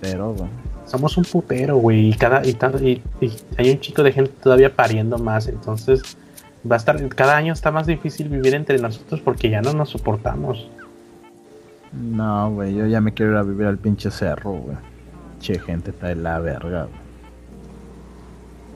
[0.86, 2.56] somos un putero, güey, y cada y,
[3.20, 6.16] y, hay un chico de gente todavía pariendo más, entonces
[6.70, 9.90] va a estar cada año está más difícil vivir entre nosotros porque ya no nos
[9.90, 10.68] soportamos.
[11.92, 14.76] No, güey, yo ya me quiero ir a vivir al pinche cerro, güey.
[15.40, 16.86] Che, gente está de la verga,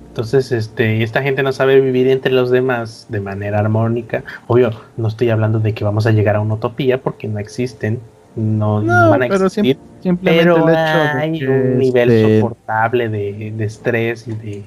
[0.09, 4.25] Entonces, este, esta gente no sabe vivir entre los demás de manera armónica.
[4.47, 8.01] Obvio, no estoy hablando de que vamos a llegar a una utopía porque no existen,
[8.35, 9.79] no, van a existir.
[10.23, 14.63] pero hay un nivel este, soportable de, estrés y de.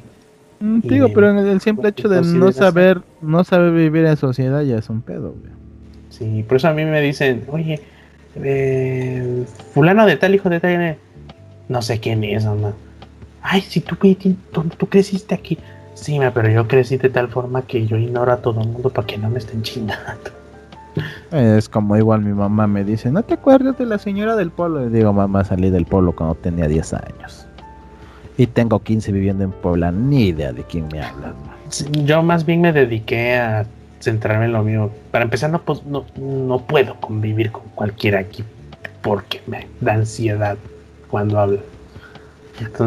[0.60, 4.62] Mm, digo, pero en el simple hecho de no saber, no saber vivir en sociedad
[4.62, 5.58] ya es un pedo, güey.
[6.10, 7.82] Sí, por eso a mí me dicen, oye,
[9.74, 10.98] fulano de tal hijo de tal,
[11.70, 12.74] no sé quién es, mamá.
[13.42, 15.58] ay, si tú, tú, tú creciste aquí.
[15.94, 19.08] Sí, pero yo crecí de tal forma que yo ignoro a todo el mundo para
[19.08, 20.32] que no me estén chingando.
[21.32, 24.86] Es como igual mi mamá me dice, ¿no te acuerdas de la señora del polo?
[24.86, 27.48] Y digo, mamá, salí del polo cuando tenía 10 años.
[28.38, 31.34] Y tengo 15 viviendo en Puebla, ni idea de quién me habla.
[32.04, 33.66] Yo más bien me dediqué a
[34.00, 34.92] centrarme en lo mío.
[35.12, 38.44] Para empezar, no, no, no puedo convivir con cualquiera aquí
[39.02, 40.58] porque me da ansiedad
[41.10, 41.60] cuando habla.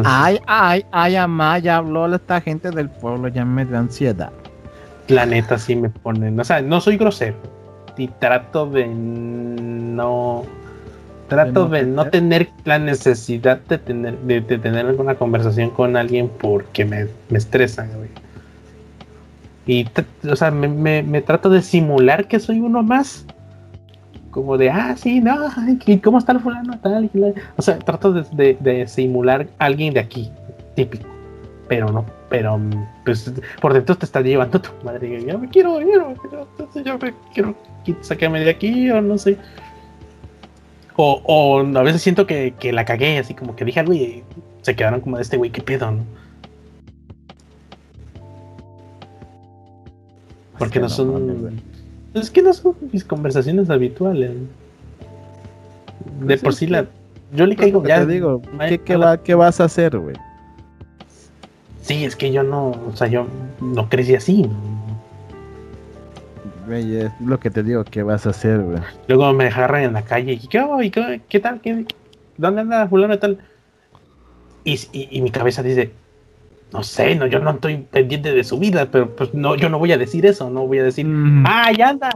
[0.05, 4.31] ay, ay, ay, amá, ya habló esta gente del pueblo, ya me da ansiedad.
[5.07, 7.35] La neta sí me pone, o sea, no soy grosero
[7.97, 10.43] y trato de no
[11.27, 16.85] trato de no, tener la necesidad de tener de, tener alguna conversación con alguien porque
[16.85, 17.89] me, me estresan,
[19.65, 19.85] Y,
[20.29, 23.25] o sea, me, trato de simular que soy uno más.
[24.31, 25.35] Como de, ah, sí, no,
[25.85, 26.79] ¿y cómo está el fulano?
[26.79, 27.09] Tal,
[27.57, 30.31] o sea, trato de, de, simular a alguien de aquí,
[30.75, 31.05] típico.
[31.67, 32.59] Pero no, pero
[33.03, 33.31] pues
[33.61, 35.23] por dentro te está llevando tu madre.
[35.25, 36.13] Yo me quiero, yo,
[36.83, 37.55] yo me quiero
[38.01, 39.37] sáqueme de aquí o no sé.
[40.95, 44.23] O, o a veces siento que, que, la cagué, así como que dije algo y
[44.61, 45.91] se quedaron como de este güey, ¿qué pedo?
[45.91, 46.03] ¿no?
[50.65, 51.61] Porque no, son.
[52.13, 54.31] es que no son mis conversaciones habituales.
[56.19, 56.85] De pues por sí la.
[57.33, 57.99] Yo le caigo ya.
[57.99, 60.15] Te digo, ¿qué, qué, va, ¿qué vas a hacer, güey?
[61.81, 62.71] Sí, es que yo no.
[62.71, 63.27] O sea, yo
[63.59, 64.49] no crecí así
[66.73, 68.79] es lo que te digo que vas a hacer, güey.
[69.07, 71.61] Luego me agarran en la calle y ¿qué, qué, tal?
[72.37, 73.37] ¿Dónde anda fulano y tal?
[74.63, 75.91] Y, mi cabeza dice,
[76.73, 79.77] no sé, no, yo no estoy pendiente de su vida, pero pues no, yo no
[79.77, 81.45] voy a decir eso, no voy a decir, mm.
[81.45, 82.09] ah, allá anda,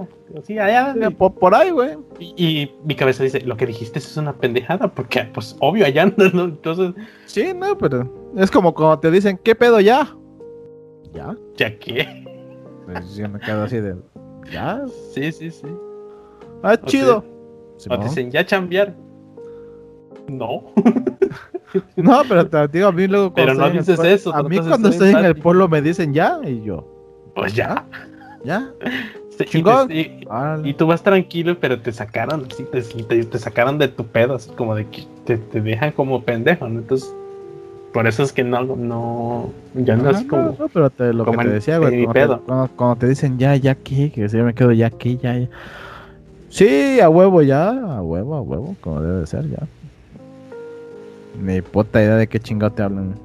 [0.44, 1.10] sí, allá anda.
[1.10, 1.98] Por, ahí, güey.
[2.20, 6.30] Y, mi cabeza dice, lo que dijiste es una pendejada, porque pues obvio allá anda,
[6.34, 6.46] ¿no?
[6.46, 6.94] Entonces.
[7.26, 10.16] Sí, no, pero es como cuando te dicen, ¿qué pedo ya?
[11.14, 11.36] ¿Ya?
[11.58, 12.24] ¿Ya qué?
[12.86, 13.96] Pues yo me quedo así de.
[14.52, 14.82] ¿Ya?
[15.14, 15.68] Sí, sí, sí.
[16.64, 17.26] Ah, chido.
[17.90, 18.96] o te dicen, ¿ya chambear?
[20.30, 20.64] No.
[21.96, 24.34] no, pero te digo, a mí luego Pero no dices eso.
[24.34, 26.86] A mí cuando estoy en el pueblo me dicen ya y yo.
[27.36, 27.86] Pues ya.
[28.44, 28.70] ¿Ya?
[30.64, 34.50] y, tú vas tranquilo, pero te sacaron, sí, te, te, sacaron de tu pedo, así
[34.52, 36.80] como de que te, te dejan como pendejo, ¿no?
[36.80, 37.14] Entonces,
[37.96, 40.56] por eso es que no, no, ya no, es como.
[40.60, 44.10] No, pero te, lo que te decía, güey, cuando, cuando, te dicen ya, ya aquí,
[44.10, 45.48] que yo me quedo ya aquí, ya, ya.
[46.50, 49.60] Sí, a huevo ya, a huevo, a huevo, como debe de ser ya.
[51.42, 53.16] Ni puta idea de qué chingado te hablan.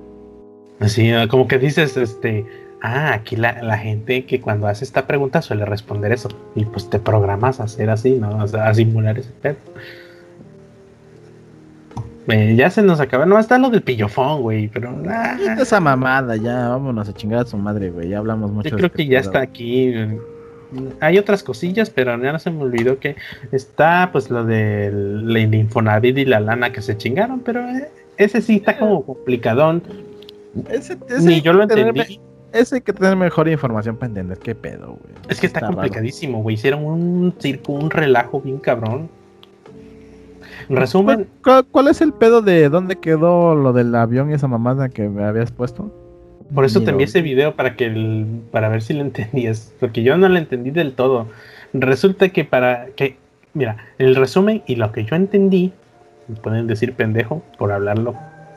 [0.80, 2.46] Así, como que dices, este,
[2.82, 6.28] ah, aquí la, la, gente que cuando hace esta pregunta suele responder eso.
[6.54, 8.42] Y pues te programas a hacer así, ¿no?
[8.42, 9.56] O sea, a simular ese pedo
[12.56, 13.26] ya se nos acaba.
[13.26, 14.68] No está lo del pillofón, güey.
[14.68, 14.94] Pero.
[15.58, 16.68] esa mamada, ya.
[16.68, 18.08] Vámonos a chingar a su madre, güey.
[18.08, 18.70] Ya hablamos mucho.
[18.70, 19.94] Yo creo que ya está aquí.
[21.00, 23.16] Hay otras cosillas, pero ya no se me olvidó que
[23.50, 27.40] está, pues, lo del la Infonavit y la lana que se chingaron.
[27.40, 27.88] Pero eh,
[28.20, 29.82] ese sí está como complicadón.
[30.68, 32.20] Ese, Ni yo lo entendí.
[32.52, 35.14] ese hay que tener mejor información para entender qué pedo, güey.
[35.28, 36.54] Es que está, complicadísimo, güey.
[36.54, 39.08] Hicieron un circo, un relajo bien cabrón.
[40.68, 41.26] Resumen.
[41.42, 45.24] ¿Cuál, es el pedo de dónde quedó lo del avión y esa mamada que me
[45.24, 45.90] habías puesto?
[46.54, 50.16] Por eso te envié ese video para que para ver si lo entendías, porque yo
[50.18, 51.26] no lo entendí del todo.
[51.72, 53.16] Resulta que para que
[53.54, 55.72] mira, el resumen y lo que yo entendí,
[56.42, 58.14] pueden decir pendejo por hablarlo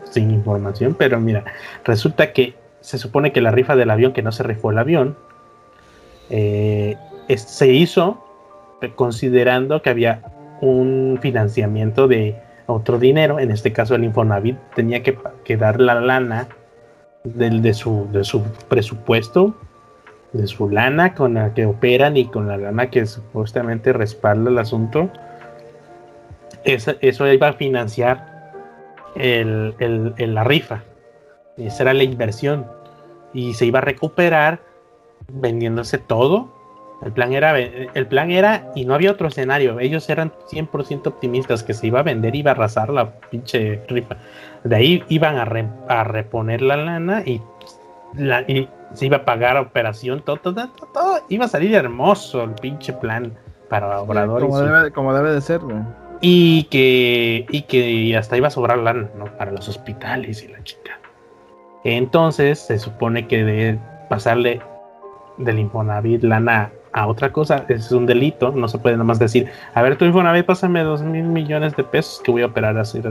[0.09, 1.43] sin información, pero mira,
[1.83, 5.15] resulta que se supone que la rifa del avión, que no se rifó el avión,
[6.29, 6.97] eh,
[7.35, 8.23] se hizo
[8.95, 10.21] considerando que había
[10.61, 12.35] un financiamiento de
[12.65, 16.47] otro dinero, en este caso el Infonavit tenía que, dar la lana
[17.23, 19.55] de, su, de su presupuesto,
[20.31, 24.57] de su lana con la que operan y con la lana que supuestamente respalda el
[24.57, 25.09] asunto.
[26.65, 28.51] Eso, eso iba a financiar
[29.15, 29.75] el,
[30.17, 30.83] la rifa.
[31.57, 32.65] Esa era la inversión.
[33.33, 34.59] Y se iba a recuperar
[35.27, 36.53] vendiéndose todo
[37.03, 39.79] el plan era, el plan era, y no había otro escenario.
[39.79, 44.15] Ellos eran 100% optimistas que se iba a vender, iba a arrasar la pinche rifa.
[44.63, 47.41] De ahí iban a, reponer la lana y,
[48.15, 48.45] la,
[48.93, 53.33] se iba a pagar operación, todo, todo, todo, Iba a salir hermoso el pinche plan
[53.69, 54.91] para obradores.
[54.93, 55.59] como, debe, de ser,
[56.25, 59.25] Y que, y que hasta iba a sobrar lana, ¿no?
[59.37, 60.97] Para los hospitales y la chica.
[61.83, 63.79] Entonces se supone que de
[64.09, 64.61] pasarle
[65.37, 69.49] del Infonavit lana a otra cosa, es un delito, no se puede nada más decir,
[69.73, 73.01] a ver, tu Infonavit, pásame dos mil millones de pesos que voy a operar así.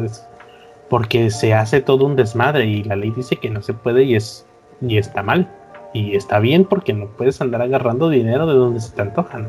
[0.89, 4.15] porque se hace todo un desmadre y la ley dice que no se puede y
[4.15, 4.47] es
[4.81, 5.49] y está mal.
[5.93, 9.49] Y está bien porque no puedes andar agarrando dinero de donde se te antojan.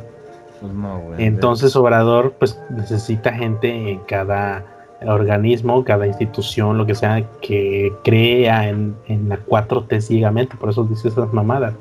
[0.63, 4.63] Pues Entonces Obrador pues necesita gente en cada
[5.05, 8.95] organismo, cada institución, lo que sea, que crea en,
[9.27, 11.73] la 4T ciegamente, por eso dice esas mamadas.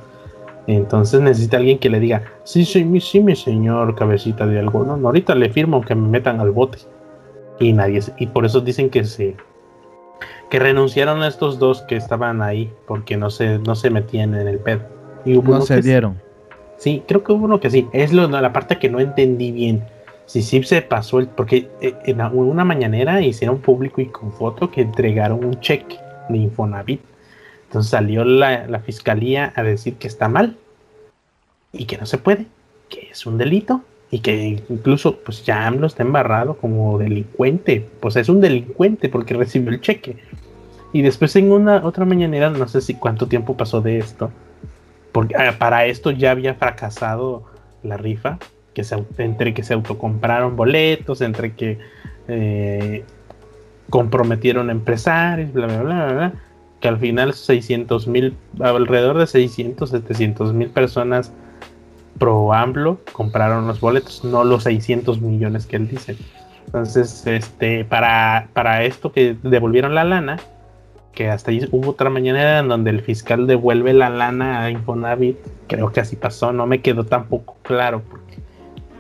[0.66, 4.84] Entonces necesita alguien que le diga, sí, sí, sí, mi señor, cabecita de algo.
[4.84, 6.78] No, ahorita le firmo que me metan al bote.
[7.60, 9.36] Y nadie, y por eso dicen que se
[10.50, 14.48] que renunciaron a estos dos que estaban ahí porque no se, no se metían en
[14.48, 14.82] el pedo.
[15.24, 16.18] Y no se dieron.
[16.82, 17.86] Sí, creo que hubo uno que sí.
[17.92, 19.84] Es lo, la parte que no entendí bien.
[20.26, 21.28] Si sí se pasó el.
[21.28, 26.38] Porque eh, en una mañanera hicieron público y con foto que entregaron un cheque de
[26.38, 27.00] Infonavit.
[27.66, 30.56] Entonces salió la, la fiscalía a decir que está mal
[31.72, 32.46] y que no se puede,
[32.88, 38.16] que es un delito y que incluso pues ya AMLO está embarrado como delincuente, pues
[38.16, 40.16] es un delincuente porque recibió el cheque.
[40.92, 44.32] Y después en una otra mañanera, no sé si cuánto tiempo pasó de esto,
[45.12, 47.44] porque ah, para esto ya había fracasado
[47.82, 48.38] la rifa,
[48.74, 51.78] que se, entre que se autocompraron boletos, entre que
[52.28, 53.04] eh,
[53.90, 56.32] comprometieron empresarios, bla, bla, bla, bla,
[56.80, 61.32] que al final 600 mil, alrededor de 600, 700 mil personas
[62.18, 66.16] pro AMLO compraron los boletos, no los 600 millones que él dice.
[66.66, 70.38] Entonces, este, para, para esto que devolvieron la lana,
[71.12, 75.36] que hasta ahí hubo otra mañana en donde el fiscal devuelve la lana a Infonavit,
[75.68, 78.38] creo que así pasó, no me quedó tampoco claro, porque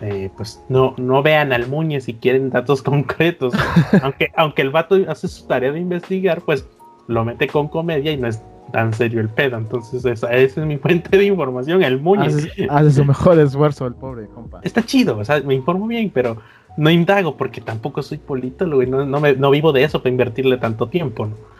[0.02, 3.54] eh, pues no, no vean al Muñe si quieren datos concretos,
[4.02, 6.68] aunque, aunque el vato hace su tarea de investigar, pues
[7.08, 9.56] lo mete con comedia y no es tan serio el pedo.
[9.58, 12.28] Entonces, esa, es mi fuente de información, el Muñe.
[12.68, 14.60] Hace, su mejor esfuerzo el pobre compa.
[14.62, 16.36] Está chido, o sea, me informo bien, pero
[16.76, 20.10] no indago porque tampoco soy politólogo y no, no, me, no vivo de eso para
[20.10, 21.51] invertirle tanto tiempo, ¿no?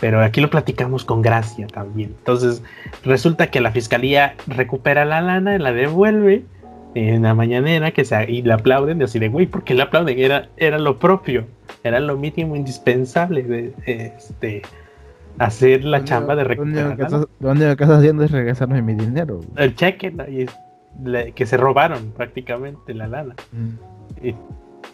[0.00, 2.14] Pero aquí lo platicamos con gracia también.
[2.18, 2.62] Entonces,
[3.04, 6.44] resulta que la fiscalía recupera la lana, la devuelve
[6.94, 9.82] en la mañanera que se, y le aplauden, y así de, güey, ¿por qué le
[9.82, 10.18] aplauden?
[10.18, 11.46] Era, era lo propio,
[11.84, 14.62] era lo mínimo indispensable de, este,
[15.38, 16.98] hacer la chamba de recuperar.
[17.40, 19.40] Lo único que estás haciendo es regresarme mi dinero.
[19.56, 20.12] El cheque,
[21.34, 23.34] que se robaron prácticamente la lana.
[23.52, 24.26] Mm.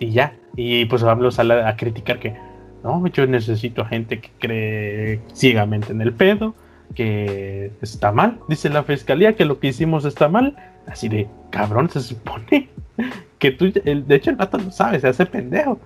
[0.00, 0.34] Y, ya.
[0.54, 2.36] Y pues vamos a, a criticar que
[2.82, 6.54] no, yo necesito gente que cree ciegamente en el pedo,
[6.94, 8.38] que está mal.
[8.48, 10.56] Dice la fiscalía que lo que hicimos está mal.
[10.86, 12.68] Así de cabrón, se supone
[13.38, 15.78] que tú, de hecho el vato no sabe, se hace pendejo.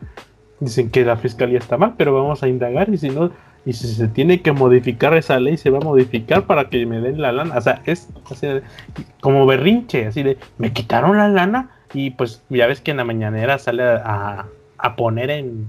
[0.61, 3.33] Dicen que la fiscalía está mal, pero vamos a indagar y si no,
[3.65, 7.01] y si se tiene que modificar esa ley, se va a modificar para que me
[7.01, 7.57] den la lana.
[7.57, 8.47] O sea, es así
[9.21, 13.05] como berrinche, así de, me quitaron la lana y pues ya ves que en la
[13.05, 14.47] mañanera sale a,
[14.97, 15.69] poner en,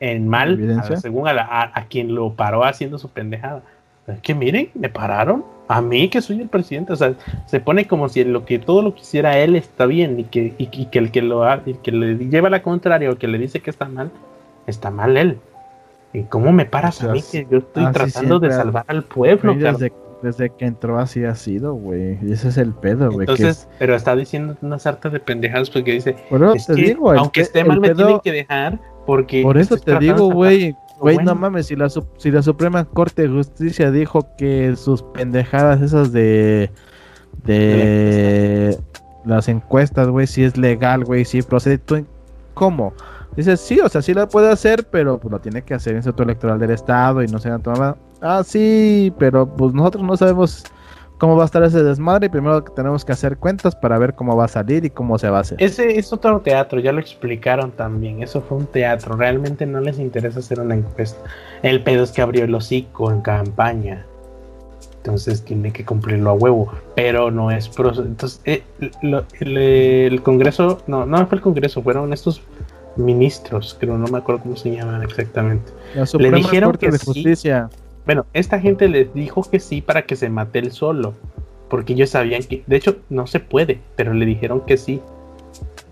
[0.00, 3.62] en mal, según a, quien lo paró haciendo su pendejada.
[4.06, 6.92] Es que miren, me pararon a mí que soy el presidente.
[6.92, 7.14] O sea,
[7.46, 10.54] se pone como si lo que todo lo que hiciera él está bien y que,
[10.58, 13.60] y, que el que lo el que le lleva la contraria o que le dice
[13.60, 14.10] que está mal,
[14.66, 15.38] está mal él.
[16.12, 19.54] ¿Y cómo me paras a mí que yo estoy tratando de salvar al pueblo?
[20.22, 22.18] Desde, que entró así ha sido, güey.
[22.30, 23.28] Ese es el pedo, güey.
[23.28, 26.16] Entonces, pero está diciendo una sarta de pendejadas porque dice,
[26.66, 29.42] te digo, aunque esté mal me tienen que dejar porque...
[29.42, 30.76] Por eso te digo, güey.
[30.98, 35.82] Güey, no mames, si la, si la Suprema Corte de Justicia dijo que sus pendejadas
[35.82, 36.70] esas de...
[37.44, 38.78] De...
[39.24, 41.78] Las encuestas, güey, si es legal, güey, si procede.
[41.78, 42.04] ¿Tú,
[42.54, 42.94] ¿Cómo?
[43.36, 45.96] Dice, sí, o sea, sí lo puede hacer, pero pues, lo tiene que hacer en
[45.96, 47.98] el Instituto Electoral del Estado y no se han tomado.
[48.22, 50.64] Ah, sí, pero pues nosotros no sabemos
[51.18, 54.36] cómo va a estar ese desmadre y primero tenemos que hacer cuentas para ver cómo
[54.36, 55.62] va a salir y cómo se va a hacer.
[55.62, 59.98] Ese es otro teatro, ya lo explicaron también, eso fue un teatro, realmente no les
[59.98, 61.18] interesa hacer una encuesta.
[61.62, 64.04] El pedo es que abrió el hocico en campaña,
[64.98, 67.70] entonces tiene que cumplirlo a huevo, pero no es...
[67.78, 68.62] Entonces, eh,
[69.40, 72.42] el, Congreso, no, no fue el Congreso, fueron estos
[72.96, 75.70] ministros, pero no me acuerdo cómo se llaman exactamente.
[76.18, 77.70] le dijeron que de justicia.
[78.06, 81.12] Bueno, esta gente les dijo que sí para que se mate él solo,
[81.68, 85.02] porque ellos sabían que, de hecho, no se puede, pero le dijeron que sí.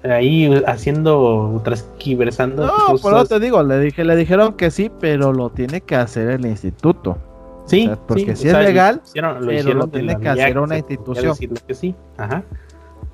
[0.05, 2.67] Ahí haciendo, transquiversando.
[2.67, 5.97] No, por eso te digo, le dije, le dijeron que sí, pero lo tiene que
[5.97, 7.19] hacer el instituto.
[7.67, 11.35] Sí, porque si es legal, pero lo tiene que hacer una institución.
[11.67, 12.45] Que sí, ajá.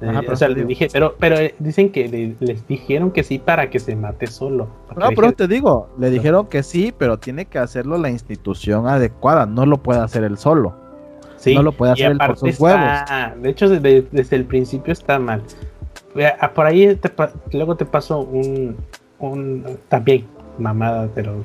[0.00, 2.08] Eh, o sea, les dije, pero, pero eh, dicen que
[2.40, 4.68] les dijeron que sí para que se mate solo.
[4.96, 9.44] No, pero te digo, le dijeron que sí, pero tiene que hacerlo la institución adecuada,
[9.44, 10.74] no lo puede hacer él solo.
[11.36, 12.82] Sí, no lo puede hacer él por sus huevos.
[13.42, 15.42] De hecho, desde, el principio está mal.
[16.40, 16.98] Ah, por ahí
[17.52, 18.76] luego te paso un,
[19.18, 20.26] un también
[20.58, 21.44] mamada, pero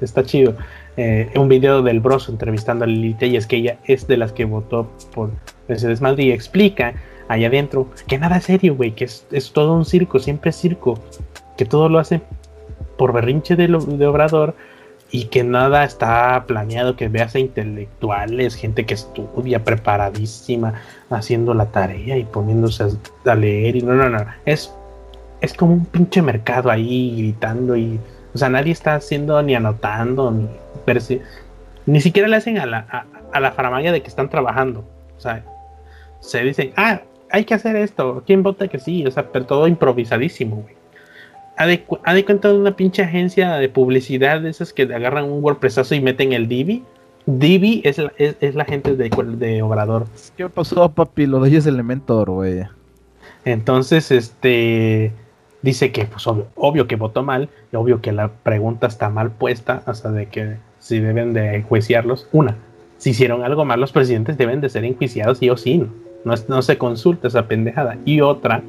[0.00, 0.54] está chido.
[0.96, 4.32] Eh, un video del Broso entrevistando a Lilith y es que ella es de las
[4.32, 5.30] que votó por
[5.68, 6.94] ese desmadre y explica
[7.30, 7.86] allá adentro.
[8.08, 10.98] Que nada es serio, güey, que es, todo un circo, siempre es circo,
[11.56, 12.20] que todo lo hace
[12.98, 14.54] por berrinche de, de Obrador
[15.12, 20.74] y que nada está planeado, que veas a intelectuales, gente que estudia preparadísima,
[21.08, 22.84] haciendo la tarea y poniéndose
[23.24, 24.72] a, leer y no, no, no, es,
[25.40, 27.98] es como un pinche mercado ahí gritando y,
[28.34, 30.48] o sea, nadie está haciendo ni anotando, ni,
[31.86, 34.84] ni siquiera le hacen a la, a, la faramaya de que están trabajando,
[35.16, 35.44] o sea,
[36.20, 37.00] se dicen, ah,
[37.30, 39.06] hay que hacer esto, ¿quién vota que sí?
[39.06, 40.80] O sea, pero todo improvisadísimo, güey
[41.60, 41.66] ha
[42.14, 46.00] de, cuenta de una pinche agencia de publicidad de esas que agarran un WordPressazo y
[46.00, 46.82] meten el Divi.
[47.26, 50.06] Divi es la, es, la gente de, de, Obrador.
[50.38, 51.26] ¿Qué pasó, papi?
[51.26, 52.62] Lo de ellos Elementor, güey.
[53.44, 55.12] Entonces, este
[55.60, 59.30] dice que, pues obvio, obvio, que votó mal, y obvio que la pregunta está mal
[59.30, 62.26] puesta, hasta de que si deben de enjuiciarlos.
[62.32, 62.56] Una,
[62.96, 65.88] si hicieron algo mal, los presidentes deben de ser enjuiciados sí o sí, no,
[66.24, 67.96] no, no se consulta esa pendejada.
[68.04, 68.62] Y otra,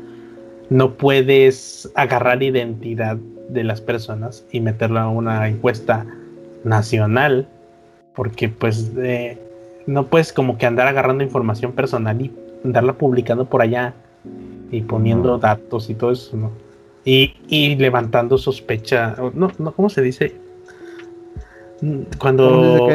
[0.70, 3.18] no puedes agarrar identidad
[3.50, 6.06] de las personas y meterla a una encuesta
[6.64, 7.48] nacional,
[8.16, 8.92] porque pues
[9.86, 12.32] no puedes como que andar agarrando información personal y
[12.64, 13.94] andarla publicando por allá
[14.72, 16.52] y poniendo datos y todo eso, ¿no?
[17.04, 20.36] Y, levantando sospecha, no, no, ¿cómo se dice?
[22.20, 22.88] Cuando...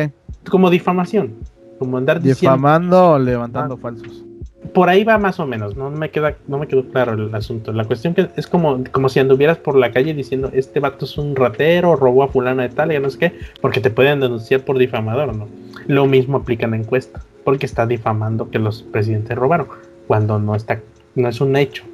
[0.48, 1.34] Como difamación,
[1.80, 3.78] como andar Difamando o levantando ah.
[3.78, 4.24] falsos
[4.72, 7.72] por ahí va más o menos, no me queda, no me quedó claro el asunto.
[7.72, 11.18] La cuestión que es como, como si anduvieras por la calle diciendo este vato es
[11.18, 14.62] un ratero, robó a fulana de tal, y no sé qué, porque te pueden denunciar
[14.62, 15.48] por difamador, ¿no?
[15.86, 19.68] Lo mismo aplica en la encuesta, porque está difamando que los presidentes robaron,
[20.06, 20.80] cuando no está,
[21.14, 21.84] no es un hecho.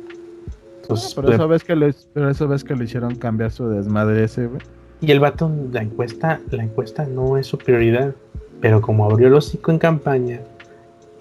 [0.82, 4.24] Entonces, pero, eso ves que le, pero eso ves que le hicieron cambiar su desmadre
[4.24, 4.60] ese, güey.
[5.00, 8.14] Y el vato, la encuesta, la encuesta no es su prioridad,
[8.60, 10.40] pero como abrió el hocico en campaña,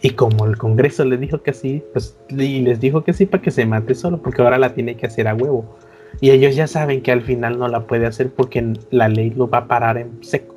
[0.02, 3.44] y como el Congreso le dijo que sí, pues y les dijo que sí para
[3.44, 5.78] que se mate solo, porque ahora la tiene que hacer a huevo.
[6.19, 9.49] Y ellos ya saben que al final no la puede hacer porque la ley lo
[9.49, 10.56] va a parar en seco.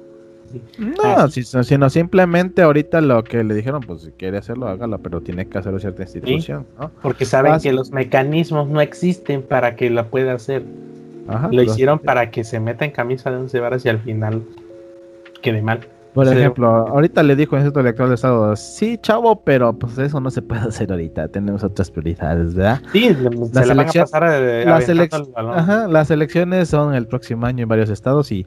[0.79, 5.47] No, sino simplemente ahorita lo que le dijeron, pues si quiere hacerlo, hágalo, pero tiene
[5.47, 6.67] que hacerlo cierta institución.
[7.03, 10.63] Porque saben que los mecanismos no existen para que la pueda hacer.
[11.51, 14.43] lo hicieron para que se meta en camisa de once varas y al final
[15.43, 15.81] quede mal.
[16.15, 20.21] Por ejemplo, ahorita le dijo el Instituto Electoral de Estado, sí, chavo, pero pues eso
[20.21, 22.81] no se puede hacer ahorita, tenemos otras prioridades, ¿verdad?
[22.93, 23.09] Sí,
[23.53, 28.31] se la van a pasar a, las elecciones son el próximo año en varios estados
[28.31, 28.47] y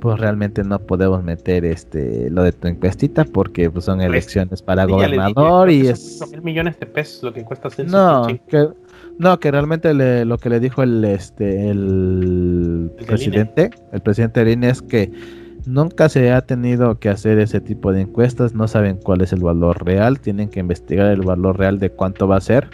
[0.00, 4.60] pues realmente no podemos meter este lo de tu encuestita porque pues son pues, elecciones
[4.60, 8.68] para gobernador y es mil millones de pesos lo que cuesta hacer no que
[9.18, 14.82] no que realmente lo que le dijo el este el, presidente el presidente Erin es
[14.82, 15.10] que
[15.66, 19.40] Nunca se ha tenido que hacer ese tipo de encuestas, no saben cuál es el
[19.40, 22.68] valor real, tienen que investigar el valor real de cuánto va a ser,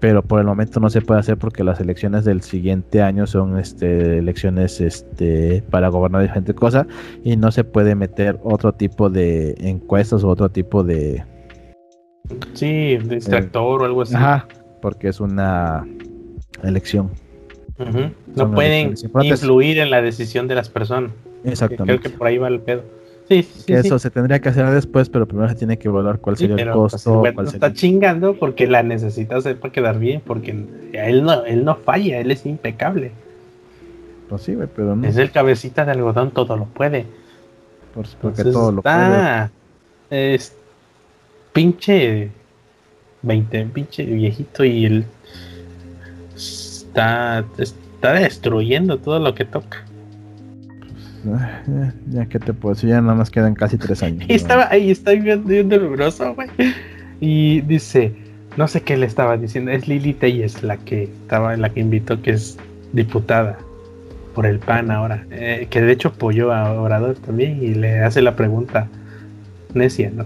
[0.00, 3.58] pero por el momento no se puede hacer porque las elecciones del siguiente año son
[3.58, 6.88] este, elecciones este, para gobernar diferente cosa
[7.22, 11.24] y no se puede meter otro tipo de encuestas o otro tipo de...
[12.54, 14.16] Sí, distractor o algo así.
[14.16, 14.48] Ajá,
[14.80, 15.86] porque es una
[16.64, 17.10] elección.
[18.34, 21.12] No pueden influir en la decisión de las personas.
[21.44, 22.00] Exactamente.
[22.00, 22.82] Creo que por ahí va el pedo.
[23.28, 26.36] Sí, sí, eso se tendría que hacer después, pero primero se tiene que evaluar cuál
[26.36, 27.24] sería el pues, costo.
[27.26, 30.50] está chingando porque la necesita hacer para quedar bien, porque
[30.92, 33.12] él no, él no falla, él es impecable.
[34.28, 35.06] Pues sí, pero no.
[35.06, 37.06] Es el cabecita de algodón, todo lo puede.
[38.20, 39.50] porque todo lo puede.
[40.10, 40.54] Es
[41.52, 42.30] pinche
[43.22, 45.04] 20, pinche viejito y él
[46.34, 49.84] está, está destruyendo todo lo que toca.
[52.10, 54.24] Ya, que te puedo decir, ya nada más quedan casi tres años.
[54.28, 56.48] y estaba ahí, está bien, bien doloroso, güey.
[57.20, 58.12] Y dice,
[58.56, 62.20] no sé qué le estaba diciendo, es Lili Telles la que estaba, la que invitó,
[62.20, 62.58] que es
[62.92, 63.58] diputada
[64.34, 68.22] por el PAN ahora, eh, que de hecho apoyó a Obrador también y le hace
[68.22, 68.88] la pregunta
[69.74, 70.24] necia, ¿no?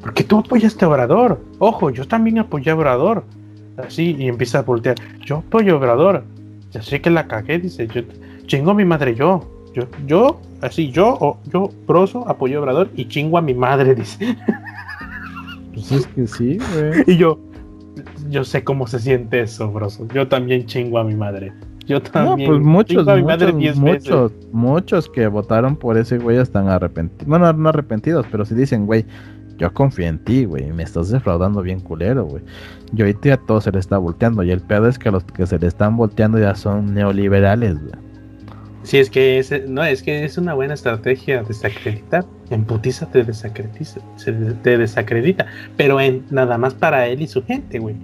[0.00, 3.24] Porque tú apoyaste a Obrador, ojo, yo también apoyé a Obrador,
[3.76, 6.24] así, y empieza a voltear, yo apoyo a Obrador,
[6.72, 8.02] ya sé que la cagué, dice, yo
[8.46, 12.88] chingo a mi madre yo, yo, yo, así, yo, o yo, Broso, apoyo a Obrador
[12.96, 14.36] y chingo a mi madre, dice.
[15.74, 17.04] Pues es que sí, güey.
[17.06, 17.38] Y yo,
[18.30, 20.08] yo sé cómo se siente eso, Broso.
[20.14, 21.52] Yo también chingo a mi madre.
[21.84, 22.48] Yo también.
[22.48, 27.26] No, pues muchos, muchos, muchos, muchos que votaron por ese güey están arrepentidos.
[27.26, 29.04] Bueno, no arrepentidos, pero si dicen, güey,
[29.58, 32.42] yo confío en ti, güey, me estás defraudando bien culero, güey.
[32.92, 35.46] Yo ahorita a todos se le está volteando y el peor es que los que
[35.46, 38.05] se le están volteando ya son neoliberales, güey.
[38.86, 42.24] Sí, es que es, no, es que es una buena estrategia desacreditar.
[42.50, 44.00] En putiza te desacredita,
[44.62, 45.46] te desacredita,
[45.76, 47.96] pero en nada más para él y su gente, güey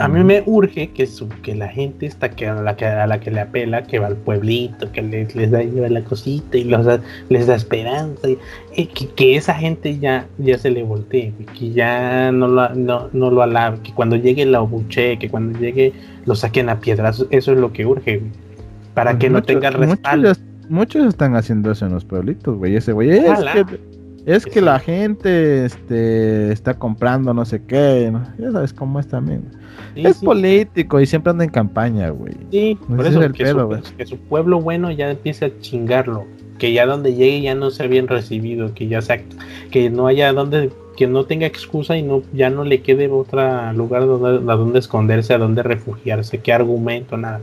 [0.00, 3.06] a mí me urge que, su, que la gente está que a, la que a
[3.06, 6.64] la que le apela, que va al pueblito, que les, les da la cosita y
[6.64, 8.28] les da esperanza,
[8.74, 13.30] y, que, esa gente ya, ya se le voltee, que ya no lo, no, no
[13.30, 15.92] lo alabe, que cuando llegue la obuche, que cuando llegue
[16.24, 18.22] lo saquen a piedras, eso es lo que urge,
[18.96, 20.32] para pues que no tenga respaldo.
[20.68, 23.10] Muchos, están haciendo eso en los pueblitos, güey, ese güey.
[23.10, 23.78] Es que,
[24.26, 29.44] es que la gente este, está comprando no sé qué, ya sabes cómo es también
[29.96, 32.34] es político y siempre anda en campaña, güey.
[32.50, 36.26] Sí, por eso que, su, que su pueblo bueno ya empiece a chingarlo.
[36.58, 39.20] Que ya donde llegue ya no sea bien recibido, que ya sea,
[39.70, 43.72] que no haya donde, que no tenga excusa y no, ya no le quede otro
[43.74, 47.40] lugar donde, a donde esconderse, a donde refugiarse, qué argumento, nada.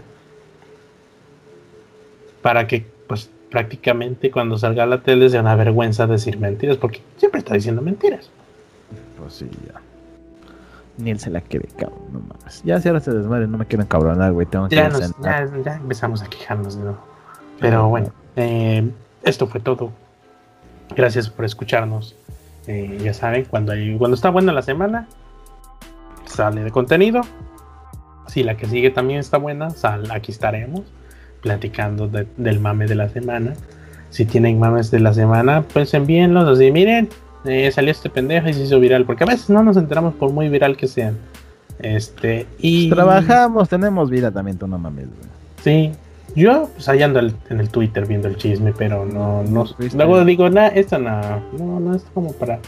[2.44, 7.02] Para que, pues, prácticamente cuando salga a la tele sea una vergüenza decir mentiras, porque
[7.18, 8.30] siempre está diciendo mentiras.
[9.20, 9.80] Pues sí, ya.
[10.98, 12.00] Ni él se la quiere, cabrón.
[12.12, 12.64] No mames.
[12.64, 14.48] Ya si ahora se desmadre, no me quiero encabronar, güey.
[14.48, 14.90] Tengo ya,
[15.64, 16.98] ya, empezamos a quejarnos de nuevo.
[17.60, 18.90] Pero bueno, eh,
[19.24, 19.92] esto fue todo.
[20.96, 22.16] Gracias por escucharnos.
[22.66, 25.08] Eh, ya saben, cuando, hay, cuando está buena la semana,
[26.26, 27.22] sale de contenido.
[28.28, 30.82] Si la que sigue también está buena, sal, aquí estaremos
[31.44, 33.54] platicando del mame de la semana.
[34.10, 36.72] Si tienen mames de la semana, pues envíenlos así.
[36.72, 37.10] Miren,
[37.46, 40.32] eh, salió este pendejo y se hizo viral, porque a veces no nos enteramos por
[40.32, 41.18] muy viral que sean.
[41.80, 42.88] Este, y.
[42.88, 45.08] Pues trabajamos, tenemos vida también, tú no mames,
[45.64, 45.92] Sí,
[46.36, 50.50] yo pues ahí ando en el Twitter viendo el chisme, pero no, no luego digo,
[50.50, 51.22] nada, esto no,
[51.58, 52.60] no, no es como para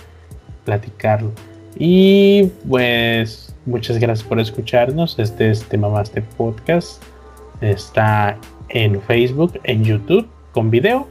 [0.66, 1.32] platicarlo.
[1.78, 5.20] Y pues muchas gracias por escucharnos.
[5.20, 7.04] Este es Te Mamaste Podcast.
[7.62, 8.38] Está
[8.76, 11.08] en Facebook, en YouTube, con video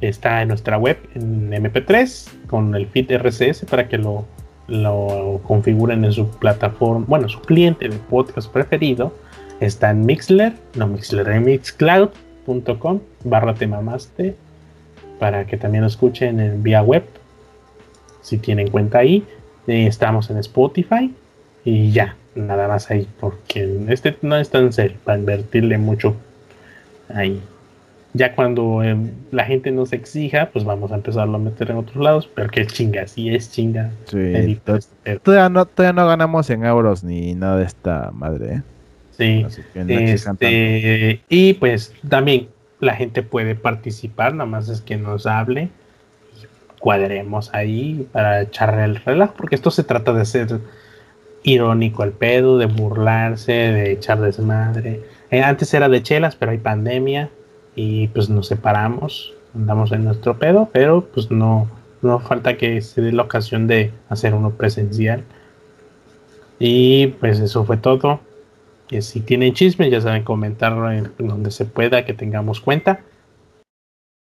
[0.00, 4.24] está en nuestra web en MP3 con el feed RCS para que lo,
[4.68, 9.12] lo configuren en su plataforma, bueno, su cliente de podcast preferido.
[9.60, 14.36] Está en Mixler, no Mixler, en mixcloud.com barra temamaste
[15.18, 17.04] para que también lo escuchen en vía web
[18.22, 19.24] si tienen cuenta ahí.
[19.66, 21.12] Eh, estamos en Spotify
[21.64, 26.16] y ya, nada más ahí porque este no es tan serio para invertirle mucho
[27.08, 27.42] ahí.
[28.12, 31.96] Ya cuando em, la gente nos exija, pues vamos a empezarlo a meter en otros
[32.02, 33.90] lados, pero que chinga, sí es chinga.
[34.04, 34.60] Sí,
[35.22, 38.54] todavía, no, todavía no ganamos en euros ni nada de esta madre.
[38.54, 38.62] ¿eh?
[39.16, 39.46] Sí.
[39.74, 42.48] este, y pues también
[42.80, 45.70] la gente puede participar, nada más es que nos hable
[46.40, 46.46] y
[46.78, 50.60] cuadremos ahí para echarle el relajo, porque esto se trata de ser
[51.42, 55.00] irónico al pedo, de burlarse, de echar desmadre.
[55.34, 57.28] Eh, antes era de chelas, pero hay pandemia
[57.74, 61.68] y pues nos separamos, andamos en nuestro pedo, pero pues no,
[62.02, 65.24] no falta que se dé la ocasión de hacer uno presencial.
[66.60, 68.20] Y pues eso fue todo.
[68.90, 73.00] Y si tienen chismes, ya saben comentarlo en donde se pueda, que tengamos cuenta.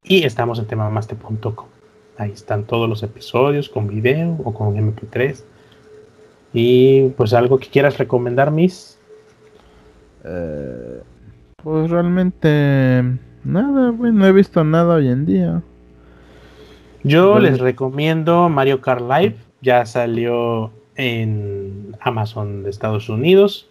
[0.02, 1.68] Y estamos en temamaste.com.
[2.18, 5.44] Ahí están todos los episodios con video o con MP3.
[6.52, 8.95] Y pues algo que quieras recomendar, Miss.
[10.26, 11.02] Eh,
[11.64, 13.04] pues realmente
[13.46, 15.62] Nada, güey, no he visto nada hoy en día.
[17.04, 19.36] Yo les recomiendo Mario Kart Live.
[19.62, 23.70] Ya salió en Amazon de Estados Unidos.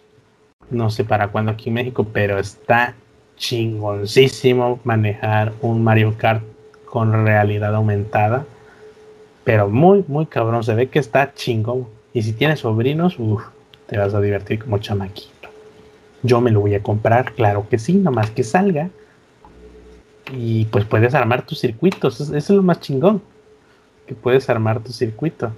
[0.71, 2.95] No sé para cuándo aquí en México, pero está
[3.35, 6.41] chingoncísimo manejar un Mario Kart
[6.85, 8.45] con realidad aumentada.
[9.43, 10.63] Pero muy, muy cabrón.
[10.63, 11.85] Se ve que está chingón.
[12.13, 13.43] Y si tienes sobrinos, uff,
[13.87, 15.34] te vas a divertir como chamaquito.
[16.25, 18.89] Yo me lo voy a comprar, claro que sí, nomás que salga
[20.31, 22.19] y pues puedes armar tus circuitos.
[22.19, 23.21] Eso, es lo más chingón.
[24.07, 25.51] Que puedes armar tu circuito.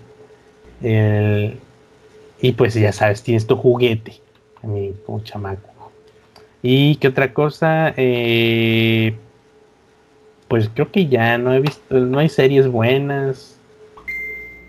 [0.81, 4.19] y pues ya sabes, tienes tu juguete.
[4.63, 5.69] Mí, como chamaco.
[6.61, 7.93] Y qué otra cosa.
[7.95, 9.15] Eh,
[10.47, 11.95] pues creo que ya no he visto.
[11.95, 13.57] No hay series buenas.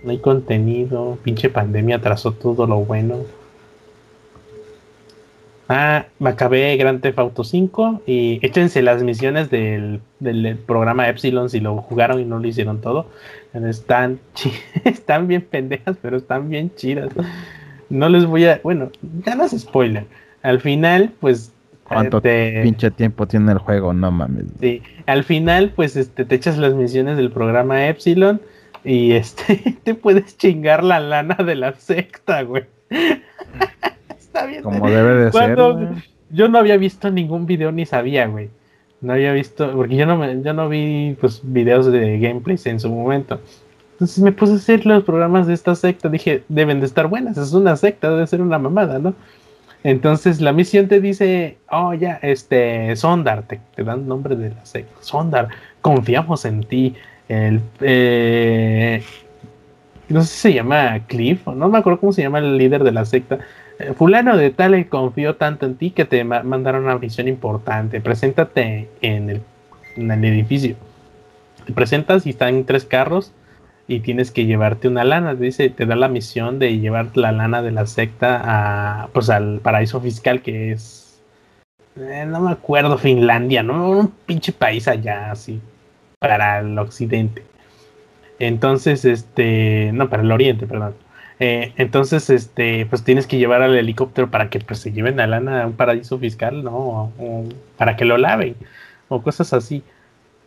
[0.04, 1.18] No hay contenido.
[1.22, 3.24] Pinche pandemia atrasó todo lo bueno.
[5.68, 10.00] Ah, me acabé Grand Theft Auto 5 y échense las misiones del,
[10.66, 13.06] programa Epsilon si lo jugaron y no lo hicieron todo.
[13.52, 14.18] Están,
[14.84, 17.10] están bien pendejas, pero están bien chidas.
[17.90, 18.60] No les voy a.
[18.62, 18.90] Bueno,
[19.26, 20.06] ya no es spoiler.
[20.42, 21.52] Al final, pues.
[21.84, 23.94] ¿Cuánto este, pinche tiempo tiene el juego?
[23.94, 24.44] No mames.
[24.60, 28.42] Sí, al final, pues este, te echas las misiones del programa Epsilon
[28.84, 32.64] y este te puedes chingar la lana de la secta, güey.
[34.62, 35.58] Como debe de ser.
[36.30, 38.50] Yo no había visto ningún video ni sabía, güey.
[39.00, 42.80] No había visto, porque yo no, me, yo no vi pues videos de gameplays en
[42.80, 43.40] su momento.
[43.92, 46.08] Entonces me puse a hacer los programas de esta secta.
[46.08, 49.14] Dije, deben de estar buenas, es una secta, debe ser una mamada, ¿no?
[49.84, 54.66] Entonces la misión te dice, oh ya, este, Sondar, te, te dan nombre de la
[54.66, 54.94] secta.
[55.00, 55.48] Sondar,
[55.80, 56.94] confiamos en ti.
[57.28, 59.02] El, eh,
[60.08, 62.92] no sé si se llama Cliff, no me acuerdo cómo se llama el líder de
[62.92, 63.38] la secta.
[63.78, 68.00] Eh, fulano de tal confió tanto en ti que te mandaron una misión importante.
[68.00, 69.42] Preséntate en el,
[69.96, 70.76] en el edificio.
[71.66, 73.32] Te presentas y están tres carros
[73.86, 75.34] y tienes que llevarte una lana.
[75.34, 79.60] Dice, te da la misión de llevar la lana de la secta a, pues, al
[79.60, 81.20] paraíso fiscal que es,
[81.96, 83.90] eh, no me acuerdo, Finlandia, ¿no?
[83.90, 85.60] Un pinche país allá, así,
[86.18, 87.47] para el occidente.
[88.38, 90.94] Entonces, este, no, para el oriente, perdón.
[91.40, 95.26] Eh, entonces, este, pues tienes que llevar al helicóptero para que pues, se lleven la
[95.26, 97.12] lana a un paraíso fiscal, ¿no?
[97.18, 97.44] O,
[97.76, 98.56] para que lo laven,
[99.08, 99.82] o cosas así.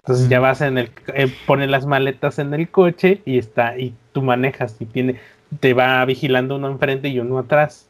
[0.03, 3.93] Entonces ya vas en el, eh, pone las maletas en el coche y está, y
[4.13, 5.19] tú manejas y tiene,
[5.59, 7.87] te va vigilando uno enfrente y uno atrás.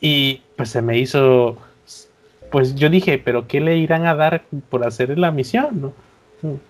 [0.00, 1.56] Y pues se me hizo,
[2.50, 5.80] pues yo dije, pero ¿qué le irán a dar por hacer la misión?
[6.42, 6.60] ¿no?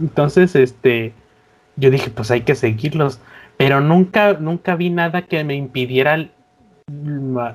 [0.00, 1.12] Entonces, este,
[1.76, 3.20] yo dije, pues hay que seguirlos
[3.56, 6.28] pero nunca, nunca vi nada que me impidiera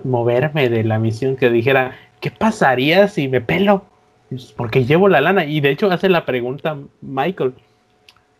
[0.03, 3.83] moverme de la misión, que dijera, ¿qué pasaría si me pelo?
[4.29, 5.45] Pues, porque llevo la lana.
[5.45, 7.53] Y de hecho hace la pregunta Michael.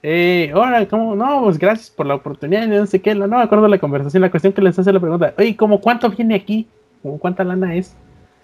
[0.02, 1.16] Eh, hola, ¿cómo?
[1.16, 2.66] No, pues gracias por la oportunidad.
[2.68, 4.22] No sé qué, no me acuerdo de la conversación.
[4.22, 6.68] La cuestión que les hace la pregunta, oye, ¿cómo cuánto viene aquí?
[7.04, 7.96] ¿Cómo cuánta lana es?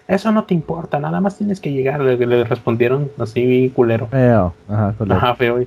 [0.06, 2.00] Eso no te importa, nada más tienes que llegar.
[2.00, 4.06] Le, respondieron así, culero.
[4.08, 5.16] Feo, ajá, culero.
[5.16, 5.66] Ajá, feo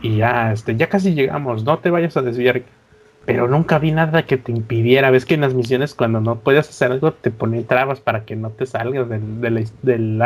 [0.00, 2.62] y ya, este, ya casi llegamos, no te vayas a desviar.
[3.26, 5.10] Pero nunca vi nada que te impidiera.
[5.10, 8.36] Ves que en las misiones cuando no puedes hacer algo te ponen trabas para que
[8.36, 10.18] no te salgas del, del, del,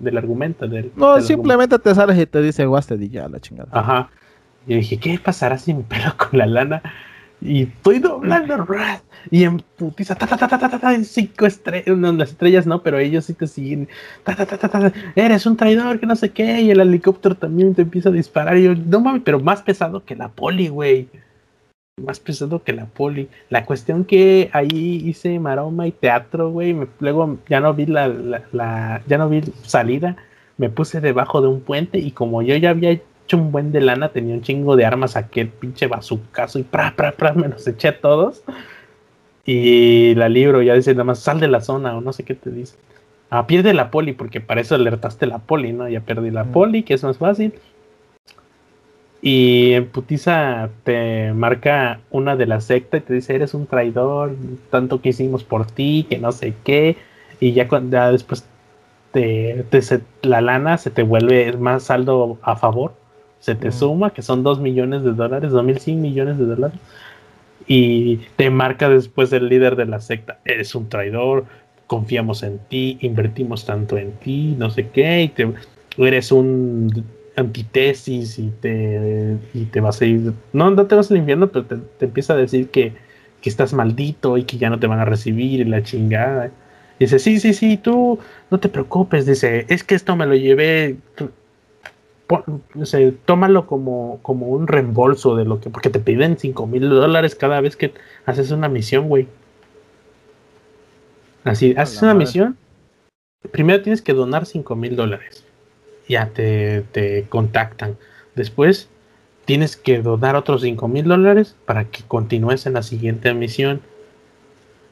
[0.00, 0.66] del argumento.
[0.66, 3.68] Del, no, simplemente te sales y te dice guaste y ya la chingada.
[3.70, 4.10] Ajá.
[4.66, 6.82] Y dije, ¿qué pasará si me pelo con la lana?
[7.40, 8.66] Y estoy doblando
[9.30, 12.82] y en putiza, ta, ta, ta, ta, ta, ta, cinco estrellas, no, las estrellas no,
[12.82, 13.88] pero ellos sí te siguen,
[14.24, 17.74] ta, ta, ta, ta, eres un traidor, que no sé qué, y el helicóptero también
[17.74, 21.08] te empieza a disparar, y yo, no mames, pero más pesado que la poli, güey,
[22.02, 27.38] más pesado que la poli, la cuestión que ahí hice maroma y teatro, güey, luego
[27.48, 30.16] ya no vi la, la, la, ya no vi salida,
[30.56, 32.98] me puse debajo de un puente, y como yo ya había
[33.36, 37.12] un buen de lana, tenía un chingo de armas, aquel pinche bazucazo y pra, pra,
[37.12, 38.42] pra, me los eché a todos.
[39.44, 42.34] Y la libro ya dice nada más, sal de la zona o no sé qué
[42.34, 42.76] te dice.
[43.30, 45.88] Ah, pierde la poli, porque para eso alertaste la poli, ¿no?
[45.88, 47.54] Ya perdí la poli, que es más fácil.
[49.20, 54.34] Y en putiza te marca una de la secta y te dice, eres un traidor,
[54.70, 56.96] tanto que hicimos por ti, que no sé qué.
[57.40, 58.46] Y ya, ya después
[59.12, 59.64] te,
[60.22, 62.94] la lana se te vuelve más saldo a favor
[63.40, 66.78] se te suma, que son 2 millones de dólares, 2.100 millones de dólares,
[67.66, 71.44] y te marca después el líder de la secta, eres un traidor,
[71.86, 75.48] confiamos en ti, invertimos tanto en ti, no sé qué, y te,
[75.98, 77.04] eres un
[77.36, 81.64] antitesis y te, y te vas a ir, no, no te vas al infierno, pero
[81.64, 82.92] te, te empieza a decir que,
[83.40, 86.50] que estás maldito y que ya no te van a recibir y la chingada.
[86.98, 88.18] dice, sí, sí, sí, tú
[88.50, 89.26] no te preocupes.
[89.26, 90.96] Dice, es que esto me lo llevé
[93.24, 97.60] tómalo como, como un reembolso de lo que, porque te piden 5 mil dólares cada
[97.60, 97.94] vez que
[98.26, 99.26] haces una misión, güey.
[101.44, 102.56] Así, haces una misión,
[103.50, 105.44] primero tienes que donar 5 mil dólares.
[106.08, 107.96] Ya te, te contactan.
[108.34, 108.88] Después
[109.44, 113.80] tienes que donar otros 5 mil dólares para que continúes en la siguiente misión.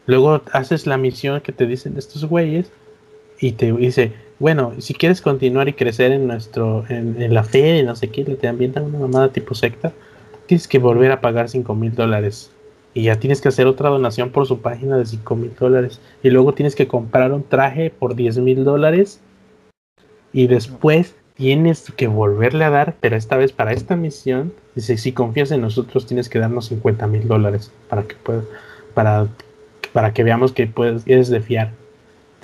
[0.07, 2.71] Luego haces la misión que te dicen estos güeyes
[3.39, 7.83] y te dice, bueno, si quieres continuar y crecer en nuestro, en, la fe y
[7.83, 9.93] no sé qué, te ambientan una mamada tipo secta,
[10.47, 12.51] tienes que volver a pagar 5 mil dólares.
[12.93, 16.01] Y ya tienes que hacer otra donación por su página de 5 mil dólares.
[16.23, 19.21] Y luego tienes que comprar un traje por 10 mil dólares.
[20.33, 25.13] Y después tienes que volverle a dar, pero esta vez para esta misión, dice, si
[25.13, 28.45] confías en nosotros tienes que darnos 50 mil dólares para que puedas,
[28.95, 29.29] para,
[29.93, 31.73] para que veamos que puedes, eres de fiar.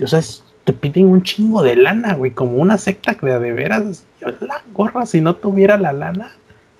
[0.03, 3.53] O sea, es te piden un chingo de lana, güey, como una secta que de
[3.53, 6.33] veras, la gorra, si no tuviera la lana,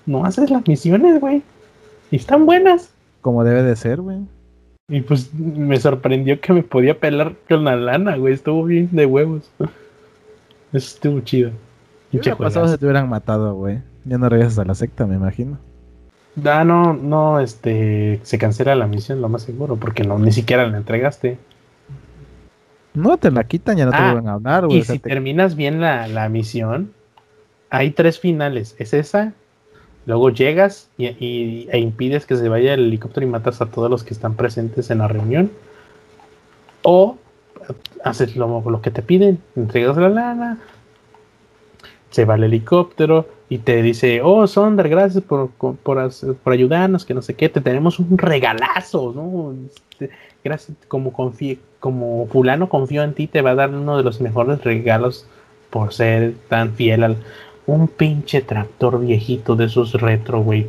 [0.05, 1.43] no haces las misiones, güey.
[2.11, 2.91] Y están buenas.
[3.21, 4.19] Como debe de ser, güey.
[4.89, 8.33] Y pues me sorprendió que me podía pelar con la lana, güey.
[8.33, 9.49] Estuvo bien de huevos.
[9.59, 9.67] Eso
[10.95, 11.51] estuvo chido.
[12.11, 13.79] ¿Qué hubiera pasado si te hubieran matado, güey?
[14.05, 15.57] Ya no regresas a la secta, me imagino.
[16.45, 20.67] Ah, no, no, este, se cancela la misión, lo más seguro, porque no, ni siquiera
[20.67, 21.37] la entregaste.
[22.93, 24.79] No, te la quitan, ya no te ah, vuelven a hablar, güey.
[24.79, 26.93] Y si terminas bien la, la, misión,
[27.69, 28.75] hay tres finales.
[28.77, 29.33] Es esa,
[30.05, 34.03] luego llegas y, e impides que se vaya el helicóptero y matas a todos los
[34.03, 35.51] que están presentes en la reunión.
[36.83, 37.17] O
[38.03, 40.59] haces lo, lo que te piden, entregas la lana,
[42.13, 45.99] se va el helicóptero y te dice, oh, Sonder, gracias por, por,
[46.45, 49.55] ayudarnos, que no sé qué, te tenemos un regalazo, ¿no?
[49.67, 50.09] Este,
[50.43, 54.21] gracias, como confíe, como fulano confío en ti, te va a dar uno de los
[54.21, 55.27] mejores regalos
[55.69, 57.17] por ser tan fiel al...
[57.65, 60.67] Un pinche tractor viejito de esos retro, güey.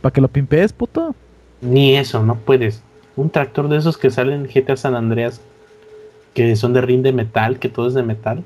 [0.00, 1.14] ¿Para que lo pimpees, puto?
[1.60, 2.82] Ni eso, no puedes.
[3.14, 5.42] Un tractor de esos que salen en GTA San Andreas,
[6.32, 8.44] que son de rin de metal, que todo es de metal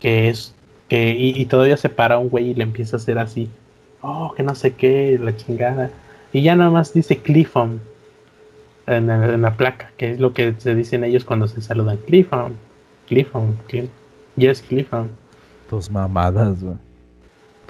[0.00, 0.52] que es
[0.88, 3.48] que y, todavía se para un güey y le empieza a hacer así,
[4.02, 5.92] oh, que no sé qué, la chingada.
[6.32, 7.80] Y ya nada más dice Cliffon
[8.96, 11.98] en, la placa, que es lo que se dicen ellos cuando se saludan.
[12.06, 12.54] Cliffon,
[13.08, 13.56] Cliffon,
[14.36, 15.10] yes, Cliffon.
[15.68, 16.76] Tus mamadas, güey.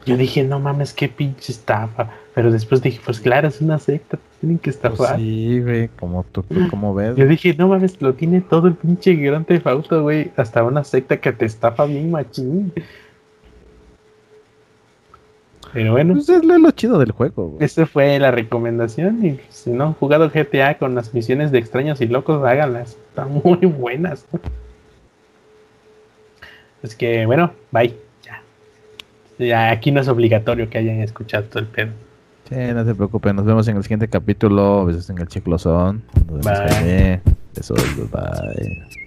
[0.07, 2.09] Yo dije, no mames, qué pinche estafa.
[2.35, 4.97] Pero después dije, pues claro, es una secta, tienen que estafar.
[4.97, 7.17] Pues sí, güey, como tú, como ves.
[7.17, 10.31] Yo dije, no mames, lo tiene todo el pinche Grand Theft Auto, güey.
[10.37, 12.73] Hasta una secta que te estafa bien machín.
[15.73, 16.15] Pero bueno.
[16.15, 17.57] Pues es lo chido del juego.
[17.61, 19.25] Esa fue la recomendación.
[19.25, 22.99] Y si no han jugado GTA con las misiones de extraños y locos, háganlas.
[23.09, 24.27] Están muy buenas.
[26.83, 27.95] Es que, bueno, bye.
[28.25, 28.43] Ya.
[29.39, 31.91] Ya, aquí no es obligatorio que hayan escuchado todo el pedo.
[32.49, 33.37] Sí, no se preocupen.
[33.37, 34.87] Nos vemos en el siguiente capítulo.
[34.87, 36.03] Besos en el chiclosón.
[36.27, 37.21] Nos vemos bye.
[37.55, 37.81] Besos,
[38.11, 39.01] bye.